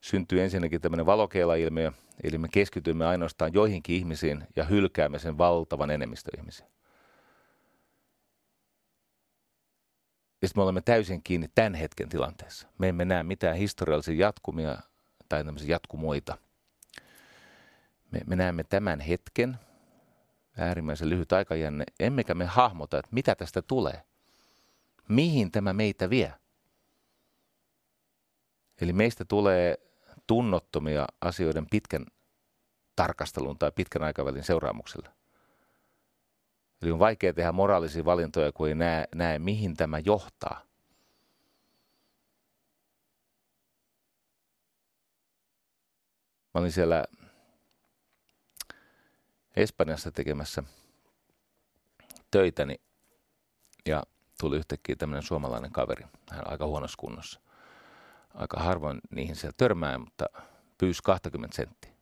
Syntyy 0.00 0.42
ensinnäkin 0.42 0.80
tämmöinen 0.80 1.06
valokeila-ilmiö, 1.06 1.92
eli 2.22 2.38
me 2.38 2.48
keskitymme 2.48 3.06
ainoastaan 3.06 3.54
joihinkin 3.54 3.96
ihmisiin 3.96 4.46
ja 4.56 4.64
hylkäämme 4.64 5.18
sen 5.18 5.38
valtavan 5.38 5.90
enemmistö 5.90 6.30
ihmisiä. 6.38 6.66
Ja 10.42 10.48
sitten 10.48 10.60
me 10.60 10.62
olemme 10.62 10.80
täysin 10.80 11.22
kiinni 11.22 11.48
tämän 11.54 11.74
hetken 11.74 12.08
tilanteessa. 12.08 12.68
Me 12.78 12.88
emme 12.88 13.04
näe 13.04 13.22
mitään 13.22 13.56
historiallisia 13.56 14.14
jatkumia 14.14 14.78
tai 15.28 15.44
tämmöisiä 15.44 15.70
jatkumoita. 15.70 16.38
Me, 18.10 18.20
me 18.26 18.36
näemme 18.36 18.64
tämän 18.64 19.00
hetken, 19.00 19.58
äärimmäisen 20.56 21.08
lyhyt 21.08 21.32
aikajänne, 21.32 21.84
emmekä 22.00 22.34
me 22.34 22.44
hahmota, 22.44 22.98
että 22.98 23.14
mitä 23.14 23.34
tästä 23.34 23.62
tulee. 23.62 24.02
Mihin 25.08 25.52
tämä 25.52 25.72
meitä 25.72 26.10
vie? 26.10 26.32
Eli 28.80 28.92
meistä 28.92 29.24
tulee 29.24 29.78
tunnottomia 30.26 31.06
asioiden 31.20 31.66
pitkän 31.70 32.06
tarkastelun 32.96 33.58
tai 33.58 33.72
pitkän 33.72 34.02
aikavälin 34.02 34.44
seuraamuksella. 34.44 35.17
Eli 36.82 36.90
on 36.90 36.98
vaikea 36.98 37.32
tehdä 37.32 37.52
moraalisia 37.52 38.04
valintoja, 38.04 38.52
kun 38.52 38.68
ei 38.68 38.74
näe, 38.74 39.08
näe 39.14 39.38
mihin 39.38 39.76
tämä 39.76 39.98
johtaa. 39.98 40.68
Mä 46.54 46.60
olin 46.60 46.72
siellä 46.72 47.04
Espanjassa 49.56 50.10
tekemässä 50.10 50.62
töitäni 52.30 52.80
ja 53.86 54.02
tuli 54.40 54.56
yhtäkkiä 54.56 54.96
tämmöinen 54.96 55.22
suomalainen 55.22 55.72
kaveri. 55.72 56.04
Hän 56.30 56.40
on 56.40 56.50
aika 56.50 56.66
huonossa 56.66 56.96
kunnossa. 56.98 57.40
Aika 58.34 58.60
harvoin 58.60 59.00
niihin 59.10 59.36
siellä 59.36 59.54
törmää, 59.56 59.98
mutta 59.98 60.24
pyysi 60.78 61.02
20 61.04 61.56
senttiä. 61.56 61.97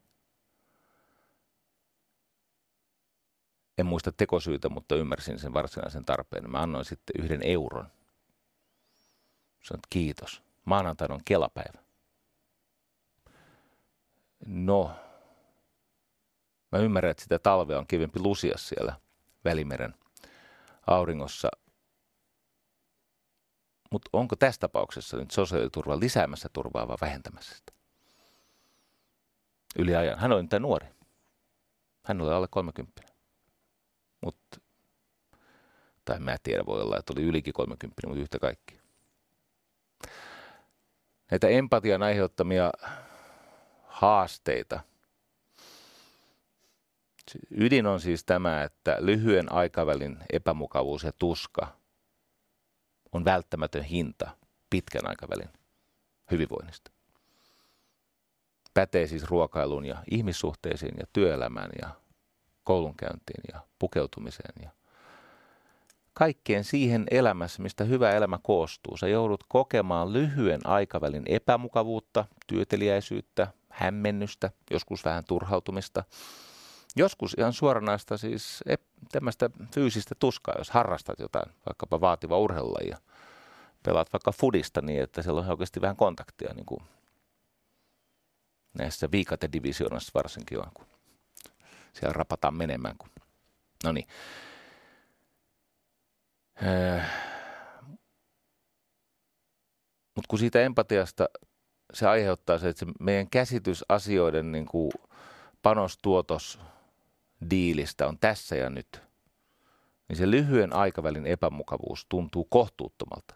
En 3.78 3.86
muista 3.86 4.12
tekosyitä, 4.12 4.68
mutta 4.68 4.96
ymmärsin 4.96 5.38
sen 5.38 5.54
varsinaisen 5.54 6.04
tarpeen. 6.04 6.50
Mä 6.50 6.62
annoin 6.62 6.84
sitten 6.84 7.24
yhden 7.24 7.42
euron. 7.42 7.86
Sanoin, 9.62 9.78
että 9.78 9.88
kiitos. 9.90 10.42
Maanantaina 10.64 11.14
on 11.14 11.20
kelapäivä. 11.24 11.78
No, 14.46 14.90
mä 16.72 16.78
ymmärrän, 16.78 17.10
että 17.10 17.22
sitä 17.22 17.38
talvea 17.38 17.78
on 17.78 17.86
kivempi 17.86 18.20
lusia 18.20 18.54
siellä 18.56 18.94
Välimeren 19.44 19.94
auringossa. 20.86 21.48
Mutta 23.90 24.10
onko 24.12 24.36
tässä 24.36 24.60
tapauksessa 24.60 25.16
nyt 25.16 25.30
sosiaaliturva 25.30 26.00
lisäämässä 26.00 26.48
turvaa 26.52 26.88
vai 26.88 26.96
vähentämässä 27.00 27.56
sitä? 27.56 27.72
Yli 29.78 29.96
ajan. 29.96 30.18
Hän 30.18 30.32
on 30.32 30.48
nyt 30.52 30.60
nuori. 30.60 30.86
Hän 32.04 32.20
oli 32.20 32.32
alle 32.32 32.48
30 32.50 33.15
mutta 34.26 34.60
tai 36.04 36.20
mä 36.20 36.36
tiedä, 36.42 36.66
voi 36.66 36.82
olla, 36.82 36.96
että 36.98 37.12
oli 37.12 37.22
ylikin 37.22 37.52
30, 37.52 38.06
mutta 38.06 38.20
yhtä 38.20 38.38
kaikki. 38.38 38.80
Näitä 41.30 41.48
empatian 41.48 42.02
aiheuttamia 42.02 42.72
haasteita. 43.84 44.80
Ydin 47.50 47.86
on 47.86 48.00
siis 48.00 48.24
tämä, 48.24 48.62
että 48.62 48.96
lyhyen 49.00 49.52
aikavälin 49.52 50.18
epämukavuus 50.32 51.02
ja 51.02 51.12
tuska 51.18 51.76
on 53.12 53.24
välttämätön 53.24 53.82
hinta 53.82 54.36
pitkän 54.70 55.08
aikavälin 55.08 55.48
hyvinvoinnista. 56.30 56.90
Pätee 58.74 59.06
siis 59.06 59.24
ruokailuun 59.24 59.84
ja 59.84 60.02
ihmissuhteisiin 60.10 60.94
ja 60.98 61.06
työelämään 61.12 61.70
ja 61.82 62.05
koulunkäyntiin 62.66 63.42
ja 63.52 63.60
pukeutumiseen 63.78 64.54
ja 64.62 64.70
kaikkeen 66.12 66.64
siihen 66.64 67.06
elämässä, 67.10 67.62
mistä 67.62 67.84
hyvä 67.84 68.12
elämä 68.12 68.38
koostuu. 68.42 68.96
Sä 68.96 69.08
joudut 69.08 69.44
kokemaan 69.48 70.12
lyhyen 70.12 70.60
aikavälin 70.64 71.22
epämukavuutta, 71.26 72.24
työteliäisyyttä, 72.46 73.46
hämmennystä, 73.68 74.50
joskus 74.70 75.04
vähän 75.04 75.24
turhautumista. 75.24 76.04
Joskus 76.96 77.34
ihan 77.38 77.52
suoranaista 77.52 78.18
siis 78.18 78.64
tämmöistä 79.12 79.50
fyysistä 79.74 80.14
tuskaa, 80.18 80.54
jos 80.58 80.70
harrastat 80.70 81.18
jotain, 81.18 81.52
vaikkapa 81.66 82.00
vaativa 82.00 82.38
urheilulajia. 82.38 82.98
Pelaat 83.82 84.12
vaikka 84.12 84.32
fudista 84.32 84.82
niin, 84.82 85.02
että 85.02 85.22
siellä 85.22 85.40
on 85.40 85.50
oikeasti 85.50 85.80
vähän 85.80 85.96
kontaktia, 85.96 86.54
niin 86.54 86.66
kuin 86.66 86.80
näissä 88.78 89.08
viikatedivisioonassa 89.12 90.10
varsinkin 90.14 90.58
on, 90.58 90.70
kun 90.74 90.86
siellä 91.96 92.12
rapataan 92.12 92.54
menemään. 92.54 92.98
Kun... 92.98 93.10
No 93.84 93.92
niin. 93.92 94.06
Öö. 96.62 97.00
Mutta 100.14 100.28
kun 100.28 100.38
siitä 100.38 100.60
empatiasta 100.62 101.28
se 101.92 102.08
aiheuttaa 102.08 102.58
se, 102.58 102.68
että 102.68 102.80
se 102.80 102.92
meidän 103.00 103.30
käsitys 103.30 103.84
asioiden 103.88 104.52
niin 104.52 104.66
kuin 104.66 104.92
panostuotos 105.62 106.60
diilistä 107.50 108.06
on 108.06 108.18
tässä 108.18 108.56
ja 108.56 108.70
nyt, 108.70 109.02
niin 110.08 110.16
se 110.16 110.30
lyhyen 110.30 110.72
aikavälin 110.72 111.26
epämukavuus 111.26 112.06
tuntuu 112.08 112.44
kohtuuttomalta, 112.44 113.34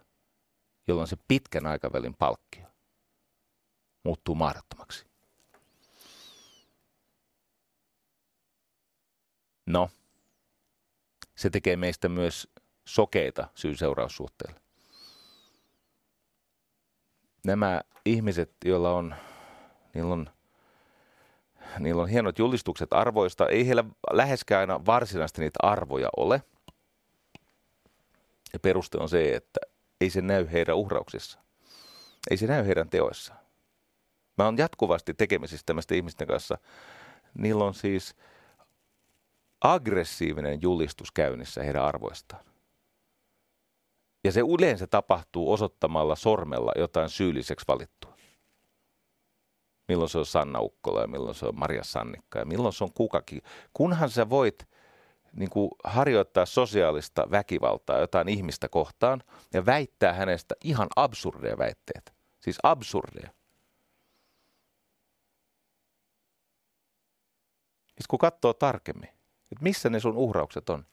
jolloin 0.87 1.07
se 1.07 1.17
pitkän 1.27 1.65
aikavälin 1.65 2.13
palkkio 2.13 2.67
muuttuu 4.03 4.35
mahdottomaksi. 4.35 5.10
No, 9.71 9.89
se 11.35 11.49
tekee 11.49 11.75
meistä 11.75 12.09
myös 12.09 12.47
sokeita 12.85 13.47
syy-seuraussuhteille. 13.55 14.61
Nämä 17.43 17.81
ihmiset, 18.05 18.51
joilla 18.65 18.93
on, 18.93 19.15
niillä 19.93 20.13
on, 20.13 20.29
niillä 21.79 22.01
on 22.01 22.09
hienot 22.09 22.39
julistukset 22.39 22.93
arvoista, 22.93 23.47
ei 23.47 23.67
heillä 23.67 23.83
läheskään 24.13 24.59
aina 24.59 24.85
varsinaisesti 24.85 25.41
niitä 25.41 25.59
arvoja 25.63 26.09
ole. 26.17 26.43
Ja 28.53 28.59
peruste 28.59 28.97
on 28.97 29.09
se, 29.09 29.35
että 29.35 29.59
ei 30.01 30.09
se 30.09 30.21
näy 30.21 30.47
heidän 30.51 30.75
uhrauksissaan. 30.75 31.45
Ei 32.29 32.37
se 32.37 32.47
näy 32.47 32.67
heidän 32.67 32.89
teoissaan. 32.89 33.39
Mä 34.37 34.45
oon 34.45 34.57
jatkuvasti 34.57 35.13
tekemisissä 35.13 35.63
tämmöisten 35.65 35.97
ihmisten 35.97 36.27
kanssa. 36.27 36.57
Niillä 37.33 37.63
on 37.63 37.73
siis 37.73 38.15
aggressiivinen 39.61 40.61
julistus 40.61 41.11
käynnissä 41.11 41.63
heidän 41.63 41.83
arvoistaan. 41.83 42.45
Ja 44.23 44.31
se 44.31 44.39
yleensä 44.39 44.87
tapahtuu 44.87 45.51
osoittamalla 45.53 46.15
sormella 46.15 46.71
jotain 46.75 47.09
syylliseksi 47.09 47.67
valittua. 47.67 48.17
Milloin 49.87 50.09
se 50.09 50.17
on 50.17 50.25
Sanna 50.25 50.59
Ukkola 50.59 51.01
ja 51.01 51.07
milloin 51.07 51.35
se 51.35 51.45
on 51.45 51.59
Maria 51.59 51.83
Sannikka 51.83 52.39
ja 52.39 52.45
milloin 52.45 52.73
se 52.73 52.83
on 52.83 52.93
kukakin. 52.93 53.41
Kunhan 53.73 54.09
sä 54.09 54.29
voit 54.29 54.67
niin 55.33 55.49
kuin 55.49 55.71
harjoittaa 55.83 56.45
sosiaalista 56.45 57.31
väkivaltaa 57.31 57.99
jotain 57.99 58.29
ihmistä 58.29 58.69
kohtaan 58.69 59.23
ja 59.53 59.65
väittää 59.65 60.13
hänestä 60.13 60.55
ihan 60.63 60.87
absurdeja 60.95 61.57
väitteitä. 61.57 62.11
Siis 62.39 62.57
absurdeja. 62.63 63.29
Sitten 67.87 68.05
kun 68.09 68.19
katsoo 68.19 68.53
tarkemmin, 68.53 69.09
että 69.51 69.63
missä 69.63 69.89
ne 69.89 69.99
sun 69.99 70.17
uhraukset 70.17 70.69
on, 70.69 70.85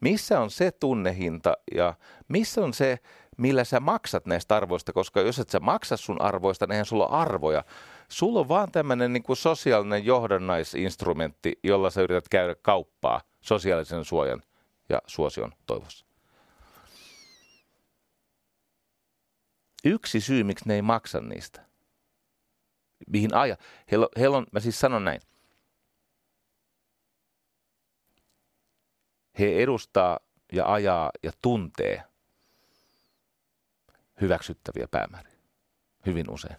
missä 0.00 0.40
on 0.40 0.50
se 0.50 0.70
tunnehinta 0.70 1.56
ja 1.74 1.94
missä 2.28 2.60
on 2.60 2.74
se, 2.74 2.98
millä 3.36 3.64
sä 3.64 3.80
maksat 3.80 4.26
näistä 4.26 4.56
arvoista, 4.56 4.92
koska 4.92 5.20
jos 5.20 5.38
et 5.38 5.50
sä 5.50 5.60
maksa 5.60 5.96
sun 5.96 6.22
arvoista, 6.22 6.66
niin 6.66 6.72
eihän 6.72 6.86
sulla 6.86 7.06
ole 7.06 7.16
arvoja. 7.16 7.64
Sulla 8.08 8.40
on 8.40 8.48
vaan 8.48 8.72
tämmöinen 8.72 9.12
niin 9.12 9.22
sosiaalinen 9.34 10.04
johdannaisinstrumentti, 10.04 11.58
jolla 11.64 11.90
sä 11.90 12.02
yrität 12.02 12.28
käydä 12.28 12.54
kauppaa 12.54 13.20
sosiaalisen 13.40 14.04
suojan 14.04 14.42
ja 14.88 15.02
suosion 15.06 15.52
toivossa. 15.66 16.06
Yksi 19.84 20.20
syy, 20.20 20.44
miksi 20.44 20.68
ne 20.68 20.74
ei 20.74 20.82
maksa 20.82 21.20
niistä, 21.20 21.64
mihin 23.06 23.34
aja, 23.34 23.56
heillä, 23.90 24.08
heillä 24.18 24.36
on, 24.36 24.46
mä 24.52 24.60
siis 24.60 24.80
sanon 24.80 25.04
näin, 25.04 25.20
He 29.38 29.62
edustaa 29.62 30.20
ja 30.52 30.72
ajaa 30.72 31.10
ja 31.22 31.32
tuntee 31.42 32.04
hyväksyttäviä 34.20 34.88
päämääriä. 34.90 35.38
Hyvin 36.06 36.30
usein. 36.30 36.56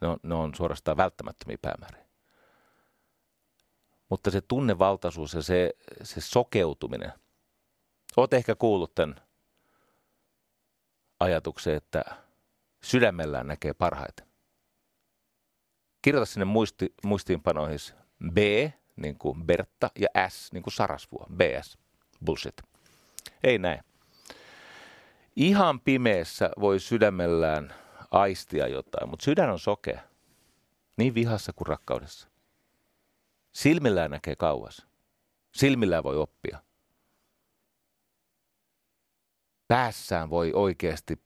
Ne 0.00 0.08
on, 0.08 0.18
ne 0.22 0.34
on 0.34 0.54
suorastaan 0.54 0.96
välttämättömiä 0.96 1.58
päämääriä. 1.62 2.04
Mutta 4.08 4.30
se 4.30 4.40
tunnevaltaisuus 4.40 5.34
ja 5.34 5.42
se, 5.42 5.74
se 6.02 6.20
sokeutuminen. 6.20 7.12
Olet 8.16 8.34
ehkä 8.34 8.54
kuullut 8.54 8.94
tämän 8.94 9.20
ajatuksen, 11.20 11.74
että 11.74 12.04
sydämellään 12.82 13.46
näkee 13.46 13.74
parhaiten. 13.74 14.26
Kirjoita 16.02 16.26
sinne 16.26 16.44
muisti, 16.44 16.94
muistiinpanoihin 17.04 17.78
B, 18.32 18.36
niin 18.96 19.18
kuin 19.18 19.44
Bertta, 19.46 19.90
ja 19.98 20.28
S, 20.28 20.52
niin 20.52 20.62
kuin 20.62 20.74
Sarasvuo, 20.74 21.26
BS. 21.36 21.78
Bullshit. 22.24 22.62
Ei 23.44 23.58
näin. 23.58 23.80
Ihan 25.36 25.80
pimeässä 25.80 26.50
voi 26.60 26.80
sydämellään 26.80 27.74
aistia 28.10 28.68
jotain, 28.68 29.10
mutta 29.10 29.24
sydän 29.24 29.50
on 29.50 29.58
sokea. 29.58 30.00
Niin 30.96 31.14
vihassa 31.14 31.52
kuin 31.52 31.66
rakkaudessa. 31.66 32.28
Silmillään 33.52 34.10
näkee 34.10 34.36
kauas. 34.36 34.86
Silmillään 35.54 36.04
voi 36.04 36.16
oppia. 36.16 36.62
Päässään 39.68 40.30
voi 40.30 40.52
oikeasti, 40.54 41.20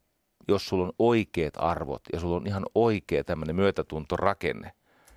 jos 0.49 0.67
sulla 0.67 0.85
on 0.85 0.93
oikeat 0.99 1.55
arvot 1.57 2.03
ja 2.13 2.21
sulla 2.21 2.37
on 2.37 2.47
ihan 2.47 2.67
oikea 2.75 3.25
tämmöinen 3.25 3.57
myötätuntorakenne, 3.57 4.73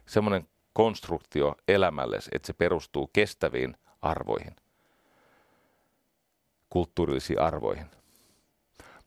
semmoinen 0.06 0.48
konstruktio 0.74 1.56
elämälle, 1.68 2.20
että 2.32 2.48
se 2.48 2.54
perustuu 2.54 3.08
kestäviin 3.14 3.78
arvoihin, 4.02 4.56
kulttuurillisiin 6.76 7.42
arvoihin. 7.42 7.86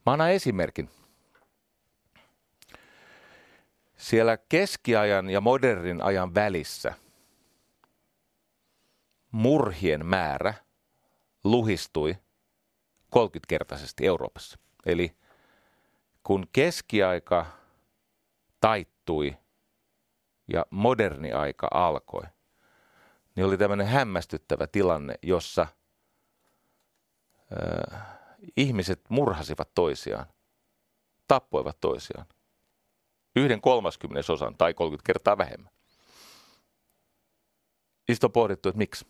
Mä 0.06 0.12
annan 0.12 0.30
esimerkin. 0.30 0.90
Siellä 3.96 4.36
keskiajan 4.36 5.30
ja 5.30 5.40
modernin 5.40 6.02
ajan 6.02 6.34
välissä 6.34 6.94
murhien 9.30 10.06
määrä 10.06 10.54
luhistui 11.44 12.16
30-kertaisesti 13.16 14.06
Euroopassa. 14.06 14.58
Eli 14.86 15.16
kun 16.22 16.46
keskiaika 16.52 17.46
taittui 18.60 19.36
ja 20.52 20.66
moderni 20.70 21.32
aika 21.32 21.68
alkoi, 21.74 22.24
niin 23.36 23.46
oli 23.46 23.58
tämmöinen 23.58 23.86
hämmästyttävä 23.86 24.66
tilanne, 24.66 25.14
jossa– 25.22 25.66
ihmiset 28.56 29.00
murhasivat 29.08 29.74
toisiaan, 29.74 30.26
tappoivat 31.28 31.80
toisiaan. 31.80 32.26
Yhden 33.36 33.60
kolmaskymmenesosan 33.60 34.56
tai 34.56 34.74
30 34.74 35.06
kertaa 35.06 35.38
vähemmän. 35.38 35.72
Sitten 38.12 38.28
on 38.28 38.32
pohdittu, 38.32 38.68
että 38.68 38.78
miksi. 38.78 39.06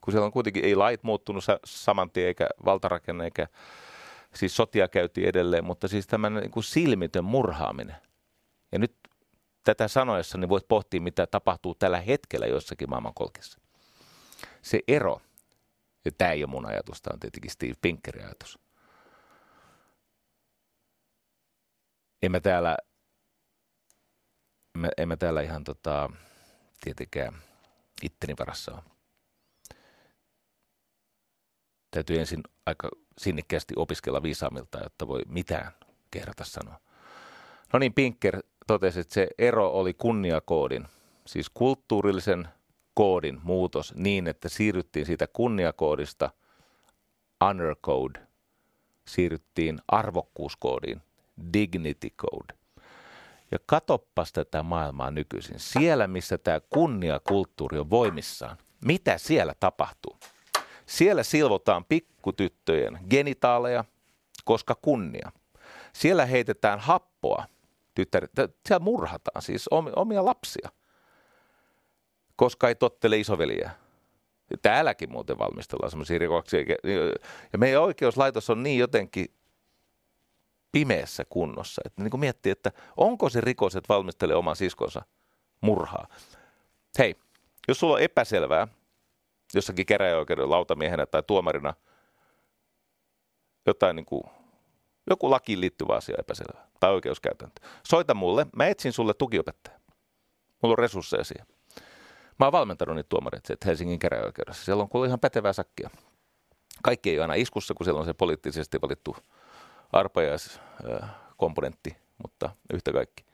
Kun 0.00 0.12
siellä 0.12 0.26
on 0.26 0.32
kuitenkin 0.32 0.64
ei 0.64 0.74
lait 0.74 1.02
muuttunut 1.02 1.44
saman 1.64 2.10
tien, 2.10 2.26
eikä 2.26 2.48
valtarakenne, 2.64 3.24
eikä 3.24 3.46
siis 4.34 4.56
sotia 4.56 4.88
käytiin 4.88 5.28
edelleen, 5.28 5.64
mutta 5.64 5.88
siis 5.88 6.06
tämmöinen 6.06 6.42
niin 6.42 6.50
kuin 6.50 6.64
silmitön 6.64 7.24
murhaaminen. 7.24 7.96
Ja 8.72 8.78
nyt 8.78 8.96
tätä 9.64 9.88
sanoessa 9.88 10.38
niin 10.38 10.48
voit 10.48 10.68
pohtia, 10.68 11.00
mitä 11.00 11.26
tapahtuu 11.26 11.74
tällä 11.74 12.00
hetkellä 12.00 12.46
jossakin 12.46 12.90
maailmankolkissa. 12.90 13.60
Se 14.62 14.80
ero 14.88 15.20
ja 16.04 16.10
tämä 16.18 16.32
ei 16.32 16.44
ole 16.44 16.50
mun 16.50 16.66
ajatus, 16.66 17.02
tämä 17.02 17.14
on 17.14 17.20
tietenkin 17.20 17.50
Steve 17.50 17.74
Pinkerin 17.82 18.24
ajatus. 18.24 18.58
En 22.22 22.32
mä 22.32 22.40
täällä, 22.40 22.76
en 24.74 24.80
mä, 24.80 24.88
en 24.96 25.08
mä 25.08 25.16
täällä 25.16 25.42
ihan 25.42 25.64
tota, 25.64 26.10
tietenkään 26.80 27.42
itteni 28.02 28.34
varassa 28.38 28.72
ole. 28.72 28.82
Täytyy 31.90 32.18
ensin 32.18 32.42
aika 32.66 32.88
sinnikkäästi 33.18 33.74
opiskella 33.76 34.22
viisaamilta, 34.22 34.82
jotta 34.82 35.08
voi 35.08 35.22
mitään 35.28 35.72
kehdata 36.10 36.44
sanoa. 36.44 36.80
No 37.72 37.78
niin, 37.78 37.94
Pinker 37.94 38.42
totesi, 38.66 39.00
että 39.00 39.14
se 39.14 39.28
ero 39.38 39.68
oli 39.68 39.94
kunniakoodin, 39.94 40.86
siis 41.26 41.50
kulttuurillisen 41.54 42.48
koodin 42.94 43.40
muutos 43.42 43.94
niin, 43.94 44.28
että 44.28 44.48
siirryttiin 44.48 45.06
siitä 45.06 45.26
kunniakoodista 45.26 46.30
honor 47.44 47.76
code 47.76 48.20
siirryttiin 49.10 49.78
arvokkuuskoodiin, 49.88 51.02
dignity 51.52 52.10
code. 52.10 52.54
Ja 53.52 53.58
katoppas 53.66 54.32
tätä 54.32 54.62
maailmaa 54.62 55.10
nykyisin. 55.10 55.58
Siellä, 55.58 56.06
missä 56.06 56.38
tämä 56.38 56.60
kunniakulttuuri 56.60 57.78
on 57.78 57.90
voimissaan, 57.90 58.56
mitä 58.84 59.18
siellä 59.18 59.54
tapahtuu? 59.60 60.16
Siellä 60.86 61.22
silvotaan 61.22 61.84
pikkutyttöjen 61.84 62.98
genitaaleja, 63.10 63.84
koska 64.44 64.74
kunnia. 64.82 65.32
Siellä 65.92 66.26
heitetään 66.26 66.78
happoa, 66.78 67.44
tyttäret, 67.94 68.30
siellä 68.68 68.84
murhataan 68.84 69.42
siis 69.42 69.68
omia 69.96 70.24
lapsia, 70.24 70.68
koska 72.40 72.68
ei 72.68 72.74
tottele 72.74 73.18
isoveliä. 73.18 73.70
Täälläkin 74.62 75.12
muuten 75.12 75.38
valmistellaan 75.38 75.90
semmoisia 75.90 76.18
rikoksia. 76.18 76.60
Ja 77.52 77.58
meidän 77.58 77.82
oikeuslaitos 77.82 78.50
on 78.50 78.62
niin 78.62 78.78
jotenkin 78.78 79.26
pimeässä 80.72 81.24
kunnossa. 81.24 81.82
Että 81.84 82.02
niin 82.02 82.10
kuin 82.10 82.20
miettii, 82.20 82.52
että 82.52 82.72
onko 82.96 83.28
se 83.28 83.40
rikos, 83.40 83.76
että 83.76 83.94
valmistelee 83.94 84.36
oman 84.36 84.56
siskonsa 84.56 85.02
murhaa. 85.60 86.06
Hei, 86.98 87.14
jos 87.68 87.80
sulla 87.80 87.94
on 87.94 88.00
epäselvää 88.00 88.68
jossakin 89.54 89.86
käräjäoikeuden 89.86 90.50
lautamiehenä 90.50 91.06
tai 91.06 91.22
tuomarina 91.22 91.74
jotain 93.66 93.96
niin 93.96 94.06
kuin, 94.06 94.22
joku 95.10 95.30
lakiin 95.30 95.60
liittyvä 95.60 95.94
asia 95.94 96.16
epäselvää 96.18 96.68
tai 96.80 96.92
oikeuskäytäntö, 96.92 97.60
soita 97.88 98.14
mulle, 98.14 98.46
mä 98.56 98.66
etsin 98.66 98.92
sulle 98.92 99.14
tukiopettaja. 99.14 99.80
Mulla 100.62 100.72
on 100.72 100.78
resursseja 100.78 101.24
siihen. 101.24 101.59
Mä 102.40 102.46
oon 102.46 102.52
valmentanut 102.52 102.96
niitä 102.96 103.08
tuomareita 103.08 103.54
Helsingin 103.66 103.98
käräjäoikeudessa. 103.98 104.64
Siellä 104.64 104.82
on 104.82 104.88
kuule 104.88 105.06
ihan 105.06 105.20
pätevää 105.20 105.52
sakkia. 105.52 105.90
Kaikki 106.82 107.10
ei 107.10 107.16
ole 107.16 107.24
aina 107.24 107.34
iskussa, 107.34 107.74
kun 107.74 107.84
siellä 107.84 108.00
on 108.00 108.06
se 108.06 108.14
poliittisesti 108.14 108.78
valittu 108.82 109.16
arpajaiskomponentti, 109.92 111.96
mutta 112.22 112.50
yhtä 112.74 112.92
kaikki. 112.92 113.24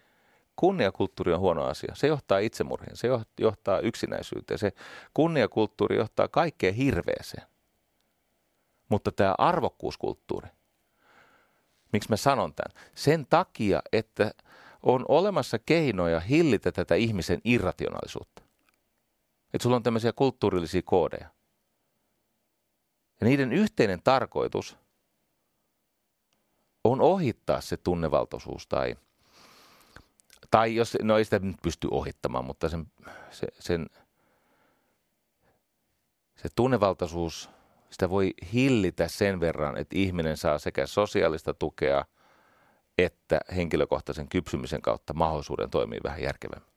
Kunniakulttuuri 0.56 1.32
on 1.32 1.40
huono 1.40 1.64
asia. 1.64 1.94
Se 1.94 2.06
johtaa 2.06 2.38
itsemurhiin, 2.38 2.96
se 2.96 3.08
johtaa 3.38 3.80
yksinäisyyteen. 3.80 4.58
Se 4.58 4.72
kunniakulttuuri 5.14 5.96
johtaa 5.96 6.28
kaikkeen 6.28 6.74
hirveeseen. 6.74 7.46
Mutta 8.88 9.12
tämä 9.12 9.34
arvokkuuskulttuuri, 9.38 10.48
miksi 11.92 12.10
mä 12.10 12.16
sanon 12.16 12.54
tämän? 12.54 12.88
Sen 12.94 13.26
takia, 13.30 13.82
että 13.92 14.30
on 14.82 15.04
olemassa 15.08 15.58
keinoja 15.58 16.20
hillitä 16.20 16.72
tätä 16.72 16.94
ihmisen 16.94 17.40
irrationaalisuutta. 17.44 18.45
Että 19.56 19.62
sulla 19.62 19.76
on 19.76 19.82
tämmöisiä 19.82 20.12
kulttuurillisia 20.12 20.82
koodeja. 20.84 21.30
Ja 23.20 23.26
niiden 23.26 23.52
yhteinen 23.52 24.02
tarkoitus 24.02 24.78
on 26.84 27.00
ohittaa 27.00 27.60
se 27.60 27.76
tunnevaltaisuus 27.76 28.66
tai, 28.66 28.96
tai 30.50 30.74
jos, 30.74 30.96
no 31.02 31.18
ei 31.18 31.24
sitä 31.24 31.38
nyt 31.38 31.56
pysty 31.62 31.88
ohittamaan, 31.90 32.44
mutta 32.44 32.68
sen, 32.68 32.86
se, 33.30 33.46
sen, 33.58 33.86
se 36.36 36.48
tunnevaltaisuus, 36.56 37.50
sitä 37.90 38.10
voi 38.10 38.34
hillitä 38.52 39.08
sen 39.08 39.40
verran, 39.40 39.76
että 39.76 39.98
ihminen 39.98 40.36
saa 40.36 40.58
sekä 40.58 40.86
sosiaalista 40.86 41.54
tukea 41.54 42.04
että 42.98 43.40
henkilökohtaisen 43.56 44.28
kypsymisen 44.28 44.82
kautta 44.82 45.14
mahdollisuuden 45.14 45.70
toimia 45.70 46.00
vähän 46.04 46.22
järkevämmin. 46.22 46.75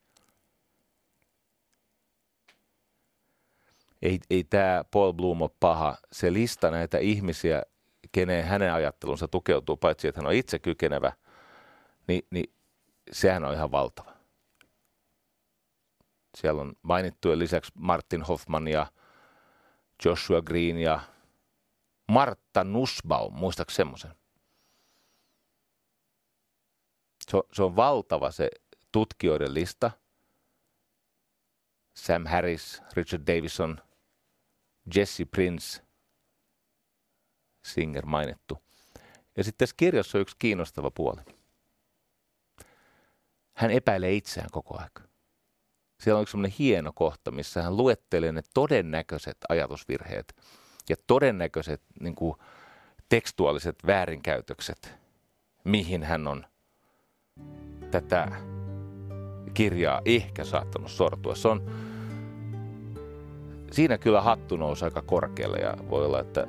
Ei, 4.01 4.19
ei 4.29 4.43
tämä 4.43 4.83
Paul 4.91 5.13
Bloom 5.13 5.41
ole 5.41 5.51
paha. 5.59 5.97
Se 6.11 6.33
lista 6.33 6.71
näitä 6.71 6.97
ihmisiä, 6.97 7.63
kenen 8.11 8.45
hänen 8.45 8.73
ajattelunsa 8.73 9.27
tukeutuu, 9.27 9.77
paitsi 9.77 10.07
että 10.07 10.21
hän 10.21 10.27
on 10.27 10.33
itse 10.33 10.59
kykenevä, 10.59 11.13
niin, 12.07 12.27
niin 12.29 12.53
sehän 13.11 13.45
on 13.45 13.53
ihan 13.53 13.71
valtava. 13.71 14.13
Siellä 16.37 16.61
on 16.61 16.73
mainittujen 16.81 17.39
lisäksi 17.39 17.71
Martin 17.75 18.21
Hoffman 18.21 18.67
ja 18.67 18.87
Joshua 20.05 20.41
Green 20.41 20.77
ja 20.77 20.99
Martta 22.07 22.63
Nussbaum, 22.63 23.33
muistaaks 23.33 23.75
semmoisen? 23.75 24.11
Se 27.31 27.37
se 27.53 27.63
on 27.63 27.75
valtava 27.75 28.31
se 28.31 28.49
tutkijoiden 28.91 29.53
lista. 29.53 29.91
Sam 31.95 32.25
Harris, 32.25 32.81
Richard 32.95 33.23
Davison– 33.27 33.81
Jesse 34.95 35.25
Prince, 35.25 35.81
Singer 37.65 38.05
mainittu. 38.05 38.57
Ja 39.37 39.43
sitten 39.43 39.57
tässä 39.57 39.75
kirjassa 39.77 40.17
on 40.17 40.21
yksi 40.21 40.35
kiinnostava 40.39 40.91
puoli. 40.91 41.21
Hän 43.53 43.71
epäilee 43.71 44.13
itseään 44.13 44.49
koko 44.51 44.77
ajan. 44.77 44.89
Siellä 45.99 46.17
on 46.17 46.21
yksi 46.21 46.31
sellainen 46.31 46.55
hieno 46.59 46.91
kohta, 46.95 47.31
missä 47.31 47.61
hän 47.63 47.77
luettelee 47.77 48.31
ne 48.31 48.41
todennäköiset 48.53 49.37
ajatusvirheet 49.49 50.35
ja 50.89 50.95
todennäköiset 51.07 51.81
niin 51.99 52.15
kuin, 52.15 52.35
tekstuaaliset 53.09 53.75
väärinkäytökset, 53.87 54.93
mihin 55.63 56.03
hän 56.03 56.27
on 56.27 56.45
tätä 57.91 58.27
kirjaa 59.53 60.01
ehkä 60.05 60.43
saattanut 60.43 60.91
sortua. 60.91 61.35
Se 61.35 61.47
on 61.47 61.88
siinä 63.71 63.97
kyllä 63.97 64.21
hattu 64.21 64.57
nousi 64.57 64.85
aika 64.85 65.01
korkealle 65.01 65.57
ja 65.57 65.73
voi 65.89 66.05
olla, 66.05 66.19
että 66.19 66.47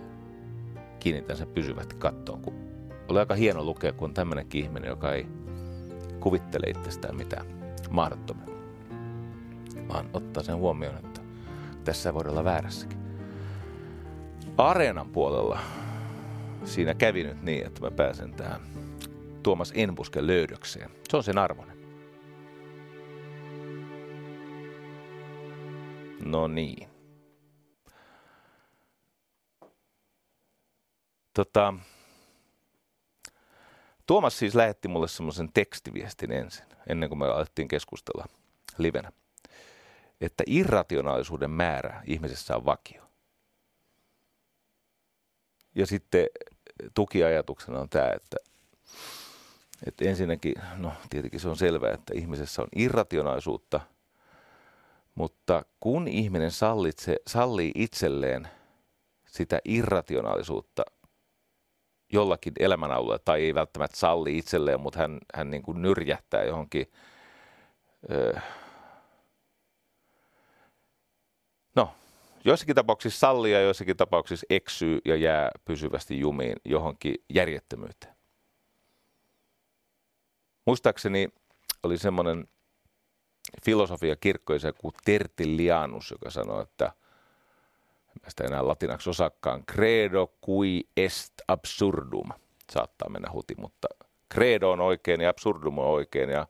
kiinnitän 0.99 1.37
sen 1.37 1.49
pysyvästi 1.49 1.97
kattoon, 1.99 2.41
kun 2.41 2.55
oli 3.09 3.18
aika 3.18 3.35
hieno 3.35 3.64
lukea, 3.64 3.93
kun 3.93 4.09
on 4.09 4.14
tämmöinenkin 4.14 4.64
ihminen, 4.64 4.89
joka 4.89 5.12
ei 5.12 5.27
kuvittele 6.21 6.66
itsestään 6.66 7.16
mitään 7.16 7.47
mahdottomia, 7.91 8.55
vaan 9.89 10.11
ottaa 10.12 10.43
sen 10.43 10.57
huomioon, 10.57 10.97
että 10.97 11.21
tässä 11.85 12.14
voi 12.14 12.23
olla 12.29 12.45
väärässäkin. 12.45 12.99
Areenan 14.59 15.09
puolella 15.09 15.59
siinä 16.64 16.95
kävi 16.95 17.25
nyt 17.25 17.43
niin, 17.43 17.66
että 17.66 17.81
mä 17.81 17.91
pääsen 17.91 18.33
tähän 18.33 18.61
Tuomas 19.43 19.73
Enbusken 19.75 20.27
löydökseen. 20.27 20.91
Se 21.09 21.16
on 21.16 21.23
sen 21.23 21.39
arvoinen. 21.39 21.77
No 26.25 26.49
niin. 26.49 26.89
Tota, 31.41 31.74
Tuomas 34.07 34.38
siis 34.38 34.55
lähetti 34.55 34.88
mulle 34.88 35.09
semmoisen 35.09 35.53
tekstiviestin 35.53 36.32
ensin, 36.32 36.66
ennen 36.86 37.09
kuin 37.09 37.18
me 37.18 37.26
alettiin 37.26 37.68
keskustella 37.68 38.26
livenä, 38.78 39.12
että 40.20 40.45
irrationaalisuuden 40.47 41.51
määrä 41.51 42.03
ihmisessä 42.07 42.57
on 42.57 42.64
vakio. 42.64 43.03
Ja 45.74 45.86
sitten 45.86 46.26
tukiajatuksena 46.95 47.80
on 47.80 47.88
tämä, 47.88 48.11
että, 48.11 48.36
että 49.86 50.05
ensinnäkin, 50.05 50.55
no 50.76 50.93
tietenkin 51.11 51.41
se 51.41 51.49
on 51.49 51.57
selvää, 51.57 51.93
että 51.95 52.14
ihmisessä 52.16 52.62
on 52.62 52.68
irrationaalisuutta, 52.76 53.80
mutta 55.14 55.64
kun 55.80 56.09
ihminen 56.09 56.51
sallitse, 56.51 57.16
sallii 57.26 57.72
itselleen 57.74 58.49
sitä 59.26 59.61
irrationaalisuutta 59.64 60.82
jollakin 62.13 62.53
elämänalueella 62.59 63.19
tai 63.25 63.43
ei 63.43 63.55
välttämättä 63.55 63.97
salli 63.97 64.39
itselleen, 64.39 64.81
mutta 64.81 64.99
hän, 64.99 65.19
hän 65.35 65.51
niin 65.51 65.63
kuin 65.63 65.83
nyrjähtää 65.83 66.45
johonkin 66.45 66.87
ö, 68.11 68.41
no, 71.77 71.95
joissakin 72.45 72.75
tapauksissa 72.75 73.19
sallia 73.19 73.59
ja 73.59 73.65
joissakin 73.65 73.97
tapauksissa 73.97 74.47
eksyy 74.51 74.99
ja 75.05 75.17
jää 75.17 75.51
pysyvästi 75.65 76.21
jumiin 76.21 76.57
johonkin 76.65 77.15
järjettömyyteen. 77.35 78.15
Muistaakseni 80.67 81.29
oli 81.83 81.99
semmoinen 81.99 82.49
filosofia 83.65 84.17
kirkkoisa 84.17 84.73
kuin 84.73 84.95
Tertullianus, 85.05 86.11
joka 86.11 86.31
sanoi, 86.31 86.63
että 86.63 86.93
mä 88.23 88.31
sitä 88.31 88.45
enää 88.45 88.69
latinaksi 88.69 89.11
osakkaan, 89.11 89.65
credo 89.73 90.33
qui 90.49 90.89
est 90.97 91.35
absurdum. 91.49 92.29
Saattaa 92.73 93.09
mennä 93.09 93.31
huti, 93.33 93.55
mutta 93.59 93.89
credo 94.35 94.71
on 94.71 94.81
oikein 94.81 95.21
ja 95.21 95.31
absurdum 95.31 95.79
on 95.79 95.87
oikein 95.87 96.31
ja 96.31 96.47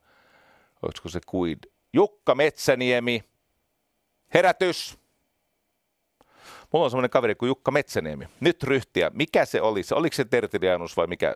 olisiko 0.82 1.08
se 1.08 1.20
quid? 1.34 1.58
Jukka 1.92 2.34
Metsäniemi, 2.34 3.24
herätys! 4.34 4.98
Mulla 6.72 6.84
on 6.84 6.90
semmoinen 6.90 7.10
kaveri 7.10 7.34
kuin 7.34 7.48
Jukka 7.48 7.70
Metsäniemi. 7.70 8.28
Nyt 8.40 8.62
ryhtiä. 8.62 9.10
Mikä 9.14 9.44
se 9.44 9.60
oli? 9.60 9.82
Oliko 9.94 10.14
se 10.14 10.24
Tertilianus 10.24 10.96
vai 10.96 11.06
mikä? 11.06 11.34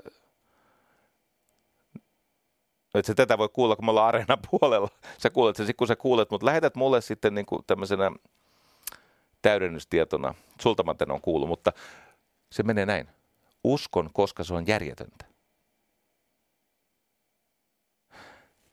Että 2.95 3.07
se 3.07 3.15
tätä 3.15 3.39
voi 3.39 3.49
kuulla, 3.49 3.77
kun 3.77 3.85
me 3.85 3.91
ollaan 3.91 4.09
areenan 4.09 4.39
puolella. 4.51 4.89
Sä 5.19 5.31
kuulet 5.31 5.57
sen, 5.57 5.67
kun 5.77 5.87
sä 5.87 5.97
kuulet, 5.97 6.31
mutta 6.31 6.47
lähetät 6.47 6.75
mulle 6.75 7.01
sitten 7.01 7.35
niin 7.35 7.47
kuin 7.47 7.65
tämmöisenä 7.67 8.13
täydennystietona. 9.45 10.35
Sulta 10.61 10.83
mä 10.83 10.95
on 11.15 11.21
kuullut, 11.21 11.49
mutta 11.49 11.73
se 12.53 12.63
menee 12.63 12.87
näin. 12.87 13.09
uskon, 13.65 14.11
koska 14.13 14.45
se 14.45 14.55
on 14.55 14.67
järjetöntä. 14.67 15.25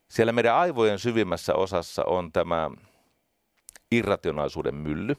Siellä 0.08 0.32
meidän 0.32 0.54
aivojen 0.54 0.98
syvimmässä 0.98 1.54
osassa 1.54 2.04
on 2.04 2.32
tämä 2.32 2.70
irrationaalisuuden 3.90 4.74
mylly. 4.74 5.16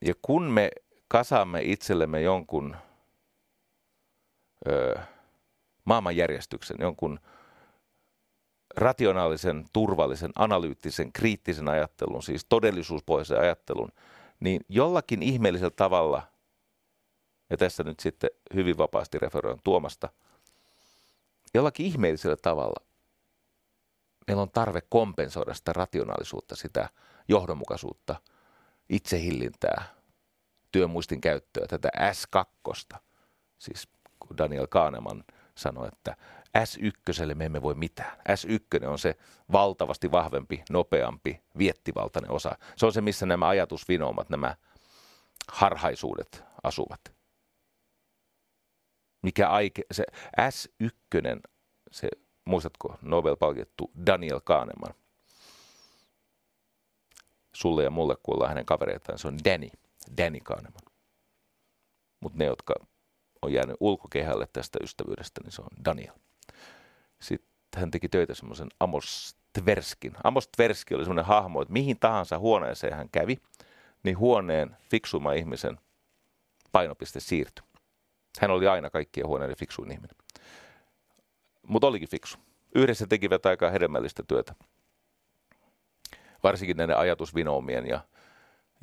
Ja 0.00 0.14
kun 0.22 0.42
me 0.42 0.70
kasaamme 1.08 1.60
itsellemme 1.62 2.20
jonkun 2.20 2.76
ö, 4.68 4.98
maailmanjärjestyksen, 5.84 6.76
jonkun 6.80 7.20
rationaalisen, 8.76 9.64
turvallisen, 9.72 10.30
analyyttisen, 10.38 11.12
kriittisen 11.12 11.68
ajattelun, 11.68 12.22
siis 12.22 12.46
todellisuuspohjaisen 12.48 13.40
ajattelun, 13.40 13.92
niin 14.40 14.60
jollakin 14.68 15.22
ihmeellisellä 15.22 15.70
tavalla, 15.76 16.22
ja 17.50 17.56
tässä 17.56 17.82
nyt 17.82 18.00
sitten 18.00 18.30
hyvin 18.54 18.78
vapaasti 18.78 19.18
referoin 19.18 19.60
Tuomasta, 19.64 20.08
jollakin 21.54 21.86
ihmeellisellä 21.86 22.36
tavalla 22.36 22.84
meillä 24.26 24.42
on 24.42 24.50
tarve 24.50 24.80
kompensoida 24.88 25.54
sitä 25.54 25.72
rationaalisuutta, 25.72 26.56
sitä 26.56 26.88
johdonmukaisuutta, 27.28 28.16
itsehillintää, 28.88 29.84
työmuistin 30.72 31.20
käyttöä, 31.20 31.66
tätä 31.66 31.88
S2, 32.12 32.98
siis 33.58 33.88
kun 34.18 34.38
Daniel 34.38 34.66
Kahneman 34.66 35.24
sanoi, 35.54 35.88
että 35.88 36.16
S1 36.58 37.34
me 37.34 37.44
emme 37.44 37.62
voi 37.62 37.74
mitään. 37.74 38.18
S1 38.18 38.86
on 38.86 38.98
se 38.98 39.16
valtavasti 39.52 40.10
vahvempi, 40.10 40.62
nopeampi, 40.70 41.42
viettivaltainen 41.58 42.30
osa. 42.30 42.58
Se 42.76 42.86
on 42.86 42.92
se, 42.92 43.00
missä 43.00 43.26
nämä 43.26 43.48
ajatusvinoumat, 43.48 44.30
nämä 44.30 44.56
harhaisuudet 45.52 46.44
asuvat. 46.62 47.00
Mikä 49.22 49.48
aike, 49.48 49.82
se 49.92 50.04
S1, 50.40 51.40
se 51.90 52.08
muistatko 52.44 52.96
Nobel-palkittu 53.02 53.90
Daniel 54.06 54.40
Kahneman. 54.44 54.94
Sulle 57.52 57.84
ja 57.84 57.90
mulle 57.90 58.16
kuullaan 58.22 58.48
hänen 58.48 58.66
kavereitaan, 58.66 59.18
se 59.18 59.28
on 59.28 59.38
Danny, 59.44 59.68
Danny 60.18 60.40
Kahneman. 60.40 60.82
Mutta 62.20 62.38
ne, 62.38 62.44
jotka 62.44 62.74
on 63.42 63.52
jäänyt 63.52 63.76
ulkokehälle 63.80 64.48
tästä 64.52 64.78
ystävyydestä, 64.82 65.40
niin 65.44 65.52
se 65.52 65.62
on 65.62 65.84
Daniel. 65.84 66.14
Sitten 67.20 67.80
hän 67.80 67.90
teki 67.90 68.08
töitä 68.08 68.34
semmoisen 68.34 68.68
Amos 68.80 69.36
Tverskin. 69.52 70.12
Amos 70.24 70.48
Tverski 70.48 70.94
oli 70.94 71.04
semmoinen 71.04 71.24
hahmo, 71.24 71.62
että 71.62 71.72
mihin 71.72 71.98
tahansa 71.98 72.38
huoneeseen 72.38 72.96
hän 72.96 73.08
kävi, 73.12 73.38
niin 74.02 74.18
huoneen 74.18 74.76
fiksuma 74.90 75.32
ihmisen 75.32 75.78
painopiste 76.72 77.20
siirtyi. 77.20 77.64
Hän 78.40 78.50
oli 78.50 78.68
aina 78.68 78.90
kaikkien 78.90 79.26
huoneiden 79.26 79.56
fiksuin 79.56 79.92
ihminen. 79.92 80.16
Mutta 81.66 81.86
olikin 81.86 82.08
fiksu. 82.08 82.38
Yhdessä 82.74 83.06
tekivät 83.06 83.46
aika 83.46 83.70
hedelmällistä 83.70 84.22
työtä. 84.28 84.54
Varsinkin 86.42 86.76
näiden 86.76 86.98
ajatusvinoomien 86.98 87.86
ja 87.86 88.00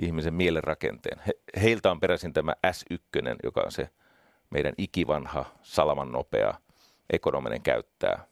ihmisen 0.02 0.34
mielenrakenteen. 0.34 1.20
He, 1.28 1.34
heiltä 1.62 1.92
on 1.92 2.00
peräisin 2.00 2.34
tämä 2.34 2.54
S1, 2.68 3.36
joka 3.44 3.62
on 3.62 3.72
se 3.72 3.90
meidän 4.50 4.74
ikivanha, 4.78 5.46
salaman 5.64 6.12
nopea, 6.12 6.54
ekonominen 7.10 7.62
käyttää, 7.62 8.28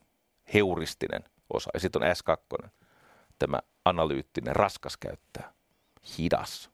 heuristinen 0.53 1.23
osa. 1.53 1.69
Ja 1.73 1.79
sitten 1.79 2.03
on 2.03 2.09
S2, 2.09 2.69
tämä 3.39 3.59
analyyttinen, 3.85 4.55
raskas 4.55 4.97
käyttää, 4.97 5.53
hidas, 6.17 6.69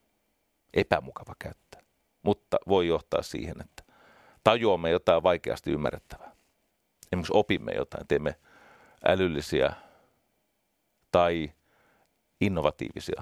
epämukava 0.74 1.34
käyttää. 1.40 1.82
Mutta 2.24 2.58
voi 2.68 2.88
johtaa 2.88 3.22
siihen, 3.22 3.62
että 3.62 3.84
tajuamme 4.44 4.90
jotain 4.90 5.24
vaikeasti 5.24 5.72
ymmärrettävää. 5.72 6.32
Esimerkiksi 7.12 7.34
opimme 7.36 7.72
jotain, 7.72 8.08
teemme 8.08 8.36
älyllisiä 9.06 9.74
tai 11.12 11.52
innovatiivisia 12.42 13.22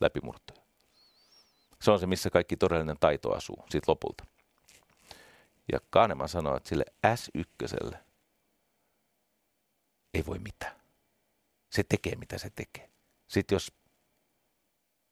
läpimurtoja. 0.00 0.62
Se 1.82 1.90
on 1.90 1.98
se, 1.98 2.06
missä 2.06 2.30
kaikki 2.30 2.56
todellinen 2.56 2.96
taito 3.00 3.32
asuu 3.32 3.64
siitä 3.70 3.90
lopulta. 3.90 4.24
Ja 5.72 5.78
Kahneman 5.90 6.28
sanoi, 6.28 6.56
että 6.56 6.68
sille 6.68 6.84
S1 7.06 7.98
ei 10.14 10.26
voi 10.26 10.38
mitään. 10.38 10.76
Se 11.70 11.82
tekee, 11.88 12.16
mitä 12.16 12.38
se 12.38 12.50
tekee. 12.50 12.90
Sitten 13.28 13.56
jos 13.56 13.72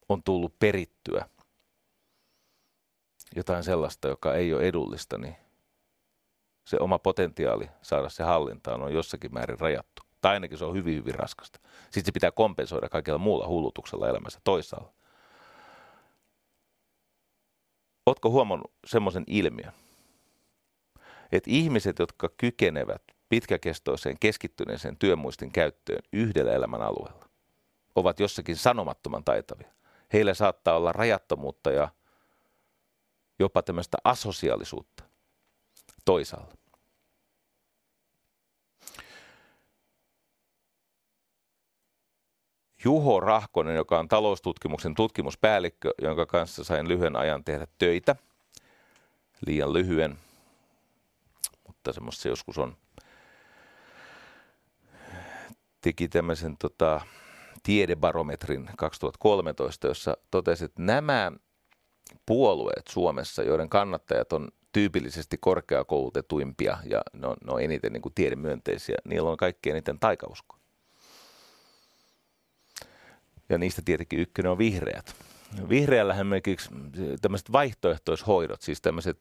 on 0.09 0.22
tullut 0.22 0.59
perittyä 0.59 1.28
jotain 3.36 3.64
sellaista, 3.64 4.09
joka 4.09 4.34
ei 4.34 4.55
ole 4.55 4.62
edullista, 4.62 5.18
niin 5.18 5.36
se 6.64 6.76
oma 6.80 6.99
potentiaali 6.99 7.70
saada 7.82 8.09
se 8.09 8.22
hallintaan 8.22 8.82
on 8.82 8.94
jossakin 8.94 9.34
määrin 9.34 9.61
rajattu. 9.61 10.03
Tai 10.20 10.34
ainakin 10.34 10.59
se 10.59 10.64
on 10.64 10.74
hyvin, 10.74 10.97
hyvin 10.97 11.14
raskasta. 11.14 11.61
Sitten 11.84 12.05
se 12.05 12.12
pitää 12.12 12.30
kompensoida 12.30 12.88
kaikella 12.88 13.18
muulla 13.18 13.49
hullutuksella 13.49 14.09
elämässä 14.09 14.40
toisaalla. 14.44 14.92
Oletko 18.07 18.30
huomannut 18.30 18.72
semmoisen 18.86 19.24
ilmiön, 19.26 19.72
että 21.32 21.51
ihmiset, 21.51 21.99
jotka 21.99 22.28
kykenevät 22.36 23.03
pitkäkestoiseen 23.29 24.16
keskittyneeseen 24.20 24.97
työmuistin 24.97 25.53
käyttöön 25.53 26.03
yhdellä 26.12 26.53
elämän 26.53 26.83
alueella, 26.83 27.29
ovat 27.95 28.20
jossakin 28.20 28.57
sanomattoman 28.57 29.24
taitavia. 29.24 29.70
Heillä 30.12 30.35
saattaa 30.35 30.77
olla 30.77 30.93
rajattomuutta 30.93 31.70
ja 31.70 31.89
jopa 33.39 33.62
tämmöistä 33.62 33.99
asosiaalisuutta 34.05 35.05
toisaalla. 36.05 36.55
Juho 42.85 43.20
Rahkonen, 43.20 43.77
joka 43.77 43.99
on 43.99 44.09
taloustutkimuksen 44.09 44.95
tutkimuspäällikkö, 44.95 45.95
jonka 46.03 46.27
kanssa 46.27 46.64
sain 46.64 46.89
lyhyen 46.89 47.16
ajan 47.16 47.45
tehdä 47.45 47.66
töitä, 47.79 48.16
liian 49.47 49.72
lyhyen, 49.72 50.18
mutta 51.66 51.93
semmoista 51.93 52.22
se 52.22 52.29
joskus 52.29 52.59
on, 52.59 52.77
teki 55.87 56.09
tämmöisen 56.09 56.57
tota, 56.57 57.01
tiedebarometrin 57.62 58.70
2013, 58.76 59.87
jossa 59.87 60.16
totesi, 60.30 60.64
että 60.64 60.82
nämä 60.82 61.32
puolueet 62.26 62.87
Suomessa, 62.89 63.43
joiden 63.43 63.68
kannattajat 63.68 64.32
on 64.32 64.49
tyypillisesti 64.72 65.39
korkeakoulutetuimpia 65.41 66.78
ja 66.84 67.03
ne 67.12 67.26
on, 67.26 67.37
ne 67.45 67.53
on 67.53 67.62
eniten 67.62 67.93
niin 67.93 68.03
kuin 68.03 68.14
tiedemyönteisiä, 68.14 68.97
niillä 69.05 69.30
on 69.30 69.37
kaikkein 69.37 69.76
eniten 69.76 69.99
taikausko. 69.99 70.57
Ja 73.49 73.59
niistä 73.59 73.82
tietenkin 73.84 74.20
ykkönen 74.20 74.53
on 74.53 74.59
vihreät. 74.59 75.14
Vihreällähän 75.68 76.26
esimerkiksi 76.26 76.70
tämmöiset 77.22 77.53
vaihtoehtoishoidot, 77.53 78.62
siis 78.62 78.80
tämmöiset 78.80 79.18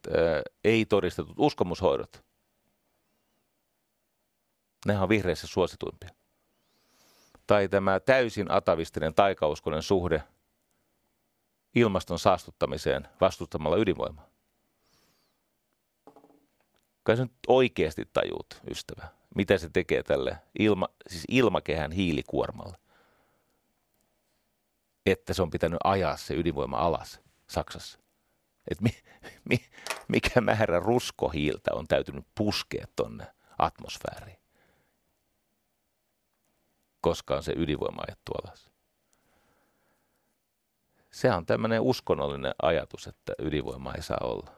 ei-todistetut 0.64 1.36
uskomushoidot, 1.40 2.24
nehän 4.86 5.04
on 5.04 5.10
vihreissä 5.10 5.48
suosituimpia. 5.48 6.25
Tai 7.48 7.68
tämä 7.68 8.00
täysin 8.00 8.52
atavistinen 8.52 9.14
taikauskonen 9.14 9.82
suhde 9.82 10.24
ilmaston 11.76 12.20
saastuttamiseen 12.20 13.08
vastustamalla 13.22 13.78
ydinvoimaa. 13.78 14.30
Kai 17.04 17.18
sä 17.18 17.24
nyt 17.24 17.34
oikeasti 17.48 18.10
tajuut, 18.14 18.62
ystävä, 18.72 19.08
mitä 19.36 19.58
se 19.58 19.70
tekee 19.70 20.04
tälle 20.04 20.38
ilma, 20.60 20.88
siis 21.08 21.24
ilmakehän 21.28 21.92
hiilikuormalle. 21.92 22.78
Että 25.06 25.34
se 25.34 25.42
on 25.42 25.50
pitänyt 25.50 25.80
ajaa 25.84 26.18
se 26.18 26.34
ydinvoima 26.34 26.78
alas 26.78 27.20
Saksassa. 27.48 28.00
Et 28.72 28.82
mi, 28.82 28.90
mi, 29.50 29.66
mikä 30.08 30.42
määrä 30.42 30.80
ruskohiiltä 30.80 31.72
on 31.74 31.88
täytynyt 31.88 32.26
puskea 32.36 32.86
tonne 32.96 33.28
atmosfääriin. 33.58 34.38
Koska 37.06 37.36
on 37.36 37.44
se 37.44 37.54
ydinvoima 37.56 38.02
ajettu 38.08 38.32
alas. 38.34 38.70
Se 41.12 41.32
on 41.32 41.46
tämmöinen 41.46 41.82
uskonnollinen 41.82 42.56
ajatus, 42.62 43.08
että 43.08 43.34
ydinvoima 43.40 43.94
ei 43.94 44.02
saa 44.02 44.18
olla. 44.22 44.52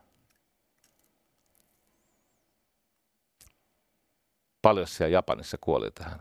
Paljon 4.61 4.87
siellä 4.87 5.13
Japanissa 5.13 5.57
kuoli 5.61 5.91
tähän 5.91 6.19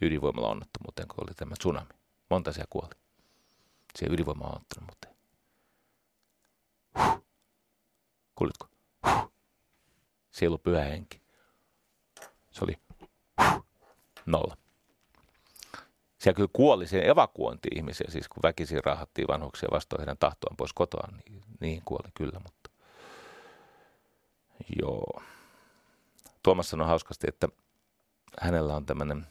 ydinvoimalla 0.00 0.48
onnettomuuteen, 0.48 1.08
kun 1.08 1.24
oli 1.24 1.34
tämä 1.34 1.54
tsunami. 1.58 1.90
Monta 2.30 2.52
siellä 2.52 2.68
kuoli. 2.70 2.94
Siellä 3.96 4.14
ydinvoima 4.14 4.44
on 4.44 4.52
onnettomuuteen. 4.52 5.14
Huh. 6.98 7.24
Kuulitko? 8.34 8.68
Huh. 9.06 9.32
Se 10.30 10.44
ei 10.44 10.48
ollut 10.48 10.62
pyhä 10.62 10.84
henki. 10.84 11.22
Se 12.50 12.64
oli 12.64 12.80
huh. 13.40 13.64
nolla. 14.26 14.57
Siellä 16.28 16.36
kyllä 16.36 16.50
kuoli 16.52 16.86
siihen 16.86 17.10
evakuointi 17.10 17.68
ihmisiä, 17.74 18.06
siis 18.10 18.28
kun 18.28 18.42
väkisin 18.42 18.84
rahattiin 18.84 19.28
vanhuksia 19.28 19.68
vastoin 19.72 20.00
heidän 20.00 20.18
tahtoaan 20.18 20.56
pois 20.56 20.72
kotoa, 20.72 21.08
niin 21.12 21.42
niihin 21.60 21.82
kuoli 21.84 22.08
kyllä, 22.14 22.40
mutta 22.42 22.70
Joo. 24.82 25.22
Tuomas 26.42 26.70
sanoi 26.70 26.86
hauskasti, 26.86 27.26
että 27.28 27.48
hänellä 28.40 28.76
on 28.76 28.86
tämmöinen 28.86 29.26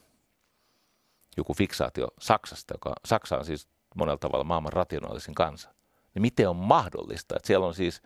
joku 1.37 1.53
fiksaatio 1.53 2.07
Saksasta, 2.19 2.73
joka 2.73 2.93
Saksa 3.05 3.37
on 3.37 3.45
siis 3.45 3.67
monella 3.95 4.17
tavalla 4.17 4.43
maailman 4.43 4.73
rationaalisin 4.73 5.35
kansa. 5.35 5.73
Niin 6.13 6.21
miten 6.21 6.49
on 6.49 6.55
mahdollista, 6.55 7.35
että 7.35 7.47
siellä 7.47 7.65
on 7.65 7.73
siis 7.73 8.01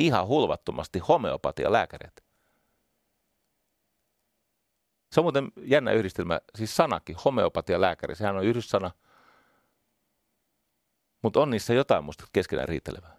ihan 0.00 0.26
hulvattomasti 0.26 0.98
homeopatia 0.98 1.72
lääkäreitä? 1.72 2.22
Se 5.12 5.20
on 5.20 5.24
muuten 5.24 5.52
jännä 5.62 5.92
yhdistelmä, 5.92 6.40
siis 6.54 6.76
sanakin, 6.76 7.16
homeopatia 7.24 7.80
lääkäri, 7.80 8.14
sehän 8.14 8.36
on 8.36 8.44
yhdyssana, 8.44 8.90
mutta 11.22 11.40
on 11.40 11.50
niissä 11.50 11.74
jotain 11.74 12.04
musta 12.04 12.24
keskenään 12.32 12.68
riitelevää. 12.68 13.16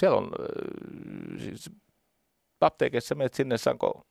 Siellä 0.00 0.18
on, 0.18 0.24
äh, 0.24 1.40
siis 1.40 1.70
apteekissa 2.60 3.14
menet 3.14 3.34
sinne, 3.34 3.58
saanko 3.58 4.06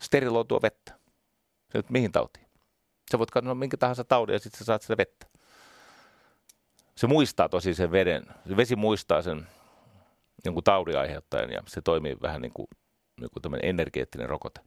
steriloitua 0.00 0.62
vettä. 0.62 0.92
Se 1.72 1.78
nyt 1.78 1.90
mihin 1.90 2.12
tautiin? 2.12 2.46
Sä 3.12 3.18
voit 3.18 3.30
katsoa 3.30 3.54
minkä 3.54 3.76
tahansa 3.76 4.04
taudin 4.04 4.32
ja 4.32 4.38
sitten 4.38 4.58
sä 4.58 4.64
saat 4.64 4.82
sitä 4.82 4.96
vettä. 4.96 5.26
Se 6.94 7.06
muistaa 7.06 7.48
tosi 7.48 7.74
sen 7.74 7.92
veden. 7.92 8.26
Se 8.48 8.56
vesi 8.56 8.76
muistaa 8.76 9.22
sen 9.22 9.46
jonkun 10.44 10.64
taudin 10.64 10.98
aiheuttajan 10.98 11.50
ja 11.50 11.62
se 11.66 11.80
toimii 11.80 12.16
vähän 12.22 12.42
niin 12.42 12.52
kuin 12.52 12.68
joku 13.20 13.40
tämmöinen 13.40 13.68
energeettinen 13.68 14.28
rokote. 14.28 14.60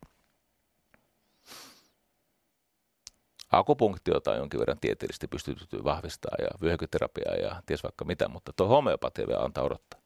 Akupunktiota 3.51 4.32
on 4.32 4.38
jonkin 4.38 4.59
verran 4.59 4.80
tieteellisesti 4.80 5.28
pystytty 5.28 5.84
vahvistaa 5.84 6.36
ja 6.39 6.47
vyöhyketerapiaa 6.61 7.36
ja 7.36 7.61
ties 7.65 7.84
vaikka 7.84 8.05
mitä, 8.05 8.28
mutta 8.28 8.53
tuo 8.53 8.67
homeopatia 8.67 9.28
vielä 9.28 9.43
antaa 9.43 9.63
odottaa. 9.63 9.99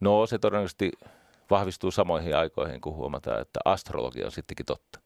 No 0.00 0.26
se 0.26 0.38
todennäköisesti 0.38 0.92
vahvistuu 1.50 1.90
samoihin 1.90 2.36
aikoihin, 2.36 2.80
kun 2.80 2.94
huomataan, 2.94 3.40
että 3.40 3.60
astrologia 3.64 4.26
on 4.26 4.32
sittenkin 4.32 4.66
totta. 4.66 5.00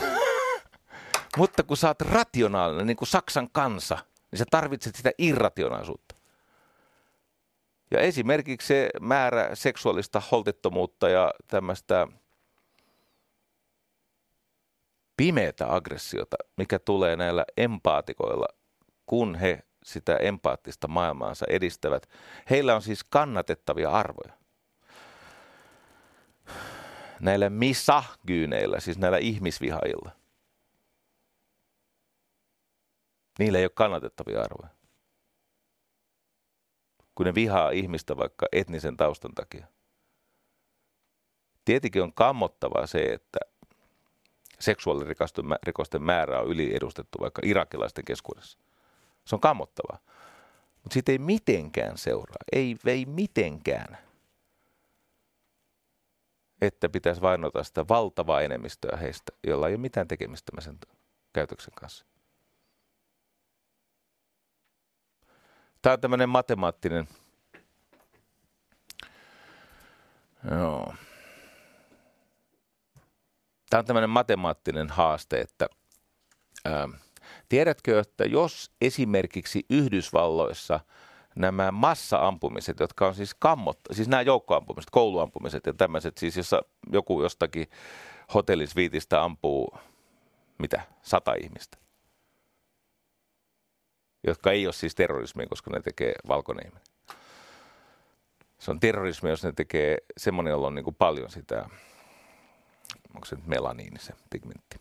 mutta 1.38 1.62
kun 1.62 1.76
sä 1.76 1.88
oot 1.88 2.00
rationaalinen, 2.00 2.86
niin 2.86 2.96
kuin 2.96 3.08
Saksan 3.08 3.48
kansa, 3.52 3.98
niin 4.30 4.38
sä 4.38 4.44
tarvitset 4.50 4.94
sitä 4.94 5.10
irrationaalisuutta. 5.18 6.14
Ja 7.94 8.00
esimerkiksi 8.00 8.66
se 8.66 8.90
määrä 9.00 9.50
seksuaalista 9.54 10.22
holtittomuutta 10.30 11.08
ja 11.08 11.34
tämmöistä 11.46 12.06
pimeätä 15.16 15.74
aggressiota, 15.74 16.36
mikä 16.56 16.78
tulee 16.78 17.16
näillä 17.16 17.44
empaatikoilla, 17.56 18.46
kun 19.06 19.34
he 19.34 19.62
sitä 19.84 20.16
empaattista 20.16 20.88
maailmaansa 20.88 21.46
edistävät. 21.48 22.08
Heillä 22.50 22.74
on 22.74 22.82
siis 22.82 23.04
kannatettavia 23.04 23.90
arvoja. 23.90 24.32
Näillä 27.20 27.50
misahgyyneillä, 27.50 28.80
siis 28.80 28.98
näillä 28.98 29.18
ihmisvihailla, 29.18 30.10
niillä 33.38 33.58
ei 33.58 33.64
ole 33.64 33.70
kannatettavia 33.74 34.42
arvoja. 34.42 34.73
Kun 37.14 37.26
ne 37.26 37.34
vihaa 37.34 37.70
ihmistä 37.70 38.16
vaikka 38.16 38.46
etnisen 38.52 38.96
taustan 38.96 39.34
takia. 39.34 39.66
Tietenkin 41.64 42.02
on 42.02 42.12
kammottavaa 42.12 42.86
se, 42.86 43.02
että 43.02 43.38
seksuaalirikosten 44.60 46.02
määrä 46.02 46.40
on 46.40 46.48
yliedustettu 46.48 47.18
vaikka 47.20 47.42
irakilaisten 47.44 48.04
keskuudessa. 48.04 48.58
Se 49.24 49.34
on 49.34 49.40
kammottavaa. 49.40 49.98
Mutta 50.82 50.92
siitä 50.92 51.12
ei 51.12 51.18
mitenkään 51.18 51.98
seuraa, 51.98 52.44
ei, 52.52 52.76
ei 52.86 53.06
mitenkään, 53.06 53.98
että 56.60 56.88
pitäisi 56.88 57.20
vainota 57.20 57.64
sitä 57.64 57.88
valtavaa 57.88 58.40
enemmistöä 58.40 58.96
heistä, 58.96 59.32
jolla 59.46 59.68
ei 59.68 59.74
ole 59.74 59.80
mitään 59.80 60.08
tekemistä 60.08 60.52
sen 60.60 60.78
käytöksen 61.32 61.74
kanssa. 61.74 62.04
Tämä 65.84 65.92
on 65.92 66.00
tämmöinen 66.00 66.28
matemaattinen, 66.28 67.08
joo. 70.50 70.94
Tämä 73.70 73.78
on 73.78 73.84
tämmöinen 73.84 74.10
matemaattinen 74.10 74.88
haaste, 74.90 75.40
että 75.40 75.68
ää, 76.64 76.88
tiedätkö, 77.48 78.00
että 78.00 78.24
jos 78.24 78.72
esimerkiksi 78.80 79.66
Yhdysvalloissa 79.70 80.80
nämä 81.36 81.72
massa-ampumiset, 81.72 82.80
jotka 82.80 83.06
on 83.06 83.14
siis 83.14 83.34
kammot, 83.34 83.80
siis 83.92 84.08
nämä 84.08 84.22
joukkoampumiset, 84.22 84.90
kouluampumiset 84.90 85.66
ja 85.66 85.74
tämmöiset, 85.74 86.18
siis 86.18 86.36
jossa 86.36 86.62
joku 86.92 87.22
jostakin 87.22 87.66
hotellisviitistä 88.34 89.22
ampuu, 89.22 89.74
mitä, 90.58 90.82
sata 91.02 91.34
ihmistä, 91.34 91.78
jotka 94.26 94.52
ei 94.52 94.66
ole 94.66 94.72
siis 94.72 94.94
terrorismia, 94.94 95.46
koska 95.46 95.70
ne 95.70 95.80
tekee 95.80 96.14
valkoinen 96.28 96.66
ihminen. 96.66 96.86
Se 98.58 98.70
on 98.70 98.80
terrorismi, 98.80 99.30
jos 99.30 99.44
ne 99.44 99.52
tekee 99.52 99.98
semmoinen, 100.16 100.50
jolla 100.50 100.66
on 100.66 100.74
niin 100.74 100.84
kuin 100.84 100.96
paljon 100.96 101.30
sitä 101.30 101.68
onko 103.14 103.24
se 103.26 103.36
nyt 103.36 103.46
melaniini 103.46 103.98
se 103.98 104.12
pigmentti. 104.30 104.76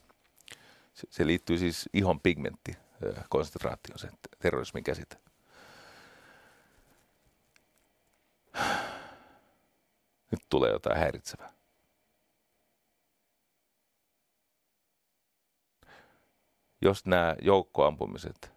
Se, 0.93 1.07
se 1.09 1.27
liittyy 1.27 1.57
siis 1.57 1.89
ihon 1.93 2.19
pigmentti 2.19 2.77
konsentraatioon, 3.29 3.99
se 3.99 4.09
terrorismin 4.39 4.83
käsite. 4.83 5.17
Nyt 10.31 10.41
tulee 10.49 10.71
jotain 10.71 10.97
häiritsevää. 10.97 11.53
Jos 16.81 17.05
nämä 17.05 17.35
joukkoampumiset 17.41 18.52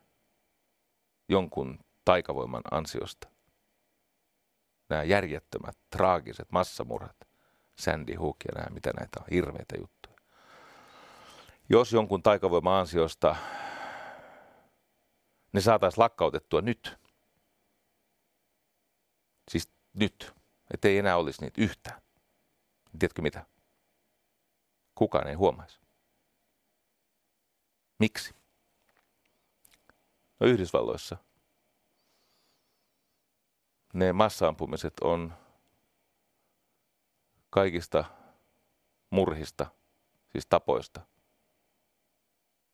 jonkun 1.28 1.78
taikavoiman 2.04 2.62
ansiosta, 2.70 3.28
nämä 4.88 5.02
järjettömät, 5.02 5.78
traagiset 5.90 6.52
massamurhat, 6.52 7.16
Sandy 7.78 8.14
Hook 8.14 8.36
ja 8.48 8.54
nämä, 8.54 8.74
mitä 8.74 8.90
näitä 8.98 9.20
on, 9.20 9.26
hirveitä 9.30 9.76
juttuja. 9.78 10.16
Jos 11.68 11.92
jonkun 11.92 12.22
taikavoima 12.22 12.78
ansiosta 12.78 13.36
ne 15.52 15.60
saataisiin 15.60 16.02
lakkautettua 16.02 16.60
nyt, 16.60 16.98
siis 19.50 19.70
nyt, 19.94 20.34
ettei 20.74 20.98
enää 20.98 21.16
olisi 21.16 21.40
niitä 21.40 21.62
yhtään. 21.62 22.02
Tiedätkö 22.98 23.22
mitä? 23.22 23.46
Kukaan 24.94 25.28
ei 25.28 25.34
huomaisi. 25.34 25.80
Miksi? 27.98 28.34
No 30.40 30.46
Yhdysvalloissa 30.46 31.16
ne 33.92 34.12
massaampumiset 34.12 35.00
on 35.00 35.34
kaikista 37.50 38.04
murhista, 39.10 39.66
siis 40.32 40.46
tapoista, 40.46 41.00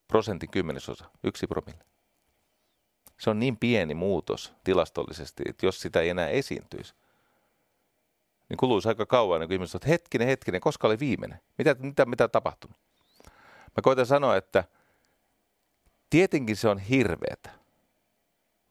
prosentin 0.08 0.50
kymmenesosa, 0.50 1.04
yksi 1.24 1.46
promille. 1.46 1.84
Se 3.20 3.30
on 3.30 3.38
niin 3.38 3.56
pieni 3.56 3.94
muutos 3.94 4.52
tilastollisesti, 4.64 5.42
että 5.46 5.66
jos 5.66 5.80
sitä 5.80 6.00
ei 6.00 6.08
enää 6.08 6.28
esiintyisi, 6.28 6.94
niin 8.48 8.56
kuluisi 8.56 8.88
aika 8.88 9.06
kauan, 9.06 9.40
niin 9.40 9.48
kun 9.48 9.54
ihmiset 9.54 9.74
että 9.74 9.88
hetkinen, 9.88 10.28
hetkinen, 10.28 10.60
koska 10.60 10.86
oli 10.86 10.98
viimeinen? 10.98 11.40
Mitä, 11.58 11.74
mitä, 11.78 12.04
mitä 12.04 12.28
tapahtunut? 12.28 12.76
Mä 13.76 13.82
koitan 13.82 14.06
sanoa, 14.06 14.36
että 14.36 14.64
tietenkin 16.12 16.56
se 16.56 16.68
on 16.68 16.78
hirveetä, 16.78 17.50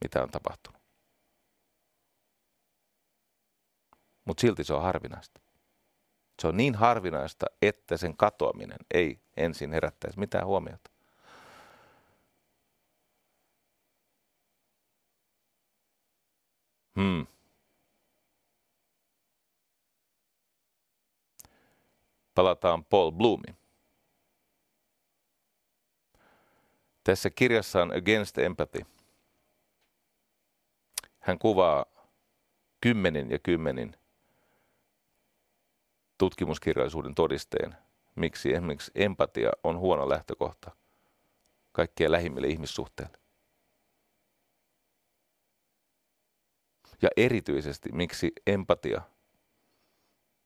mitä 0.03 0.23
on 0.23 0.30
tapahtunut. 0.30 0.81
Mutta 4.26 4.41
silti 4.41 4.63
se 4.63 4.73
on 4.73 4.81
harvinaista. 4.81 5.41
Se 6.41 6.47
on 6.47 6.57
niin 6.57 6.76
harvinaista, 6.76 7.45
että 7.61 7.97
sen 7.97 8.18
katoaminen 8.18 8.77
ei 8.93 9.22
ensin 9.38 9.72
herättäisi 9.72 10.19
mitään 10.19 10.45
huomiota. 10.45 10.91
Hmm. 16.95 17.27
Palataan 22.35 22.85
Paul 22.85 23.11
Bloomiin. 23.11 23.60
Tässä 27.03 27.30
kirjassa 27.30 27.82
on 27.82 27.91
Against 27.98 28.38
Empathy. 28.38 28.82
Hän 31.19 31.40
kuvaa 31.40 31.86
kymmenin 32.82 33.32
ja 33.32 33.40
kymmenin 33.40 33.95
tutkimuskirjallisuuden 36.18 37.15
todisteen, 37.15 37.76
miksi 38.15 38.53
esimerkiksi 38.53 38.91
empatia 38.95 39.52
on 39.64 39.78
huono 39.80 40.10
lähtökohta 40.10 40.72
kaikkien 41.72 42.11
lähimmille 42.11 42.48
ihmissuhteille. 42.48 43.18
Ja 47.02 47.10
erityisesti, 47.18 47.91
miksi 47.91 48.32
empatia, 48.48 49.02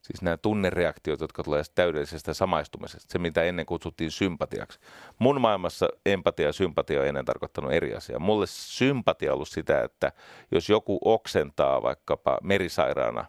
siis 0.06 0.22
nämä 0.22 0.38
tunnereaktiot, 0.38 1.20
jotka 1.20 1.44
tulee 1.44 1.64
täydellisestä 1.76 2.34
samaistumisesta, 2.34 3.12
se 3.12 3.20
mitä 3.20 3.44
ennen 3.44 3.66
kutsuttiin 3.66 4.12
sympatiaksi. 4.12 4.80
Mun 5.20 5.42
maailmassa 5.42 5.88
empatia 6.06 6.46
ja 6.46 6.54
sympatia 6.54 7.02
on 7.02 7.08
ennen 7.08 7.26
tarkoittanut 7.26 7.72
eri 7.72 7.96
asiaa. 7.96 8.20
Mulle 8.20 8.46
sympatia 8.50 9.32
on 9.32 9.36
ollut 9.36 9.48
sitä, 9.48 9.82
että 9.82 10.12
jos 10.52 10.70
joku 10.70 11.00
oksentaa 11.06 11.82
vaikkapa 11.82 12.38
merisairaana 12.44 13.26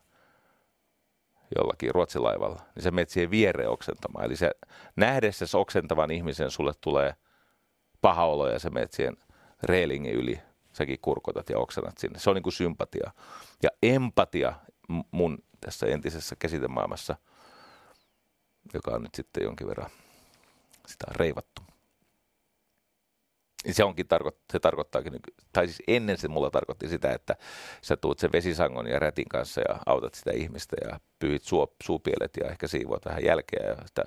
jollakin 1.57 1.95
ruotsilaivalla, 1.95 2.63
niin 2.75 2.83
se 2.83 2.91
menet 2.91 3.11
siihen 3.11 3.31
viereen 3.31 3.71
oksentamaan. 3.71 4.25
Eli 4.25 4.37
se 4.37 4.51
nähdessä 4.97 5.59
oksentavan 5.59 6.11
ihmisen 6.11 6.51
sulle 6.51 6.73
tulee 6.81 7.15
paha 8.01 8.25
olo 8.25 8.49
ja 8.49 8.59
se 8.59 8.71
menet 8.71 8.93
siihen 8.93 9.17
reilingin 9.63 10.15
yli 10.15 10.41
säkin 10.73 10.99
kurkotat 11.03 11.49
ja 11.49 11.59
oksennat 11.59 11.99
sinne. 11.99 12.19
Se 12.19 12.31
on 12.31 12.37
niin 12.37 12.43
kuin 12.43 12.53
sympatia. 12.53 13.11
Ja 13.63 13.71
empatia 13.83 14.53
mun 15.11 15.39
tässä 15.61 15.87
entisessä 15.87 16.37
käsitemaailmassa, 16.39 17.17
joka 18.75 18.91
on 18.91 19.03
nyt 19.03 19.15
sitten 19.15 19.43
jonkin 19.43 19.69
verran 19.69 19.91
sitä 20.87 21.05
on 21.09 21.17
reivattu. 21.17 21.63
Se, 23.71 23.85
onkin, 23.85 24.07
se 24.53 24.61
tarkoittaakin, 24.61 25.21
tai 25.53 25.67
siis 25.67 25.83
ennen 25.89 26.19
se 26.19 26.29
mulla 26.29 26.51
tarkoitti 26.51 26.89
sitä, 26.89 27.13
että 27.13 27.37
sä 27.83 27.97
tuut 27.97 28.19
sen 28.19 28.33
vesisangon 28.33 28.87
ja 28.87 28.99
rätin 28.99 29.29
kanssa 29.29 29.61
ja 29.61 29.79
autat 29.87 30.15
sitä 30.15 30.31
ihmistä 30.33 30.77
ja 30.85 31.01
pyyhit 31.19 31.43
suo, 31.43 31.75
suupielet 31.83 32.31
ja 32.41 32.51
ehkä 32.51 32.69
siivoat 32.69 33.05
vähän 33.05 33.25
jälkeä 33.25 33.67
ja 33.67 33.77
sitä 33.87 34.03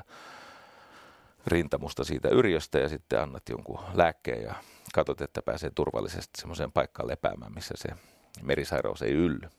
rintamusta 1.47 2.03
siitä 2.03 2.29
yrjöstä 2.29 2.79
ja 2.79 2.89
sitten 2.89 3.21
annat 3.21 3.49
jonkun 3.49 3.79
lääkkeen 3.93 4.43
ja 4.43 4.55
katsot, 4.93 5.21
että 5.21 5.41
pääsee 5.41 5.71
turvallisesti 5.75 6.41
semmoiseen 6.41 6.71
paikkaan 6.71 7.07
lepäämään, 7.07 7.53
missä 7.53 7.73
se 7.77 7.89
merisairaus 8.41 9.01
ei 9.01 9.11
ylly. 9.11 9.49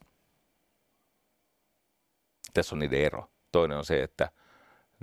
Tässä 2.55 2.75
on 2.75 2.79
niiden 2.79 3.01
ero. 3.01 3.31
Toinen 3.53 3.79
on 3.79 3.85
se, 3.85 4.03
että 4.03 4.31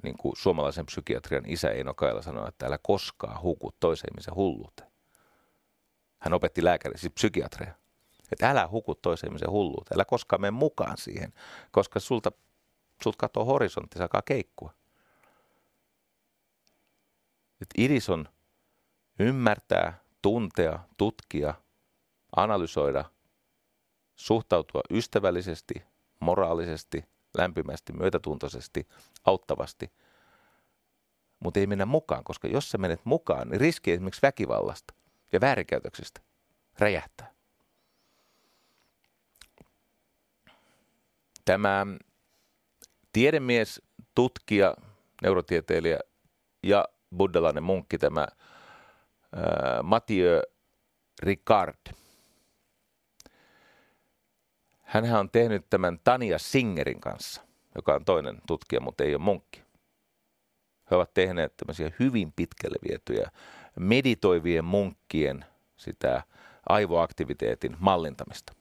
niin 0.04 0.18
kuin 0.18 0.36
suomalaisen 0.38 0.86
psykiatrian 0.86 1.44
isä 1.48 1.70
Eino 1.70 1.94
Kaila 1.94 2.22
sanoi, 2.22 2.48
että 2.48 2.66
älä 2.66 2.78
koskaan 2.82 3.42
huku 3.42 3.72
toiseen 3.80 4.14
ihmisen 4.14 4.36
hulluuteen. 4.36 4.92
Hän 6.20 6.34
opetti 6.34 6.64
lääkäri, 6.64 6.98
siis 6.98 7.14
psykiatria. 7.14 7.74
Että 8.32 8.50
älä 8.50 8.68
huku 8.68 8.96
toiseen 8.96 9.30
ihmisen 9.30 9.52
hulluuteen, 9.52 9.96
älä 9.96 10.06
koskaan 10.06 10.42
mene 10.42 10.52
mukaan 10.52 10.98
siihen, 10.98 11.34
koska 11.72 12.00
sulta, 12.00 12.32
sult 13.04 13.16
katoo 13.16 13.46
horisontti, 13.46 13.98
sakaa 13.98 14.22
keikkua. 14.22 14.74
Et 17.62 17.70
idis 17.78 18.10
on 18.10 18.30
ymmärtää, 19.20 20.00
tuntea, 20.22 20.80
tutkia, 20.98 21.54
analysoida, 22.36 23.06
suhtautua 24.16 24.82
ystävällisesti, 24.92 25.74
moraalisesti, 26.20 27.06
lämpimästi, 27.38 27.94
myötätuntoisesti, 27.94 28.88
auttavasti. 29.26 29.92
Mutta 31.40 31.60
ei 31.60 31.68
mennä 31.68 31.86
mukaan, 31.86 32.24
koska 32.24 32.48
jos 32.48 32.72
sä 32.72 32.78
menet 32.78 33.02
mukaan, 33.04 33.50
niin 33.50 33.62
riski 33.62 33.92
esimerkiksi 33.92 34.22
väkivallasta 34.22 34.94
ja 35.32 35.42
väärinkäytöksestä 35.42 36.22
räjähtää. 36.80 37.32
Tämä 41.46 41.86
tiedemies, 43.14 43.82
tutkija, 44.16 44.76
neurotieteilijä 45.22 46.00
ja 46.64 46.86
buddhalainen 47.18 47.64
munkki, 47.64 47.98
tämä 47.98 48.28
Äh, 49.36 49.84
Mathieu 49.84 50.42
Ricard. 51.24 51.94
Hän 54.88 55.16
on 55.16 55.30
tehnyt 55.30 55.70
tämän 55.70 56.00
Tania 56.04 56.40
Singerin 56.40 57.00
kanssa, 57.00 57.42
joka 57.76 57.94
on 57.96 58.06
toinen 58.06 58.42
tutkija, 58.48 58.82
mutta 58.82 59.04
ei 59.04 59.16
ole 59.16 59.24
munkki. 59.24 59.62
He 60.92 60.96
ovat 60.96 61.14
tehneet 61.14 61.58
tämmöisiä 61.58 61.92
hyvin 62.00 62.32
pitkälle 62.32 62.78
vietyjä 62.90 63.32
meditoivien 63.80 64.66
munkkien 64.66 65.46
sitä 65.78 66.24
aivoaktiviteetin 66.70 67.76
mallintamista. 67.80 68.54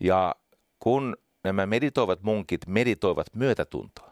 Ja 0.00 0.34
kun 0.78 1.16
nämä 1.44 1.66
meditoivat 1.66 2.22
munkit 2.22 2.66
meditoivat 2.66 3.26
myötätuntoa, 3.34 4.10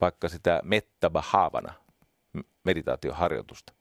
vaikka 0.00 0.28
sitä 0.28 0.60
metta 0.64 1.10
bahavana, 1.10 1.74
meditaatioharjoitusta. 2.64 3.72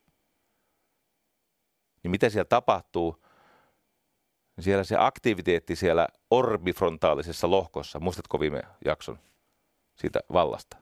Niin 2.04 2.12
mitä 2.12 2.30
siellä 2.30 2.46
tapahtuu? 2.46 3.26
Siellä 4.62 4.84
se 4.84 4.96
aktiviteetti 5.00 5.76
siellä 5.76 6.08
orbifrontaalisessa 6.32 7.52
lohkossa, 7.52 8.00
muistatko 8.00 8.40
viime 8.40 8.62
jakson 8.86 9.20
siitä 9.96 10.20
vallasta? 10.34 10.78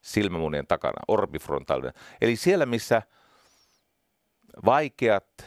Silmämunien 0.00 0.66
takana, 0.66 1.00
orbifrontaalinen. 1.08 1.92
Eli 2.20 2.36
siellä, 2.36 2.66
missä 2.66 3.02
vaikeat, 4.64 5.44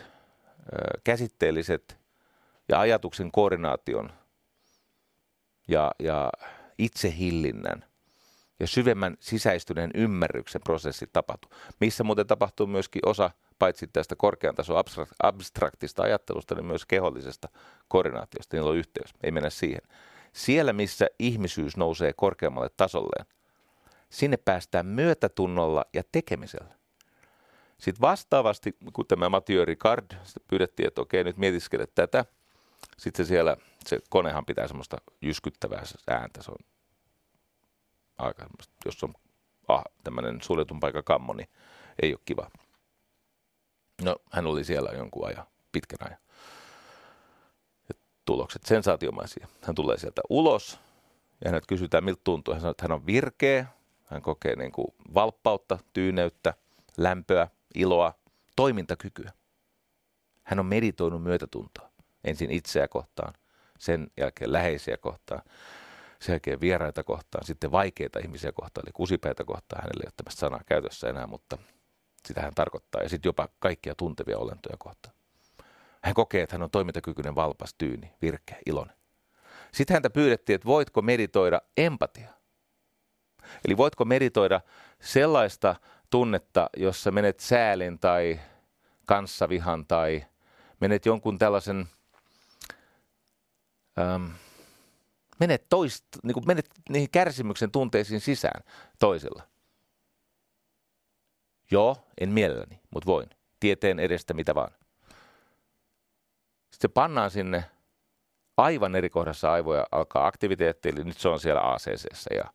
käsitteelliset 1.03 1.99
ja 2.69 2.79
ajatuksen 2.79 3.31
koordinaation 3.31 4.11
ja, 5.67 5.91
ja 5.99 6.31
itsehillinnän 6.77 7.85
ja 8.59 8.67
syvemmän 8.67 9.17
sisäistyneen 9.19 9.91
ymmärryksen 9.95 10.61
prosessi 10.61 11.07
tapahtuu. 11.13 11.51
Missä 11.79 12.03
muuten 12.03 12.27
tapahtuu 12.27 12.67
myöskin 12.67 13.01
osa 13.05 13.31
paitsi 13.59 13.87
tästä 13.87 14.15
korkean 14.15 14.55
tason 14.55 14.83
abstraktista 15.23 16.03
ajattelusta, 16.03 16.55
niin 16.55 16.65
myös 16.65 16.85
kehollisesta 16.85 17.49
koordinaatiosta. 17.87 18.57
Niillä 18.57 18.69
on 18.69 18.77
yhteys. 18.77 19.13
Ei 19.23 19.31
mennä 19.31 19.49
siihen. 19.49 19.81
Siellä, 20.33 20.73
missä 20.73 21.07
ihmisyys 21.19 21.77
nousee 21.77 22.13
korkeammalle 22.13 22.69
tasolleen, 22.77 23.25
sinne 24.09 24.37
päästään 24.37 24.85
myötätunnolla 24.85 25.85
ja 25.93 26.03
tekemisellä. 26.11 26.79
Sitten 27.77 28.01
vastaavasti, 28.01 28.77
kun 28.93 29.07
tämä 29.07 29.29
Mathieu 29.29 29.65
Ricard, 29.65 30.11
pyydettiin, 30.47 30.87
että 30.87 31.01
okei, 31.01 31.23
nyt 31.23 31.37
mietiskele 31.37 31.87
tätä. 31.95 32.25
Sitten 32.97 33.25
se 33.25 33.29
siellä, 33.29 33.57
se 33.85 33.99
konehan 34.09 34.45
pitää 34.45 34.67
semmoista 34.67 34.97
jyskyttävää 35.21 35.83
ääntä, 36.07 36.43
se 36.43 36.51
on 36.51 36.57
aika, 38.17 38.45
jos 38.85 39.03
on 39.03 39.13
ah, 39.67 39.83
tämmöinen 40.03 40.41
suljetun 40.41 40.79
paikan 40.79 41.03
kammo, 41.03 41.33
niin 41.33 41.49
ei 42.01 42.13
ole 42.13 42.19
kiva. 42.25 42.49
No, 44.03 44.15
hän 44.31 44.47
oli 44.47 44.63
siellä 44.63 44.89
jonkun 44.89 45.27
ajan, 45.27 45.45
pitkän 45.71 46.07
ajan. 46.07 46.19
Ja 47.89 47.95
tulokset 48.25 48.65
sensaatiomaisia. 48.65 49.47
Hän 49.61 49.75
tulee 49.75 49.97
sieltä 49.97 50.21
ulos 50.29 50.79
ja 51.43 51.49
hänet 51.49 51.63
kysytään, 51.67 52.03
miltä 52.03 52.21
tuntuu. 52.23 52.53
Hän 52.53 52.61
sanoo, 52.61 52.71
että 52.71 52.83
hän 52.83 52.91
on 52.91 53.05
virkeä, 53.05 53.65
hän 54.05 54.21
kokee 54.21 54.55
niin 54.55 54.71
kuin 54.71 54.87
valppautta, 55.13 55.77
tyyneyttä, 55.93 56.53
lämpöä, 56.97 57.47
iloa, 57.75 58.13
toimintakykyä. 58.55 59.31
Hän 60.43 60.59
on 60.59 60.65
meditoinut 60.65 61.23
myötätuntoa. 61.23 61.89
Ensin 62.23 62.51
itseä 62.51 62.87
kohtaan, 62.87 63.33
sen 63.79 64.07
jälkeen 64.17 64.53
läheisiä 64.53 64.97
kohtaan 64.97 65.41
sen 66.21 66.33
jälkeen 66.33 66.61
vieraita 66.61 67.03
kohtaan, 67.03 67.45
sitten 67.45 67.71
vaikeita 67.71 68.19
ihmisiä 68.19 68.51
kohtaan, 68.51 68.85
eli 68.85 68.91
kusipäitä 68.93 69.43
kohtaan. 69.43 69.81
Hänellä 69.81 70.01
ei 70.03 70.07
ole 70.07 70.13
tämmöistä 70.17 70.39
sanaa 70.39 70.61
käytössä 70.65 71.09
enää, 71.09 71.27
mutta 71.27 71.57
sitä 72.27 72.41
hän 72.41 72.55
tarkoittaa. 72.55 73.01
Ja 73.01 73.09
sitten 73.09 73.29
jopa 73.29 73.49
kaikkia 73.59 73.95
tuntevia 73.95 74.37
olentoja 74.37 74.77
kohtaan. 74.77 75.15
Hän 76.03 76.13
kokee, 76.13 76.43
että 76.43 76.53
hän 76.53 76.63
on 76.63 76.71
toimintakykyinen, 76.71 77.35
valpas, 77.35 77.73
tyyni, 77.77 78.13
virkeä, 78.21 78.57
iloinen. 78.65 78.95
Sitten 79.71 79.95
häntä 79.95 80.09
pyydettiin, 80.09 80.55
että 80.55 80.65
voitko 80.65 81.01
meditoida 81.01 81.61
empatia. 81.77 82.29
Eli 83.65 83.77
voitko 83.77 84.05
meditoida 84.05 84.61
sellaista 85.01 85.75
tunnetta, 86.09 86.69
jossa 86.77 87.11
menet 87.11 87.39
säälin 87.39 87.99
tai 87.99 88.39
kanssavihan 89.05 89.85
tai 89.85 90.25
menet 90.79 91.05
jonkun 91.05 91.37
tällaisen 91.37 91.87
ähm, 93.99 94.25
menet, 95.39 95.65
toist, 95.69 96.05
niin 96.23 96.47
menet 96.47 96.69
niihin 96.89 97.09
kärsimyksen 97.09 97.71
tunteisiin 97.71 98.21
sisään 98.21 98.63
toisella. 98.99 99.43
Joo, 101.71 102.07
en 102.21 102.29
mielelläni, 102.29 102.79
mutta 102.91 103.07
voin. 103.07 103.29
Tieteen 103.59 103.99
edestä 103.99 104.33
mitä 104.33 104.55
vaan. 104.55 104.71
Sitten 106.71 106.91
pannaan 106.91 107.31
sinne 107.31 107.63
aivan 108.57 108.95
eri 108.95 109.09
kohdassa 109.09 109.51
aivoja 109.51 109.87
alkaa 109.91 110.27
aktiviteetti, 110.27 110.89
eli 110.89 111.03
nyt 111.03 111.17
se 111.17 111.29
on 111.29 111.39
siellä 111.39 111.73
ACC 111.73 112.35
ja 112.35 112.53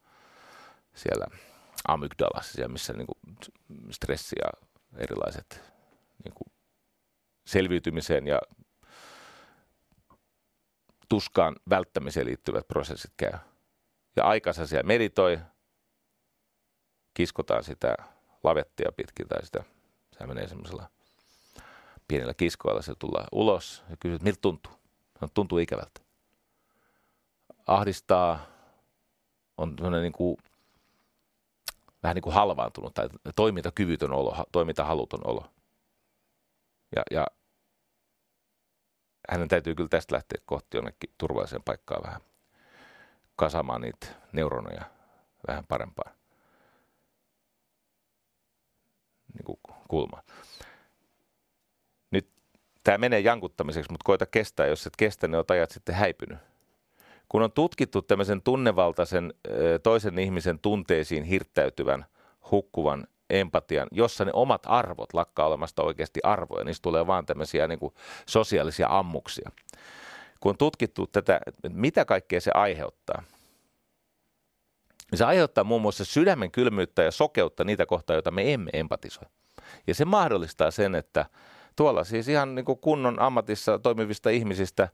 siellä 0.95 1.27
amygdalassa, 1.89 2.53
siellä 2.53 2.73
missä 2.73 2.93
niin 2.93 3.07
kuin 3.07 3.37
stressi 3.91 4.37
ja 4.45 4.51
erilaiset 4.97 5.61
niin 6.25 6.35
kuin 6.35 6.53
selviytymiseen 7.47 8.27
ja 8.27 8.39
tuskaan 11.09 11.57
välttämiseen 11.71 12.27
liittyvät 12.27 12.69
prosessit 12.69 13.13
käy. 13.17 13.33
Ja 14.17 14.25
aikansa 14.25 14.67
siellä 14.67 14.87
meditoi, 14.87 15.39
kiskotaan 17.15 17.65
sitä 17.65 17.95
lavettia 18.45 18.93
pitkin 18.97 19.29
tai 19.29 19.47
sitä, 19.47 19.65
se 20.19 20.27
menee 20.27 20.49
semmoisella 20.49 20.91
pienillä 22.09 22.35
kiskoilla 22.35 22.83
se 22.83 22.95
tullaan 22.99 23.27
ulos 23.33 23.85
ja 23.91 23.97
kysyy, 24.01 24.15
että 24.15 24.25
miltä 24.25 24.39
tuntuu. 24.41 24.73
No, 25.21 25.29
tuntuu 25.35 25.59
ikävältä. 25.59 26.01
Ahdistaa, 27.67 28.47
on 29.57 29.75
sellainen 29.77 30.03
niin 30.03 30.13
kuin, 30.13 30.37
vähän 32.03 32.15
niin 32.15 32.23
kuin 32.23 32.35
halvaantunut 32.35 32.95
tai 32.95 33.09
toimintakyvytön 33.37 34.13
olo, 34.13 34.45
toimintahaluton 34.53 35.21
olo. 35.25 35.47
Ja, 36.97 37.03
ja 37.11 37.27
hänen 39.31 39.49
täytyy 39.49 39.75
kyllä 39.75 39.89
tästä 39.89 40.15
lähteä 40.15 40.43
kohti 40.47 40.77
jonnekin 40.77 41.11
turvalliseen 41.19 41.63
paikkaan 41.63 42.03
vähän 42.03 42.21
kasamaan 43.37 43.81
niitä 43.81 44.07
neuroneja 44.33 44.85
vähän 45.49 45.65
parempaan 45.69 46.15
niin 49.35 49.45
kuin 49.45 49.59
kulmaan. 49.89 50.23
Nyt 52.11 52.29
tämä 52.85 52.99
menee 52.99 53.21
jankuttamiseksi, 53.21 53.91
mutta 53.91 54.05
koita 54.05 54.27
kestää. 54.27 54.67
Jos 54.67 54.87
et 54.87 54.97
kestä, 54.97 55.29
niin 55.29 55.37
olet 55.37 55.51
ajat 55.51 55.71
sitten 55.71 55.95
häipynyt. 55.95 56.39
Kun 57.29 57.43
on 57.43 57.53
tutkittu 57.53 58.03
tämmöisen 58.03 58.43
tunnevaltaisen 58.43 59.35
toisen 59.83 60.19
ihmisen 60.19 60.59
tunteisiin 60.59 61.25
hirttäytyvän, 61.25 62.05
hukkuvan 62.51 63.07
empatian, 63.31 63.89
jossa 63.91 64.25
ne 64.25 64.31
omat 64.35 64.63
arvot 64.67 65.15
lakkaa 65.15 65.47
olemasta 65.47 65.83
oikeasti 65.83 66.21
arvoja. 66.23 66.65
Niistä 66.65 66.83
tulee 66.83 67.07
vaan 67.07 67.27
tämmöisiä 67.27 67.69
niin 67.69 67.79
kuin 67.79 67.95
sosiaalisia 68.27 68.87
ammuksia. 68.91 69.51
Kun 70.41 70.51
on 70.51 70.57
tutkittu 70.57 71.07
tätä, 71.07 71.41
mitä 71.69 72.05
kaikkea 72.05 72.41
se 72.41 72.51
aiheuttaa, 72.55 73.23
niin 73.23 73.34
se 75.15 75.25
aiheuttaa 75.25 75.65
muun 75.65 75.83
muassa 75.83 76.05
sydämen 76.05 76.51
kylmyyttä 76.51 77.03
ja 77.03 77.11
sokeutta 77.11 77.65
niitä 77.65 77.87
kohtaa, 77.87 78.17
joita 78.17 78.31
me 78.31 78.55
emme 78.55 78.71
empatisoi. 78.73 79.25
Ja 79.87 79.95
se 79.95 80.05
mahdollistaa 80.05 80.71
sen, 80.71 80.95
että 80.95 81.27
tuolla 81.77 82.05
siis 82.05 82.29
ihan 82.29 82.55
niin 82.55 82.65
kuin 82.65 82.79
kunnon 82.79 83.21
ammatissa 83.21 83.79
toimivista 83.79 84.31
ihmisistä, 84.31 84.89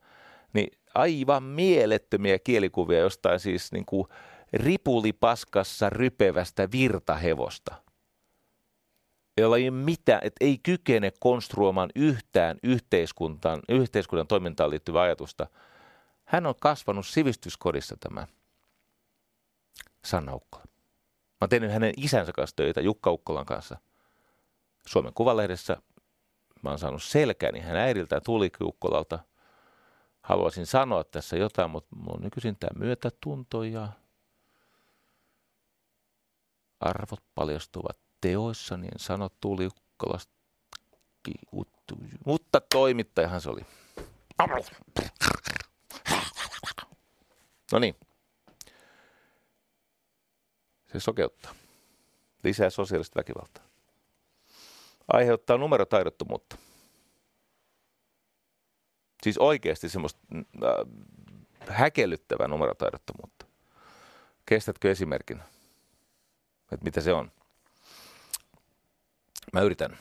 niin 0.53 0.79
aivan 0.95 1.43
mielettömiä 1.43 2.39
kielikuvia 2.39 2.99
jostain 2.99 3.41
siis 3.41 3.73
niin 3.73 3.87
kuin 3.87 4.09
ripulipaskassa 4.53 5.91
rypevästä 5.91 6.69
virtahevosta– 6.73 7.75
jolla 9.41 9.57
ei 9.57 9.69
ole 9.69 9.77
mitään, 9.77 10.21
että 10.23 10.45
ei 10.45 10.59
kykene 10.63 11.13
konstruoimaan 11.21 11.91
yhtään 11.97 12.59
yhteiskuntaan, 12.63 13.61
yhteiskunnan 13.69 14.27
toimintaan 14.27 14.71
liittyvää 14.71 15.03
ajatusta. 15.03 15.47
Hän 16.25 16.47
on 16.47 16.55
kasvanut 16.61 17.07
sivistyskodissa 17.07 17.97
tämä 18.01 18.27
Sanna 20.05 20.35
Ukkola. 20.35 20.65
Mä 20.67 21.37
oon 21.41 21.49
tehnyt 21.49 21.73
hänen 21.73 21.95
isänsä 21.97 22.33
kanssa 22.33 22.57
töitä, 22.57 22.81
Jukka 22.81 23.11
Ukkolan 23.11 23.47
kanssa. 23.47 23.77
Suomen 24.87 25.15
Kuvalehdessä 25.15 25.77
mä 26.63 26.71
oon 26.71 26.79
saanut 26.79 27.03
selkääni 27.03 27.61
hän 27.61 27.77
äidiltään 27.77 28.23
Tuulikki 28.23 28.65
Ukkolalta. 28.65 29.19
Haluaisin 30.23 30.67
sanoa 30.67 31.05
tässä 31.05 31.37
jotain, 31.37 31.71
mutta 31.71 31.97
mulla 31.97 32.17
on 32.17 32.23
nykyisin 32.23 32.57
tämä 32.61 32.79
myötätunto 32.79 33.63
ja 33.63 33.89
arvot 36.81 37.23
paljastuvat 37.35 37.99
teoissa, 38.21 38.77
niin 38.77 38.93
sano 38.97 39.29
Tuuli 39.41 39.67
Ukkolasta. 39.67 40.33
Mutta 42.27 42.61
toimittajahan 42.61 43.41
se 43.41 43.51
oli. 43.51 43.61
No 47.73 47.79
niin. 47.79 47.97
Se 50.93 51.01
sokeuttaa. 51.01 51.55
Lisää 52.45 52.71
sosiaalista 52.71 53.19
väkivaltaa. 53.19 53.65
Aiheuttaa 55.09 55.59
numerotaidottomuutta. 55.59 56.57
Siis 59.23 59.39
oikeasti 59.39 59.89
semmoista 59.89 60.21
äh, 60.35 60.71
häkellyttävää 61.69 62.49
numerotaidottomuutta. 62.49 63.47
Kestätkö 64.47 64.91
esimerkin, 64.91 65.43
että 66.73 66.85
mitä 66.85 67.01
se 67.01 67.13
on? 67.13 67.33
Mä 69.53 69.61
yritän. 69.61 69.99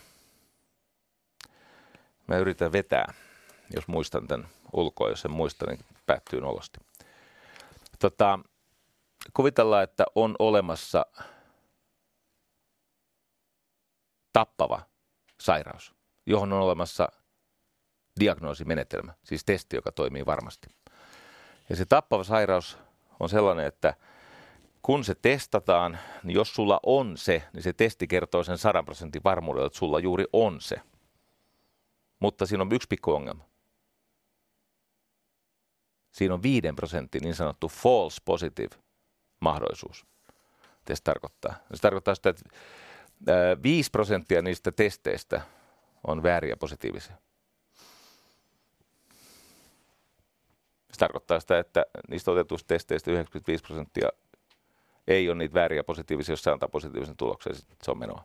Mä 2.27 2.37
yritän 2.37 2.71
vetää, 2.71 3.13
jos 3.75 3.87
muistan 3.87 4.27
tämän 4.27 4.49
ulkoa, 4.73 5.09
jos 5.09 5.25
en 5.25 5.31
muista, 5.31 5.65
niin 5.65 5.79
päättyy 6.05 6.41
nolosti. 6.41 6.79
Tota, 7.99 8.39
kuvitellaan, 9.33 9.83
että 9.83 10.05
on 10.15 10.35
olemassa 10.39 11.05
tappava 14.33 14.81
sairaus, 15.39 15.95
johon 16.25 16.53
on 16.53 16.61
olemassa 16.61 17.07
diagnoosimenetelmä, 18.19 19.13
siis 19.23 19.45
testi, 19.45 19.75
joka 19.75 19.91
toimii 19.91 20.25
varmasti. 20.25 20.67
Ja 21.69 21.75
se 21.75 21.85
tappava 21.85 22.23
sairaus 22.23 22.77
on 23.19 23.29
sellainen, 23.29 23.65
että– 23.65 23.93
kun 24.81 25.03
se 25.03 25.15
testataan, 25.15 25.99
niin 26.23 26.35
jos 26.35 26.55
sulla 26.55 26.79
on 26.83 27.17
se, 27.17 27.43
niin 27.53 27.63
se 27.63 27.73
testi 27.73 28.07
kertoo 28.07 28.43
sen 28.43 28.57
100 28.57 28.83
prosentin 28.83 29.23
varmuudella, 29.23 29.67
että 29.67 29.79
sulla 29.79 29.99
juuri 29.99 30.25
on 30.33 30.61
se. 30.61 30.81
Mutta 32.19 32.45
siinä 32.45 32.61
on 32.61 32.73
yksi 32.73 32.87
pikku 32.89 33.13
ongelma. 33.13 33.43
Siinä 36.11 36.33
on 36.33 36.43
5 36.43 36.67
prosentin 36.75 37.21
niin 37.23 37.35
sanottu 37.35 37.67
false 37.67 38.21
positive 38.25 38.75
mahdollisuus. 39.39 40.05
Se 40.87 41.03
tarkoittaa? 41.03 41.55
Se 41.73 41.81
tarkoittaa 41.81 42.15
sitä, 42.15 42.29
että 42.29 42.43
5 43.63 43.91
prosenttia 43.91 44.41
niistä 44.41 44.71
testeistä 44.71 45.41
on 46.07 46.23
vääriä 46.23 46.57
positiivisia. 46.57 47.15
Se 50.91 50.99
tarkoittaa 50.99 51.39
sitä, 51.39 51.59
että 51.59 51.85
niistä 52.09 52.31
otetuista 52.31 52.67
testeistä 52.67 53.11
95 53.11 53.63
prosenttia 53.63 54.09
ei 55.07 55.29
ole 55.29 55.37
niitä 55.37 55.53
vääriä 55.53 55.83
positiivisia, 55.83 56.33
jos 56.33 56.43
se 56.43 56.51
antaa 56.51 56.69
positiivisen 56.69 57.17
tuloksen, 57.17 57.55
sitten 57.55 57.77
se 57.83 57.91
on 57.91 57.99
menoa. 57.99 58.23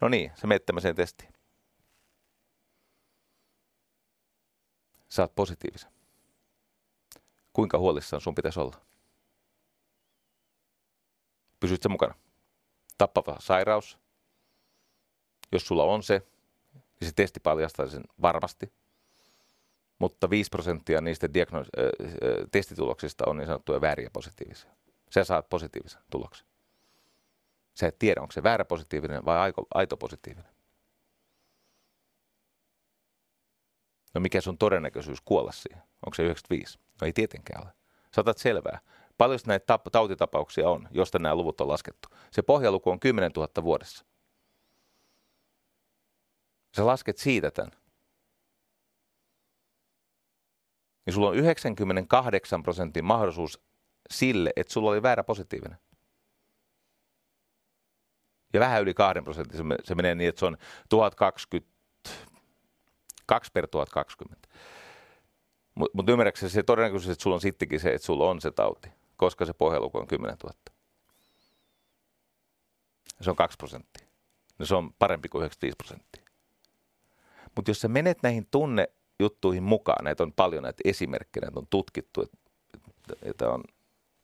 No 0.00 0.08
niin, 0.08 0.32
se 0.34 0.46
menet 0.46 0.66
tämmöiseen 0.66 0.94
testiin. 0.94 1.34
Saat 5.08 5.34
positiivisen. 5.34 5.90
Kuinka 7.52 7.78
huolissaan 7.78 8.20
sun 8.20 8.34
pitäisi 8.34 8.60
olla? 8.60 8.76
Pysyt 11.64 11.82
se 11.82 11.88
mukana. 11.88 12.14
Tappava 12.98 13.36
sairaus. 13.38 13.98
Jos 15.52 15.66
sulla 15.66 15.84
on 15.84 16.02
se, 16.02 16.22
niin 16.74 17.08
se 17.08 17.12
testi 17.16 17.40
paljastaa 17.40 17.86
sen 17.86 18.04
varmasti. 18.22 18.72
Mutta 19.98 20.30
5 20.30 20.50
prosenttia 20.50 21.00
niistä 21.00 21.26
diagnoos- 21.26 21.70
äh, 21.78 22.48
testituloksista 22.52 23.24
on 23.26 23.36
niin 23.36 23.46
sanottuja 23.46 23.80
vääriä 23.80 24.10
positiivisia 24.12 24.70
sä 25.14 25.24
saat 25.24 25.48
positiivisen 25.48 26.00
tuloksen. 26.10 26.46
Sä 27.74 27.86
et 27.86 27.98
tiedä, 27.98 28.20
onko 28.20 28.32
se 28.32 28.42
väärä 28.42 28.64
positiivinen 28.64 29.24
vai 29.24 29.38
aito, 29.38 29.66
aito 29.74 29.96
positiivinen. 29.96 30.50
No 34.14 34.20
mikä 34.20 34.40
sun 34.40 34.58
todennäköisyys 34.58 35.20
kuolla 35.20 35.52
siihen? 35.52 35.82
Onko 36.06 36.14
se 36.14 36.22
95? 36.22 36.78
No 37.00 37.06
ei 37.06 37.12
tietenkään 37.12 37.62
ole. 37.64 37.72
Saatat 38.10 38.38
selvää. 38.38 38.80
Paljon 39.18 39.40
näitä 39.46 39.78
tautitapauksia 39.92 40.70
on, 40.70 40.88
josta 40.90 41.18
nämä 41.18 41.34
luvut 41.34 41.60
on 41.60 41.68
laskettu. 41.68 42.08
Se 42.30 42.42
pohjaluku 42.42 42.90
on 42.90 43.00
10 43.00 43.30
000 43.36 43.48
vuodessa. 43.62 44.04
Sä 46.76 46.86
lasket 46.86 47.18
siitä 47.18 47.50
tämän. 47.50 47.72
Niin 51.06 51.14
sulla 51.14 51.28
on 51.28 51.36
98 51.36 52.62
prosentin 52.62 53.04
mahdollisuus 53.04 53.60
sille, 54.10 54.52
että 54.56 54.72
sulla 54.72 54.90
oli 54.90 55.02
väärä 55.02 55.24
positiivinen. 55.24 55.78
Ja 58.52 58.60
vähän 58.60 58.82
yli 58.82 58.94
2 58.94 59.22
prosenttia 59.22 59.60
se 59.84 59.94
menee 59.94 60.14
niin, 60.14 60.28
että 60.28 60.38
se 60.38 60.46
on 60.46 60.56
1020, 60.88 61.74
2 63.26 63.50
per 63.52 63.68
1020. 63.68 64.48
Mutta 65.74 65.96
mut 65.96 66.08
ymmärrätkö 66.08 66.48
se 66.48 66.62
todennäköisesti, 66.62 67.12
että 67.12 67.22
sulla 67.22 67.34
on 67.34 67.40
sittenkin 67.40 67.80
se, 67.80 67.94
että 67.94 68.06
sulla 68.06 68.30
on 68.30 68.40
se 68.40 68.50
tauti, 68.50 68.88
koska 69.16 69.44
se 69.44 69.52
pohjaluku 69.52 69.98
on 69.98 70.06
10 70.06 70.36
000. 70.44 70.54
Se 73.20 73.30
on 73.30 73.36
2 73.36 73.56
prosenttia. 73.56 74.06
No 74.58 74.66
se 74.66 74.74
on 74.74 74.92
parempi 74.98 75.28
kuin 75.28 75.40
95 75.40 75.76
prosenttia. 75.76 76.22
Mutta 77.56 77.70
jos 77.70 77.80
sä 77.80 77.88
menet 77.88 78.22
näihin 78.22 78.46
tunnejuttuihin 78.50 79.62
mukaan, 79.62 80.04
näitä 80.04 80.22
on 80.22 80.32
paljon 80.32 80.62
näitä 80.62 80.80
esimerkkejä, 80.84 81.44
näitä 81.46 81.60
on 81.60 81.66
tutkittu, 81.70 82.22
että, 82.22 82.38
että 83.22 83.50
on 83.50 83.64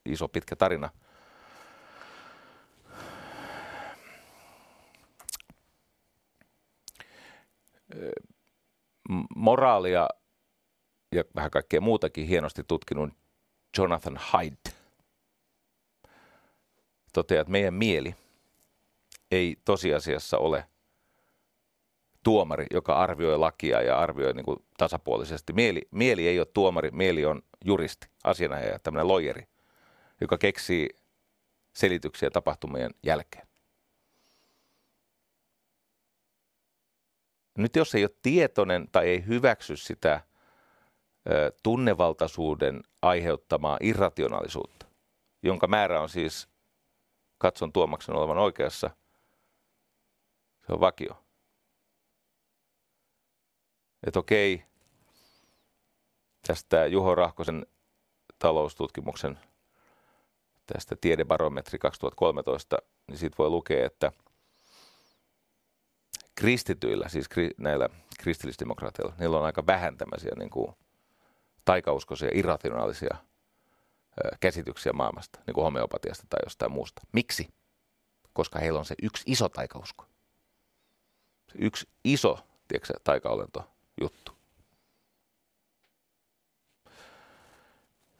iso 0.06 0.28
pitkä 0.28 0.56
tarina. 0.56 0.90
Moraalia 9.36 10.08
ja 11.12 11.24
vähän 11.34 11.50
kaikkea 11.50 11.80
muutakin 11.80 12.26
hienosti 12.26 12.64
tutkinut 12.64 13.10
Jonathan 13.78 14.16
Haidt 14.16 14.79
toteaa, 17.12 17.40
että 17.40 17.50
meidän 17.50 17.74
mieli 17.74 18.14
ei 19.30 19.56
tosiasiassa 19.64 20.38
ole 20.38 20.66
tuomari, 22.22 22.66
joka 22.70 22.94
arvioi 22.94 23.38
lakia 23.38 23.82
ja 23.82 23.98
arvioi 23.98 24.32
niin 24.32 24.44
kuin 24.44 24.64
tasapuolisesti. 24.78 25.52
Mieli, 25.52 25.88
mieli 25.90 26.28
ei 26.28 26.38
ole 26.38 26.46
tuomari, 26.46 26.90
mieli 26.90 27.24
on 27.24 27.42
juristi, 27.64 28.08
asianajaja, 28.24 28.78
tämmöinen 28.78 29.08
loijeri, 29.08 29.48
joka 30.20 30.38
keksii 30.38 30.88
selityksiä 31.72 32.30
tapahtumien 32.30 32.90
jälkeen. 33.02 33.46
Nyt 37.58 37.76
jos 37.76 37.94
ei 37.94 38.04
ole 38.04 38.10
tietoinen 38.22 38.88
tai 38.92 39.08
ei 39.08 39.26
hyväksy 39.26 39.76
sitä 39.76 40.20
tunnevaltaisuuden 41.62 42.82
aiheuttamaa 43.02 43.78
irrationaalisuutta, 43.80 44.86
jonka 45.42 45.66
määrä 45.66 46.00
on 46.00 46.08
siis, 46.08 46.48
katson 47.40 47.72
Tuomaksen 47.72 48.16
olevan 48.16 48.38
oikeassa, 48.38 48.90
se 50.66 50.72
on 50.72 50.80
vakio. 50.80 51.24
Että 54.06 54.18
okei, 54.18 54.64
tästä 56.46 56.86
Juho 56.86 57.14
Rahkosen 57.14 57.66
taloustutkimuksen 58.38 59.38
tästä 60.66 60.96
tiedebarometri 61.00 61.78
2013, 61.78 62.76
niin 63.06 63.18
siitä 63.18 63.36
voi 63.38 63.50
lukea, 63.50 63.86
että 63.86 64.12
kristityillä, 66.34 67.08
siis 67.08 67.28
kri, 67.28 67.50
näillä 67.58 67.88
kristillisdemokraateilla, 68.20 69.14
niillä 69.18 69.38
on 69.38 69.44
aika 69.44 69.66
vähän 69.66 69.96
tämmöisiä 69.96 70.32
niin 70.36 70.50
kuin 70.50 70.76
taikauskoisia, 71.64 72.30
irrationaalisia 72.32 73.16
käsityksiä 74.40 74.92
maailmasta, 74.92 75.40
niin 75.46 75.54
kuin 75.54 75.64
homeopatiasta 75.64 76.26
tai 76.30 76.40
jostain 76.44 76.72
muusta. 76.72 77.02
Miksi? 77.12 77.48
Koska 78.32 78.58
heillä 78.58 78.78
on 78.78 78.84
se 78.84 78.94
yksi 79.02 79.24
iso 79.26 79.48
taikausko. 79.48 80.04
Se 81.52 81.58
yksi 81.58 81.88
iso, 82.04 82.38
tiedätkö, 82.68 82.94
taikaolento 83.04 83.70
juttu. 84.00 84.32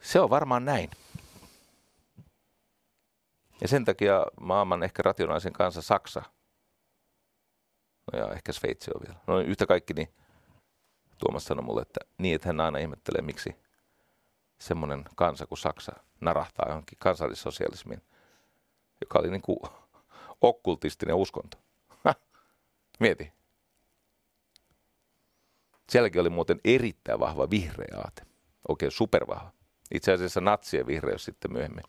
Se 0.01 0.21
on 0.21 0.31
varmaan 0.31 0.65
näin. 0.65 0.91
Ja 3.61 3.69
sen 3.69 3.85
takia 3.85 4.27
maailman 4.41 4.83
ehkä 4.83 5.03
rationaalisen 5.03 5.53
kanssa 5.53 5.83
Saksa, 5.83 6.23
no 8.13 8.19
ja 8.19 8.33
ehkä 8.33 8.53
Sveitsi 8.53 8.91
on 8.95 9.01
vielä. 9.07 9.21
No 9.27 9.41
yhtä 9.41 9.67
kaikki, 9.67 9.95
niin 9.95 10.09
Tuomas 11.19 11.45
sanoi 11.45 11.65
mulle, 11.65 11.83
että 11.83 12.01
niin, 12.19 12.35
että 12.35 12.49
hän 12.49 12.61
aina 12.61 12.79
ihmettelee, 12.79 13.23
miksi 13.23 13.57
semmoinen 14.61 15.05
kansa 15.17 15.47
kuin 15.47 15.59
Saksa 15.59 15.93
narahtaa 16.21 16.69
johonkin 16.69 16.99
kansallissosialismiin, 16.99 18.03
joka 19.01 19.19
oli 19.19 19.31
niin 19.31 19.43
kuin 19.43 19.59
okkultistinen 20.41 21.15
uskonto. 21.15 21.59
Mieti. 23.01 23.33
Sielläkin 25.89 26.21
oli 26.21 26.31
muuten 26.31 26.61
erittäin 26.65 27.21
vahva 27.21 27.51
vihreä 27.51 27.99
aate. 27.99 28.23
Oikein 28.69 28.93
supervahva. 28.93 29.53
Itse 29.95 30.13
asiassa 30.13 30.41
natsien 30.41 30.87
vihreys 30.87 31.25
sitten 31.25 31.53
myöhemmin 31.53 31.85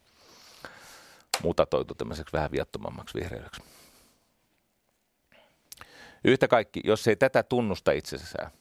mutatoitu 1.43 1.95
tämmöiseksi 1.95 2.33
vähän 2.33 2.51
viattomammaksi 2.51 3.19
vihreydeksi. 3.19 3.63
Yhtä 6.23 6.47
kaikki, 6.47 6.81
jos 6.83 7.07
ei 7.07 7.15
tätä 7.15 7.43
tunnusta 7.43 7.91
itsessään, 7.91 8.51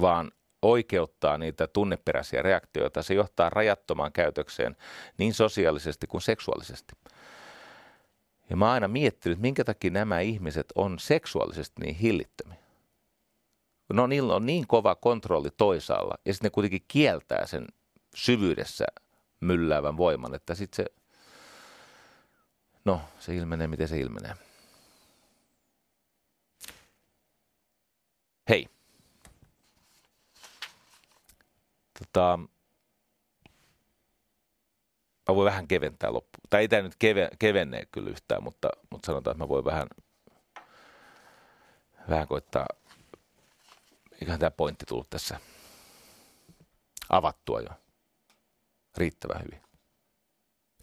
vaan 0.00 0.32
oikeuttaa 0.62 1.38
niitä 1.38 1.66
tunneperäisiä 1.66 2.42
reaktioita, 2.42 3.02
se 3.02 3.14
johtaa 3.14 3.50
rajattomaan 3.50 4.12
käytökseen 4.12 4.76
niin 5.18 5.34
sosiaalisesti 5.34 6.06
kuin 6.06 6.22
seksuaalisesti. 6.22 6.94
Ja 8.50 8.56
mä 8.56 8.64
oon 8.64 8.74
aina 8.74 8.88
miettinyt, 8.88 9.40
minkä 9.40 9.64
takia 9.64 9.90
nämä 9.90 10.20
ihmiset 10.20 10.66
on 10.74 10.98
seksuaalisesti 10.98 11.82
niin 11.82 11.94
hillittömiä 11.94 12.62
no 13.92 14.06
niillä 14.06 14.34
on 14.34 14.46
niin 14.46 14.66
kova 14.66 14.94
kontrolli 14.94 15.50
toisaalla 15.56 16.14
ja 16.24 16.34
sitten 16.34 16.46
ne 16.46 16.50
kuitenkin 16.50 16.84
kieltää 16.88 17.46
sen 17.46 17.66
syvyydessä 18.14 18.84
mylläävän 19.40 19.96
voiman, 19.96 20.34
että 20.34 20.54
sitten 20.54 20.76
se, 20.76 20.94
no 22.84 23.00
se 23.18 23.34
ilmenee 23.34 23.66
miten 23.66 23.88
se 23.88 23.98
ilmenee. 23.98 24.34
Hei. 28.48 28.68
Tota, 32.02 32.38
mä 35.28 35.34
voin 35.34 35.46
vähän 35.46 35.68
keventää 35.68 36.12
loppu. 36.12 36.38
Tai 36.50 36.60
ei 36.60 36.68
tämä 36.68 36.82
nyt 36.82 36.96
keve, 36.98 37.28
kevennee 37.38 37.86
kyllä 37.86 38.10
yhtään, 38.10 38.42
mutta, 38.42 38.68
mutta 38.90 39.06
sanotaan, 39.06 39.34
että 39.34 39.44
mä 39.44 39.48
voin 39.48 39.64
vähän, 39.64 39.86
vähän 42.08 42.28
koittaa 42.28 42.66
eiköhän 44.22 44.40
tämä 44.40 44.50
pointti 44.50 44.84
tullut 44.86 45.10
tässä 45.10 45.40
avattua 47.08 47.60
jo 47.60 47.68
riittävän 48.96 49.42
hyvin. 49.44 49.62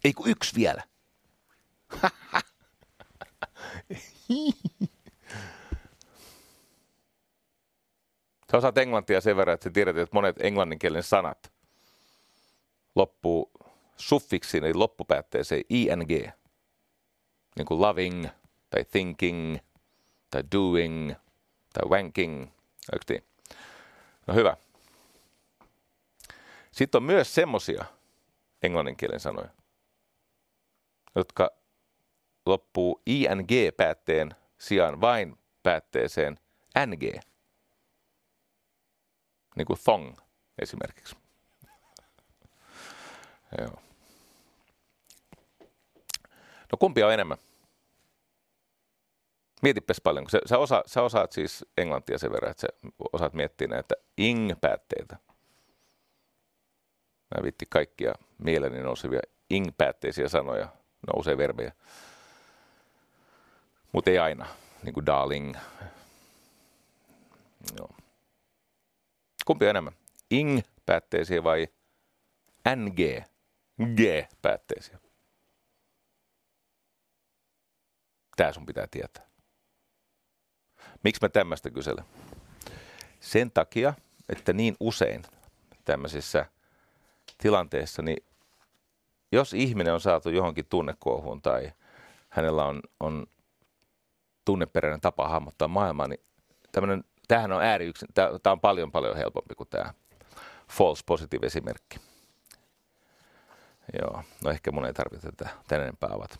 Ei 0.04 0.12
kun 0.12 0.28
yksi 0.28 0.54
vielä. 0.56 0.82
Sä 8.50 8.56
osaat 8.56 8.78
englantia 8.78 9.20
sen 9.20 9.36
verran, 9.36 9.54
että 9.54 9.64
sä 9.64 9.70
tiedät, 9.70 9.96
että 9.96 10.16
monet 10.16 10.36
englanninkielen 10.40 11.02
sanat 11.02 11.52
loppuu 12.94 13.50
suffiksiin, 13.96 14.64
eli 14.64 14.74
loppupäätteeseen 14.74 15.62
ing. 15.68 16.30
Niin 17.56 17.66
kuin 17.66 17.80
loving, 17.80 18.26
tai 18.70 18.84
thinking, 18.84 19.58
tai 20.30 20.44
doing, 20.52 21.12
tai 21.72 21.88
wanking, 21.88 22.48
Eikö 22.92 23.04
niin? 23.08 23.24
No 24.26 24.34
hyvä. 24.34 24.56
Sitten 26.72 26.98
on 26.98 27.02
myös 27.02 27.34
semmosia 27.34 27.84
englanninkielen 28.62 29.20
sanoja, 29.20 29.48
jotka 31.14 31.50
loppuu 32.46 33.02
ing-päätteen 33.06 34.34
sijaan 34.58 35.00
vain 35.00 35.38
päätteeseen 35.62 36.38
ng. 36.86 37.29
Niin 39.56 39.66
kuin 39.66 39.78
thong 39.84 40.16
esimerkiksi. 40.58 41.16
Joo. 43.58 43.82
No 46.72 46.78
kumpi 46.78 47.02
on 47.02 47.12
enemmän? 47.12 47.38
Mietipäs 49.62 50.00
paljon, 50.00 50.24
kun 50.24 50.30
sä, 50.30 50.38
sä, 50.46 50.58
osa, 50.58 50.82
sä 50.86 51.02
osaat 51.02 51.32
siis 51.32 51.64
englantia 51.78 52.18
sen 52.18 52.32
verran, 52.32 52.50
että 52.50 52.60
sä 52.60 52.68
osaat 53.12 53.32
miettiä 53.32 53.68
näitä 53.68 53.94
ing-päätteitä. 54.18 55.16
Mä 57.34 57.42
vitti 57.42 57.66
kaikkia 57.70 58.12
mieleni 58.38 58.82
nousevia 58.82 59.20
ing-päätteisiä 59.50 60.28
sanoja, 60.28 60.68
nousee 61.14 61.38
verbejä. 61.38 61.72
Mutta 63.92 64.10
ei 64.10 64.18
aina, 64.18 64.46
niin 64.82 64.94
kuin 64.94 65.06
darling. 65.06 65.56
Joo. 67.78 67.90
Kumpi 69.50 69.64
on 69.64 69.70
enemmän? 69.70 69.92
Ing-päätteisiä 70.30 71.44
vai 71.44 71.68
ng, 72.76 72.94
g-päätteisiä? 73.96 74.98
Tää 78.36 78.52
sun 78.52 78.66
pitää 78.66 78.86
tietää. 78.90 79.26
Miksi 81.04 81.22
mä 81.22 81.28
tämmöistä 81.28 81.70
kyselen? 81.70 82.04
Sen 83.20 83.50
takia, 83.50 83.94
että 84.28 84.52
niin 84.52 84.76
usein 84.80 85.22
tämmöisissä 85.84 86.46
tilanteissa, 87.38 88.02
niin 88.02 88.26
jos 89.32 89.54
ihminen 89.54 89.94
on 89.94 90.00
saatu 90.00 90.30
johonkin 90.30 90.66
tunnekuohuun 90.66 91.42
tai 91.42 91.72
hänellä 92.28 92.64
on, 92.64 92.80
on 93.00 93.26
tunneperäinen 94.44 95.00
tapa 95.00 95.28
hahmottaa 95.28 95.68
maailmaa, 95.68 96.08
niin 96.08 96.20
tämmöinen, 96.72 97.04
tämähän 97.30 97.52
on 97.52 97.62
ääriyksin, 97.62 98.08
tämä 98.14 98.52
on 98.52 98.60
paljon 98.60 98.92
paljon 98.92 99.16
helpompi 99.16 99.54
kuin 99.54 99.68
tämä 99.68 99.94
false 100.70 101.02
positive 101.06 101.46
esimerkki. 101.46 102.00
Joo, 104.00 104.22
no 104.44 104.50
ehkä 104.50 104.72
mun 104.72 104.84
ei 104.84 104.92
tarvitse 104.92 105.32
tätä 105.32 105.50
tänne 105.68 105.84
enempää 105.84 106.10
avata. 106.12 106.38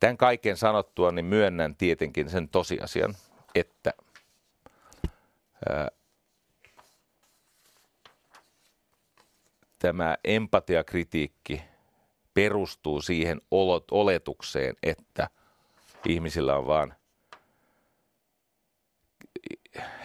Tämän 0.00 0.16
kaiken 0.16 0.56
sanottua, 0.56 1.12
niin 1.12 1.24
myönnän 1.24 1.76
tietenkin 1.76 2.30
sen 2.30 2.48
tosiasian, 2.48 3.14
että 3.54 3.92
ää, 5.68 5.88
tämä 9.78 10.16
empatiakritiikki 10.24 11.62
perustuu 12.34 13.00
siihen 13.02 13.40
oletukseen, 13.90 14.76
että 14.82 15.30
ihmisillä 16.06 16.56
on 16.56 16.66
vaan 16.66 16.94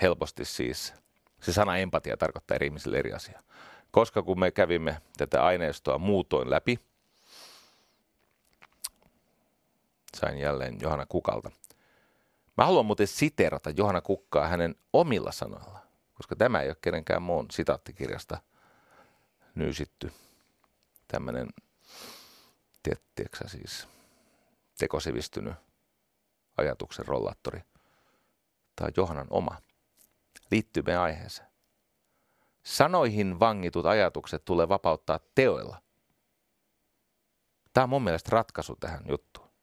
helposti 0.01 0.45
siis, 0.45 0.93
se 1.41 1.53
sana 1.53 1.77
empatia 1.77 2.17
tarkoittaa 2.17 2.55
eri 2.55 2.65
ihmisille 2.67 2.99
eri 2.99 3.13
asiaa. 3.13 3.41
Koska 3.91 4.21
kun 4.21 4.39
me 4.39 4.51
kävimme 4.51 5.01
tätä 5.17 5.45
aineistoa 5.45 5.97
muutoin 5.97 6.49
läpi– 6.49 6.79
sain 10.17 10.37
jälleen 10.37 10.77
Johanna 10.81 11.05
Kukalta. 11.05 11.51
Mä 12.57 12.65
haluan 12.65 12.85
muuten 12.85 13.07
siterata 13.07 13.69
Johanna 13.69 14.01
Kukkaa 14.01 14.47
hänen 14.47 14.75
omilla 14.93 15.31
sanoilla, 15.31 15.79
koska 16.13 16.35
tämä 16.35 16.61
ei 16.61 16.69
ole 16.69 16.77
kenenkään 16.81 17.21
muun 17.21 17.45
sitaattikirjasta 17.51 18.37
nyysitty. 19.55 20.11
Tämmöinen, 21.07 21.49
tiedätkö 22.83 23.47
siis, 23.47 23.87
tekosivistynyt 24.77 25.53
ajatuksen 26.57 27.05
rollaattori. 27.05 27.61
Tämä 28.75 28.85
on 28.85 28.93
Johanan 28.97 29.27
oma. 29.29 29.57
Liittyy 30.51 30.83
meidän 30.85 31.01
aiheeseen. 31.01 31.49
Sanoihin 32.63 33.39
vangitut 33.39 33.85
ajatukset 33.85 34.45
tulee 34.45 34.69
vapauttaa 34.69 35.19
teoilla. 35.35 35.81
Tämä 37.73 37.83
on 37.83 37.89
mun 37.89 38.03
mielestä 38.03 38.29
ratkaisu 38.31 38.75
tähän 38.75 39.03
juttuun. 39.09 39.53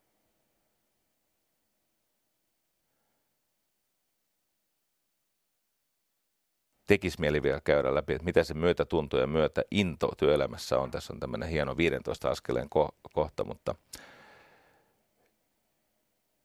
tekisi 6.91 7.19
mieli 7.19 7.43
vielä 7.43 7.61
käydä 7.63 7.95
läpi, 7.95 8.13
että 8.13 8.25
mitä 8.25 8.43
se 8.43 8.53
myötätunto 8.53 9.17
ja 9.17 9.27
into 9.71 10.11
työelämässä 10.17 10.79
on. 10.79 10.91
Tässä 10.91 11.13
on 11.13 11.19
tämmöinen 11.19 11.49
hieno 11.49 11.77
15 11.77 12.29
askeleen 12.29 12.67
ko- 12.75 13.09
kohta, 13.13 13.43
mutta 13.43 13.75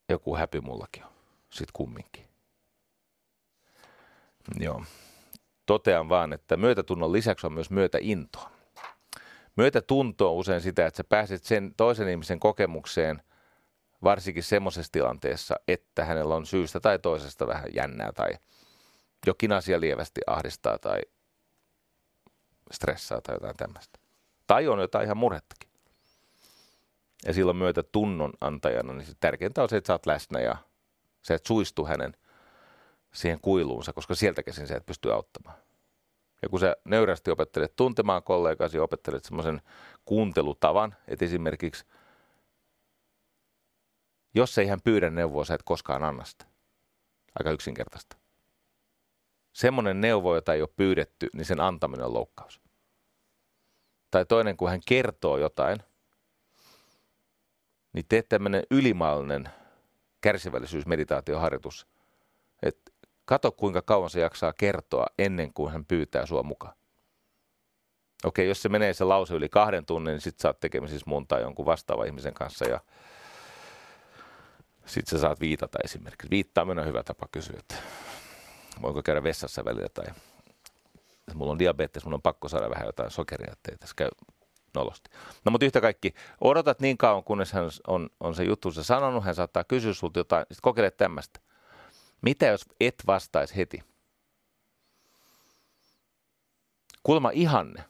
joku 0.09 0.37
häpi 0.37 0.61
mullakin 0.61 1.05
on. 1.05 1.11
Sitten 1.51 1.73
kumminkin. 1.73 2.29
Joo. 4.61 4.85
Totean 5.67 6.09
vaan, 6.09 6.33
että 6.33 6.57
myötätunnon 6.57 7.13
lisäksi 7.13 7.47
on 7.47 7.53
myös 7.53 7.71
myötäintoa. 7.71 8.51
Myötätunto 9.57 10.31
on 10.31 10.37
usein 10.37 10.61
sitä, 10.61 10.87
että 10.87 10.97
sä 10.97 11.05
pääset 11.05 11.45
sen 11.45 11.75
toisen 11.77 12.09
ihmisen 12.09 12.41
kokemukseen 12.41 13.23
varsinkin 14.05 14.43
semmoisessa 14.43 14.93
tilanteessa, 14.93 15.55
että 15.69 16.05
hänellä 16.05 16.35
on 16.35 16.47
syystä 16.47 16.81
tai 16.81 16.99
toisesta 16.99 17.47
vähän 17.47 17.75
jännää 17.75 18.13
tai 18.13 18.31
jokin 19.27 19.53
asia 19.53 19.81
lievästi 19.81 20.21
ahdistaa 20.27 20.79
tai 20.79 21.01
stressaa 22.73 23.21
tai 23.21 23.35
jotain 23.35 23.57
tämmöistä. 23.57 23.99
Tai 24.47 24.69
on 24.69 24.81
jotain 24.81 25.05
ihan 25.05 25.17
murhettakin. 25.17 25.71
Ja 27.27 27.33
silloin 27.33 27.57
myötä 27.57 27.83
tunnon 27.83 28.33
antajana, 28.41 28.93
niin 28.93 29.17
tärkeintä 29.21 29.63
on 29.63 29.69
se, 29.69 29.77
että 29.77 29.87
sä 29.87 29.95
oot 29.95 30.07
läsnä 30.07 30.41
ja 30.41 30.57
sä 31.23 31.35
et 31.35 31.47
suistu 31.47 31.85
hänen 31.85 32.17
siihen 33.15 33.41
kuiluunsa, 33.41 33.93
koska 33.93 34.15
sieltä 34.15 34.43
käsin 34.43 34.67
sä 34.67 34.77
et 34.77 34.87
pysty 34.87 35.13
auttamaan. 35.13 35.59
Ja 36.43 36.49
kun 36.49 36.61
sä 36.61 36.77
nöyrästi 36.85 37.31
opettelet 37.31 37.77
tuntemaan 37.77 38.23
kollegasi, 38.23 38.79
opettelet 38.79 39.25
semmoisen 39.25 39.63
kuuntelutavan, 40.05 40.95
että 41.09 41.25
esimerkiksi 41.25 41.85
jos 44.35 44.59
ei 44.59 44.67
hän 44.67 44.81
pyydä 44.85 45.11
neuvoa, 45.11 45.45
sä 45.45 45.55
et 45.55 45.63
koskaan 45.63 46.05
anna 46.05 46.25
sitä. 46.25 46.47
Aika 47.39 47.51
yksinkertaista. 47.51 48.17
Semmoinen 49.53 50.01
neuvo, 50.01 50.35
jota 50.35 50.55
ei 50.55 50.61
ole 50.63 50.69
pyydetty, 50.77 51.29
niin 51.33 51.45
sen 51.45 51.61
antaminen 51.61 52.07
on 52.07 52.15
loukkaus. 52.15 52.61
Tai 54.11 54.27
toinen, 54.27 54.57
kun 54.57 54.71
hän 54.71 54.81
kertoo 54.87 55.39
jotain, 55.39 55.79
niin 57.97 58.07
tee 58.09 58.23
tämmöinen 58.23 58.63
ylimaallinen 58.71 59.49
kärsivällisyysmeditaatioharjoitus. 60.21 61.87
Että 62.63 62.93
kato, 63.25 63.53
kuinka 63.53 63.83
kauan 63.83 64.11
se 64.11 64.21
jaksaa 64.21 64.53
kertoa 64.53 65.07
ennen 65.19 65.53
kuin 65.53 65.73
hän 65.73 65.85
pyytää 65.85 66.27
sua 66.27 66.43
mukaan. 66.43 66.75
Okei, 68.25 68.49
jos 68.49 68.63
se 68.63 68.69
menee 68.69 68.95
se 68.95 69.05
lause 69.05 69.35
yli 69.35 69.49
kahden 69.49 69.87
tunnin, 69.87 70.13
niin 70.13 70.21
sit 70.21 70.39
saat 70.39 70.61
tekemisissä 70.61 71.05
mun 71.11 71.27
tai 71.27 71.43
jonkun 71.43 71.67
vastaavan 71.67 72.07
ihmisen 72.07 72.35
kanssa 72.35 72.69
ja 72.69 72.81
sitten 74.87 75.19
sä 75.19 75.21
saat 75.21 75.41
viitata 75.41 75.79
esimerkiksi. 75.85 76.31
Viittaaminen 76.31 76.83
on 76.83 76.89
hyvä 76.89 77.03
tapa 77.03 77.29
kysyä, 77.33 77.57
että 77.59 77.75
voinko 78.83 79.03
käydä 79.03 79.23
vessassa 79.23 79.65
välillä 79.65 79.89
tai 79.89 80.07
mulla 81.35 81.53
on 81.53 81.59
diabetes, 81.59 82.05
mun 82.05 82.15
on 82.15 82.23
pakko 82.23 82.49
saada 82.49 82.71
vähän 82.71 82.87
jotain 82.87 83.11
sokeria, 83.11 83.53
ettei 83.53 83.77
tässä 83.79 83.95
käy 83.97 84.09
nolosti. 84.77 85.11
No 85.45 85.51
mutta 85.51 85.67
yhtä 85.67 85.81
kaikki, 85.81 86.15
odotat 86.41 86.81
niin 86.81 86.99
kauan, 86.99 87.25
kunnes 87.25 87.53
hän 87.53 87.71
on, 87.87 88.11
on 88.21 88.35
se 88.35 88.45
juttunsa 88.45 88.83
sanonut, 88.83 89.25
hän 89.25 89.35
saattaa 89.35 89.65
kysyä 89.65 89.95
sulta 89.95 90.21
jotain, 90.21 90.43
sitten 90.43 90.63
kokeile 90.63 90.91
tämmöistä. 90.91 91.41
Mitä 92.23 92.47
jos 92.47 92.65
et 92.81 93.03
vastaisi 93.07 93.57
heti? 93.57 93.83
Kulma 97.03 97.31
ihanne 97.31 97.85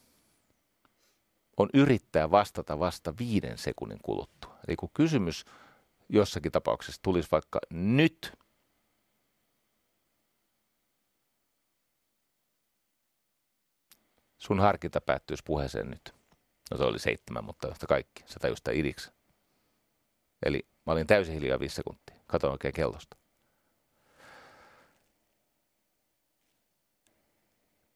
on 1.56 1.68
yrittää 1.74 2.30
vastata 2.30 2.78
vasta 2.78 3.14
viiden 3.18 3.58
sekunnin 3.58 3.98
kuluttua. 4.02 4.56
Eli 4.68 4.76
kun 4.76 4.90
kysymys 4.94 5.44
jossakin 6.08 6.52
tapauksessa 6.52 7.02
tulisi 7.02 7.28
vaikka 7.32 7.58
nyt, 7.70 8.32
sun 14.38 14.60
harkinta 14.60 15.00
päättyisi 15.00 15.42
puheeseen 15.46 15.90
nyt. 15.90 16.15
No 16.70 16.76
se 16.76 16.84
oli 16.84 16.98
seitsemän, 16.98 17.44
mutta 17.44 17.68
yhtä 17.68 17.86
kaikki. 17.86 18.22
Se 18.26 18.38
tajusi 18.40 18.60
sitä 18.60 18.70
idiksi. 18.70 19.10
Eli 20.42 20.66
mä 20.86 20.92
olin 20.92 21.06
täysin 21.06 21.34
hiljaa 21.34 21.60
viisi 21.60 21.74
sekuntia. 21.74 22.16
Katoin 22.26 22.52
oikein 22.52 22.74
kellosta. 22.74 23.16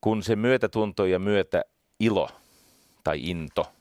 Kun 0.00 0.22
se 0.22 0.36
myötätunto 0.36 1.06
ja 1.06 1.18
myötä 1.18 1.64
ilo 2.00 2.28
tai 3.04 3.20
into, 3.22 3.72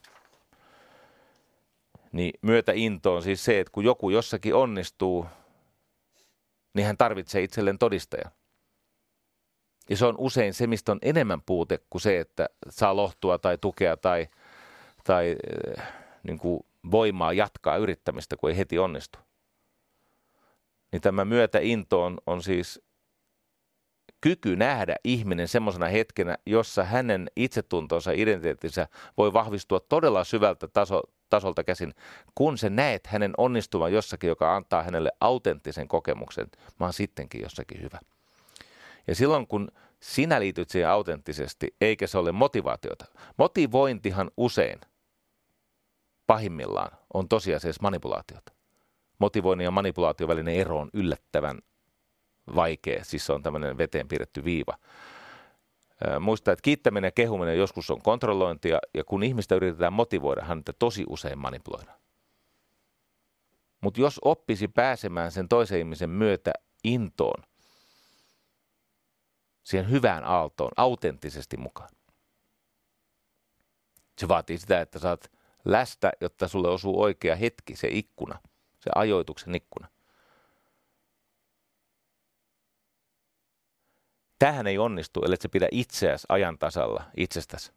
niin 2.12 2.32
into 2.74 3.14
on 3.14 3.22
siis 3.22 3.44
se, 3.44 3.60
että 3.60 3.72
kun 3.72 3.84
joku 3.84 4.10
jossakin 4.10 4.54
onnistuu, 4.54 5.26
niin 6.74 6.86
hän 6.86 6.96
tarvitsee 6.96 7.42
itselleen 7.42 7.78
todistajan. 7.78 8.32
Ja 9.90 9.96
se 9.96 10.06
on 10.06 10.14
usein 10.18 10.54
se, 10.54 10.66
mistä 10.66 10.92
on 10.92 10.98
enemmän 11.02 11.42
puute 11.42 11.78
kuin 11.90 12.02
se, 12.02 12.20
että 12.20 12.48
saa 12.68 12.96
lohtua 12.96 13.38
tai 13.38 13.58
tukea 13.58 13.96
tai, 13.96 14.28
tai 15.04 15.36
äh, 15.78 15.92
niin 16.22 16.38
kuin 16.38 16.60
voimaa 16.90 17.32
jatkaa 17.32 17.76
yrittämistä, 17.76 18.36
kun 18.36 18.50
ei 18.50 18.56
heti 18.56 18.78
onnistu. 18.78 19.18
Niin 20.92 21.02
tämä 21.02 21.26
into 21.62 22.04
on, 22.04 22.18
on 22.26 22.42
siis 22.42 22.82
kyky 24.20 24.56
nähdä 24.56 24.96
ihminen 25.04 25.48
semmoisena 25.48 25.86
hetkenä, 25.86 26.36
jossa 26.46 26.84
hänen 26.84 27.30
itsetuntonsa, 27.36 28.12
identiteettinsä 28.12 28.88
voi 29.16 29.32
vahvistua 29.32 29.80
todella 29.80 30.24
syvältä 30.24 30.68
taso, 30.68 31.02
tasolta 31.28 31.64
käsin, 31.64 31.94
kun 32.34 32.58
se 32.58 32.70
näet 32.70 33.06
hänen 33.06 33.32
onnistuvan 33.38 33.92
jossakin, 33.92 34.28
joka 34.28 34.56
antaa 34.56 34.82
hänelle 34.82 35.12
autenttisen 35.20 35.88
kokemuksen. 35.88 36.46
Mä 36.80 36.86
oon 36.86 36.92
sittenkin 36.92 37.42
jossakin 37.42 37.82
hyvä. 37.82 37.98
Ja 39.06 39.14
silloin 39.14 39.46
kun 39.46 39.68
sinä 40.00 40.40
liityt 40.40 40.70
siihen 40.70 40.90
autenttisesti, 40.90 41.74
eikä 41.80 42.06
se 42.06 42.18
ole 42.18 42.32
motivaatiota. 42.32 43.04
Motivointihan 43.36 44.30
usein 44.36 44.80
pahimmillaan 46.30 46.98
on 47.14 47.28
tosiasiassa 47.28 47.82
manipulaatiota. 47.82 48.52
Motivoinnin 49.18 49.64
ja 49.64 49.70
manipulaation 49.70 50.28
välinen 50.28 50.54
ero 50.54 50.78
on 50.78 50.90
yllättävän 50.94 51.58
vaikea, 52.54 53.04
siis 53.04 53.26
se 53.26 53.32
on 53.32 53.42
tämmöinen 53.42 53.78
veteen 53.78 54.08
piirretty 54.08 54.44
viiva. 54.44 54.78
Muista, 56.20 56.52
että 56.52 56.62
kiittäminen 56.62 57.08
ja 57.08 57.12
kehuminen 57.12 57.58
joskus 57.58 57.90
on 57.90 58.02
kontrollointia, 58.02 58.78
ja 58.94 59.04
kun 59.04 59.22
ihmistä 59.22 59.54
yritetään 59.54 59.92
motivoida, 59.92 60.44
häntä 60.44 60.72
tosi 60.72 61.04
usein 61.08 61.38
manipuloida. 61.38 61.92
Mutta 63.80 64.00
jos 64.00 64.20
oppisi 64.24 64.68
pääsemään 64.68 65.32
sen 65.32 65.48
toisen 65.48 65.78
ihmisen 65.78 66.10
myötä 66.10 66.52
intoon, 66.84 67.42
siihen 69.62 69.90
hyvään 69.90 70.24
aaltoon 70.24 70.72
autenttisesti 70.76 71.56
mukaan. 71.56 71.90
Se 74.18 74.28
vaatii 74.28 74.58
sitä, 74.58 74.80
että 74.80 74.98
saat 74.98 75.39
lästä, 75.64 76.12
jotta 76.20 76.48
sulle 76.48 76.68
osuu 76.68 77.02
oikea 77.02 77.36
hetki, 77.36 77.76
se 77.76 77.88
ikkuna, 77.88 78.38
se 78.78 78.90
ajoituksen 78.94 79.54
ikkuna. 79.54 79.88
Tähän 84.38 84.66
ei 84.66 84.78
onnistu, 84.78 85.22
ellei 85.22 85.36
se 85.40 85.48
pidä 85.48 85.68
itseäsi 85.70 86.26
ajan 86.28 86.58
tasalla 86.58 87.04
itsestäsi. 87.16 87.72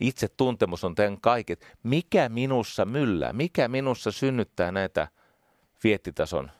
Itse 0.00 0.28
tuntemus 0.28 0.84
on 0.84 0.94
tämän 0.94 1.20
kaiket. 1.20 1.76
Mikä 1.82 2.28
minussa 2.28 2.84
myllää? 2.84 3.32
Mikä 3.32 3.68
minussa 3.68 4.12
synnyttää 4.12 4.72
näitä 4.72 5.08
viettitason 5.84 6.50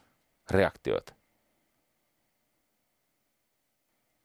reaktioita? 0.51 1.17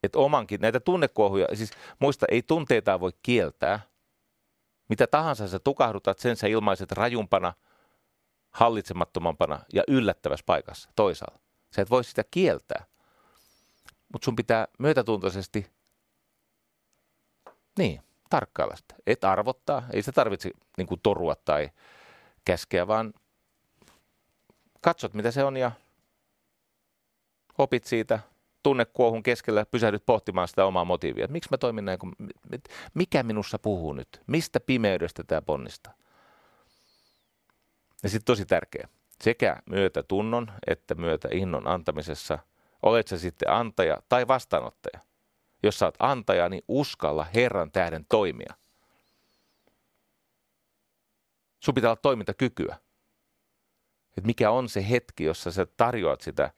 että 0.03 0.19
omankin, 0.19 0.61
näitä 0.61 0.79
tunnekuohuja, 0.79 1.47
siis 1.53 1.71
muista, 1.99 2.25
ei 2.29 2.41
tunteita 2.41 2.99
voi 2.99 3.11
kieltää. 3.23 3.79
Mitä 4.91 5.07
tahansa 5.07 5.47
sä 5.47 5.59
tukahdutat, 5.59 6.19
sen 6.19 6.35
sä 6.35 6.47
ilmaiset 6.47 6.91
rajumpana, 6.91 7.53
hallitsemattomampana 8.49 9.59
ja 9.73 9.83
yllättävässä 9.87 10.43
paikassa 10.45 10.89
toisaalla. 10.95 11.39
Sä 11.75 11.81
et 11.81 11.89
voi 11.89 12.03
sitä 12.03 12.23
kieltää. 12.31 12.85
Mutta 14.13 14.25
sun 14.25 14.35
pitää 14.35 14.67
myötätuntoisesti, 14.79 15.71
niin, 17.77 18.01
tarkkailla 18.29 18.75
sitä. 18.75 18.95
Et 19.07 19.23
arvottaa, 19.23 19.83
ei 19.93 20.01
se 20.01 20.11
tarvitse 20.11 20.51
niin 20.77 20.87
torua 21.03 21.35
tai 21.35 21.69
käskeä, 22.45 22.87
vaan 22.87 23.13
katsot 24.81 25.13
mitä 25.13 25.31
se 25.31 25.43
on 25.43 25.57
ja 25.57 25.71
opit 27.57 27.83
siitä, 27.83 28.19
tunnekuohun 28.63 29.23
keskellä 29.23 29.65
pysähdyt 29.65 30.05
pohtimaan 30.05 30.47
sitä 30.47 30.65
omaa 30.65 30.85
motiivia. 30.85 31.27
Miksi 31.27 31.49
mä 31.51 31.57
toimin 31.57 31.85
näin, 31.85 31.99
mikä 32.93 33.23
minussa 33.23 33.59
puhuu 33.59 33.93
nyt? 33.93 34.21
Mistä 34.27 34.59
pimeydestä 34.59 35.23
tämä 35.23 35.41
ponnistaa? 35.41 35.93
Ja 38.03 38.09
sitten 38.09 38.25
tosi 38.25 38.45
tärkeä, 38.45 38.87
sekä 39.21 39.57
myötätunnon 39.69 40.51
että 40.67 40.95
myötäinnon 40.95 41.67
antamisessa, 41.67 42.39
olet 42.83 43.07
sä 43.07 43.17
sitten 43.17 43.49
antaja 43.49 43.97
tai 44.09 44.27
vastaanottaja. 44.27 44.99
Jos 45.63 45.79
sä 45.79 45.85
oot 45.85 45.95
antaja, 45.99 46.49
niin 46.49 46.63
uskalla 46.67 47.27
Herran 47.35 47.71
tähden 47.71 48.05
toimia. 48.09 48.53
Sun 51.59 51.75
pitää 51.75 51.89
olla 51.89 51.99
toimintakykyä. 52.01 52.77
Et 54.17 54.23
mikä 54.23 54.51
on 54.51 54.69
se 54.69 54.89
hetki, 54.89 55.23
jossa 55.23 55.51
sä 55.51 55.65
tarjoat 55.65 56.21
sitä 56.21 56.51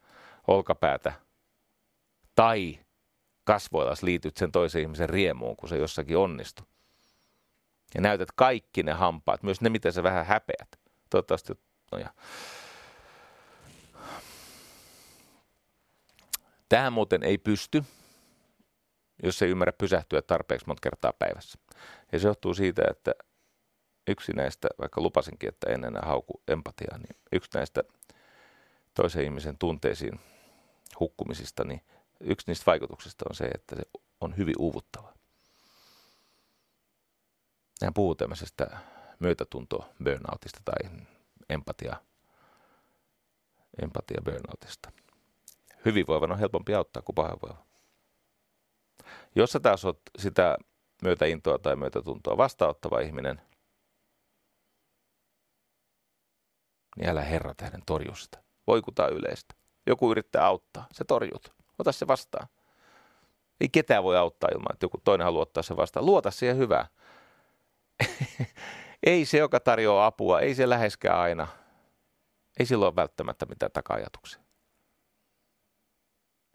olkapäätä 0.48 1.14
tai 2.36 2.80
kasvoillas 3.44 4.04
liityt 4.04 4.38
sen 4.38 4.52
toisen 4.52 4.82
ihmisen 4.82 5.10
riemuun, 5.10 5.56
kun 5.56 5.70
se 5.70 5.78
jossakin 5.78 6.18
onnistuu. 6.18 6.66
Ja 7.96 8.02
näytät 8.02 8.30
kaikki 8.36 8.84
ne 8.84 8.92
hampaat, 8.92 9.44
myös 9.44 9.62
ne, 9.62 9.70
mitä 9.70 9.92
sä 9.92 10.04
vähän 10.04 10.26
häpeät. 10.26 10.80
Toivottavasti, 11.10 11.54
no 11.92 11.98
ja. 11.98 12.14
Tähän 16.70 16.94
muuten 16.94 17.24
ei 17.24 17.38
pysty, 17.38 17.84
jos 19.24 19.42
ei 19.42 19.50
ymmärrä 19.50 19.74
pysähtyä 19.74 20.22
tarpeeksi 20.22 20.68
monta 20.68 20.82
kertaa 20.82 21.14
päivässä. 21.14 21.60
Ja 22.12 22.20
se 22.20 22.28
johtuu 22.28 22.54
siitä, 22.54 22.82
että 22.92 23.12
yksi 24.08 24.32
näistä, 24.32 24.68
vaikka 24.80 25.02
lupasinkin, 25.02 25.50
että 25.50 25.70
en 25.70 25.84
enää 25.84 26.02
hauku 26.06 26.42
empatiaa, 26.48 26.98
niin 26.98 27.16
yksi 27.32 27.50
näistä 27.54 27.84
toisen 28.94 29.24
ihmisen 29.24 29.58
tunteisiin 29.58 30.20
hukkumisista, 31.00 31.64
niin 31.64 31.82
yksi 32.24 32.48
niistä 32.48 32.66
vaikutuksista 32.66 33.26
on 33.30 33.36
se, 33.36 33.46
että 33.46 33.76
se 33.76 33.82
on 34.22 34.38
hyvin 34.38 34.56
uuvuttava. 34.60 35.14
Hän 37.84 37.94
puhuu 37.94 38.16
tämmöisestä 38.16 38.78
myötätunto 39.20 39.90
burnoutista 40.04 40.60
tai 40.66 40.92
empatia, 41.50 41.96
empatia 43.82 44.22
burnoutista. 44.26 44.92
Hyvinvoivan 45.86 46.32
on 46.32 46.40
helpompi 46.40 46.76
auttaa 46.76 47.02
kuin 47.02 47.16
pahoinvoiva. 47.16 47.66
Jos 49.36 49.52
sä 49.52 49.60
taas 49.60 49.86
oot 49.86 50.02
sitä 50.18 50.58
myötäintoa 51.02 51.60
tai 51.60 51.76
myötätuntoa 51.76 52.38
vastaanottava 52.38 53.00
ihminen, 53.00 53.42
niin 56.98 57.10
älä 57.10 57.22
herra 57.22 57.54
tähden 57.56 57.82
torju 57.86 58.16
sitä. 58.16 58.44
Voikuta 58.68 59.08
yleistä. 59.08 59.56
Joku 59.86 60.12
yrittää 60.12 60.46
auttaa, 60.46 60.88
se 60.92 61.04
torjut. 61.04 61.63
Ota 61.80 61.92
se 61.92 62.08
vastaan. 62.08 62.48
Ei 63.62 63.70
ketään 63.70 64.04
voi 64.04 64.18
auttaa 64.18 64.50
ilman, 64.54 64.74
että 64.74 64.84
joku 64.84 64.98
toinen 65.04 65.26
haluaa 65.26 65.42
ottaa 65.42 65.64
se 65.64 65.76
vastaan. 65.76 66.06
Luota 66.06 66.32
siihen 66.32 66.58
hyvää. 66.58 66.88
ei 69.04 69.26
se, 69.26 69.38
joka 69.38 69.60
tarjoaa 69.60 70.06
apua, 70.06 70.40
ei 70.40 70.56
se 70.56 70.70
läheskään 70.70 71.20
aina. 71.20 71.48
Ei 72.60 72.66
silloin 72.66 72.96
välttämättä 72.96 73.46
mitään 73.46 73.72
taka-ajatuksia. 73.72 74.42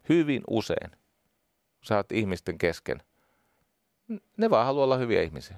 Hyvin 0.09 0.41
usein, 0.49 0.91
kun 0.91 1.85
sä 1.85 1.95
oot 1.95 2.11
ihmisten 2.11 2.57
kesken, 2.57 3.03
ne 4.37 4.49
vaan 4.49 4.65
haluaa 4.65 4.83
olla 4.83 4.97
hyviä 4.97 5.21
ihmisiä. 5.21 5.57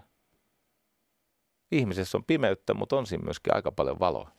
Ihmisessä 1.71 2.17
on 2.17 2.23
pimeyttä, 2.23 2.73
mutta 2.73 2.95
on 2.95 3.05
siinä 3.05 3.23
myöskin 3.23 3.55
aika 3.55 3.71
paljon 3.71 3.99
valoa. 3.99 4.31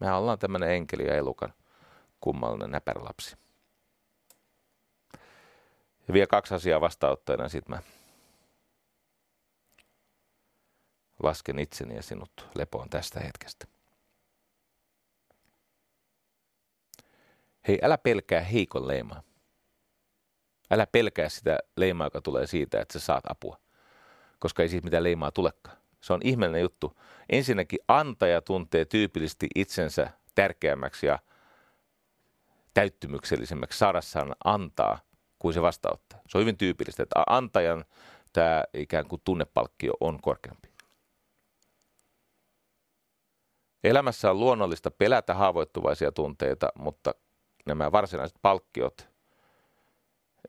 Mehän 0.00 0.16
ollaan 0.16 0.38
tämmöinen 0.38 0.70
enkeli 0.70 1.06
ja 1.06 1.14
elukan 1.14 1.54
kummallinen 2.20 2.70
näpärlapsi. 2.70 3.36
Ja 6.08 6.14
vielä 6.14 6.26
kaksi 6.26 6.54
asiaa 6.54 6.80
vastaanottajana, 6.80 7.48
sitten 7.48 7.76
mä 7.76 7.82
lasken 11.22 11.58
itseni 11.58 11.96
ja 11.96 12.02
sinut 12.02 12.48
lepoon 12.54 12.90
tästä 12.90 13.20
hetkestä. 13.20 13.66
Hei, 17.68 17.78
älä 17.82 17.98
pelkää 17.98 18.40
heikon 18.40 18.88
leimaa. 18.88 19.22
Älä 20.70 20.86
pelkää 20.86 21.28
sitä 21.28 21.58
leimaa, 21.76 22.06
joka 22.06 22.20
tulee 22.20 22.46
siitä, 22.46 22.80
että 22.80 22.92
sä 22.92 23.00
saat 23.00 23.24
apua. 23.28 23.60
Koska 24.38 24.62
ei 24.62 24.68
siitä 24.68 24.84
mitään 24.84 25.02
leimaa 25.02 25.30
tulekaan. 25.30 25.76
Se 26.00 26.12
on 26.12 26.20
ihmeellinen 26.24 26.62
juttu. 26.62 27.00
Ensinnäkin 27.28 27.78
antaja 27.88 28.42
tuntee 28.42 28.84
tyypillisesti 28.84 29.46
itsensä 29.54 30.10
tärkeämmäksi 30.34 31.06
ja 31.06 31.18
täyttymyksellisemmäksi 32.74 33.78
saadassaan 33.78 34.36
antaa 34.44 34.98
kuin 35.38 35.54
se 35.54 35.62
vastaanottaja. 35.62 36.22
Se 36.28 36.38
on 36.38 36.42
hyvin 36.42 36.58
tyypillistä, 36.58 37.02
että 37.02 37.22
antajan 37.26 37.84
tämä 38.32 38.64
ikään 38.74 39.08
kuin 39.08 39.22
tunnepalkkio 39.24 39.92
on 40.00 40.20
korkeampi. 40.22 40.68
Elämässä 43.84 44.30
on 44.30 44.40
luonnollista 44.40 44.90
pelätä 44.90 45.34
haavoittuvaisia 45.34 46.12
tunteita, 46.12 46.68
mutta 46.78 47.14
nämä 47.66 47.92
varsinaiset 47.92 48.38
palkkiot 48.42 49.08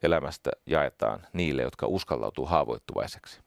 elämästä 0.03 0.51
jaetaan 0.65 1.27
niille, 1.33 1.61
jotka 1.61 1.87
uskallautuu 1.87 2.45
haavoittuvaiseksi. 2.45 3.39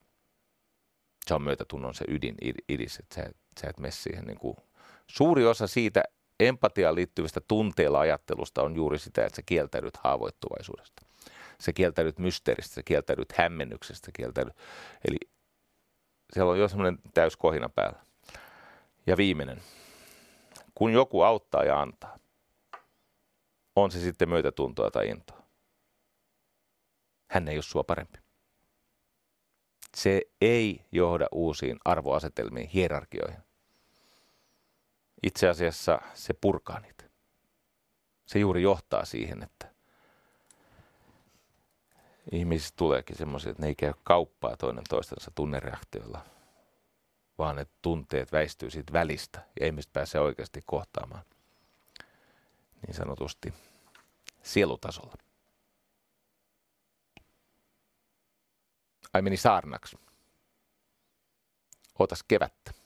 Se 1.26 1.34
on 1.34 1.42
myötätunnon 1.42 1.94
se 1.94 2.04
ydin 2.08 2.34
idis, 2.68 2.98
että 2.98 3.14
sä, 3.14 3.30
sä 3.60 3.66
et 3.70 3.78
mene 3.78 3.90
siihen 3.90 4.24
niin 4.24 4.38
kuin, 4.38 4.56
suuri 5.06 5.46
osa 5.46 5.66
siitä 5.66 6.02
empatiaan 6.40 6.94
liittyvistä 6.94 7.40
tunteilla 7.48 8.00
ajattelusta 8.00 8.62
on 8.62 8.76
juuri 8.76 8.98
sitä, 8.98 9.26
että 9.26 9.36
sä 9.36 9.42
kieltäydyt 9.46 9.96
haavoittuvaisuudesta. 9.96 11.02
Sä 11.60 11.72
kieltäydyt 11.72 12.18
mysteeristä, 12.18 12.74
sä 12.74 12.82
kieltäydyt 12.82 13.32
hämmennyksestä, 13.32 14.10
kieltäydyt. 14.12 14.56
Eli 15.08 15.16
siellä 16.32 16.52
on 16.52 16.58
jo 16.58 16.68
semmoinen 16.68 16.98
täys 17.14 17.36
kohina 17.36 17.68
päällä. 17.68 17.98
Ja 19.06 19.16
viimeinen. 19.16 19.62
Kun 20.74 20.92
joku 20.92 21.22
auttaa 21.22 21.64
ja 21.64 21.80
antaa, 21.80 22.18
on 23.76 23.90
se 23.90 24.00
sitten 24.00 24.28
myötätuntoa 24.28 24.90
tai 24.90 25.08
intoa. 25.08 25.42
Hän 27.30 27.48
ei 27.48 27.56
ole 27.56 27.62
sua 27.62 27.84
parempi. 27.84 28.18
Se 29.96 30.22
ei 30.40 30.84
johda 30.92 31.26
uusiin 31.32 31.78
arvoasetelmiin, 31.84 32.68
hierarkioihin 32.68 33.49
itse 35.22 35.48
asiassa 35.48 36.00
se 36.14 36.34
purkaa 36.34 36.80
niitä. 36.80 37.04
Se 38.26 38.38
juuri 38.38 38.62
johtaa 38.62 39.04
siihen, 39.04 39.42
että 39.42 39.74
ihmisistä 42.32 42.76
tuleekin 42.76 43.16
semmoisia, 43.16 43.50
että 43.50 43.62
ne 43.62 43.68
ei 43.68 43.74
käy 43.74 43.92
kauppaa 44.04 44.56
toinen 44.56 44.84
toistensa 44.88 45.30
tunnereaktioilla, 45.34 46.24
vaan 47.38 47.58
että 47.58 47.74
tunteet 47.82 48.32
väistyy 48.32 48.70
siitä 48.70 48.92
välistä 48.92 49.46
ja 49.60 49.66
ihmiset 49.66 49.92
pääsee 49.92 50.20
oikeasti 50.20 50.62
kohtaamaan 50.66 51.24
niin 52.86 52.94
sanotusti 52.94 53.54
sielutasolla. 54.42 55.14
Ai 59.12 59.22
meni 59.22 59.36
saarnaksi. 59.36 59.98
Ootas 61.98 62.22
kevättä 62.22 62.79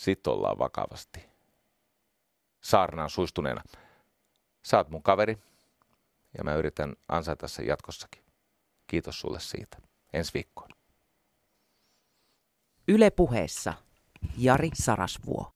sit 0.00 0.26
ollaan 0.26 0.58
vakavasti. 0.58 1.28
Saarnaan 2.60 3.10
suistuneena. 3.10 3.62
Saat 4.64 4.90
mun 4.90 5.02
kaveri 5.02 5.38
ja 6.38 6.44
mä 6.44 6.54
yritän 6.54 6.96
ansaita 7.08 7.48
sen 7.48 7.66
jatkossakin. 7.66 8.24
Kiitos 8.86 9.20
sulle 9.20 9.40
siitä. 9.40 9.78
Ensi 10.12 10.34
viikkoon. 10.34 10.68
Yle 12.88 13.10
puheessa 13.10 13.74
Jari 14.36 14.70
Sarasvuo. 14.74 15.52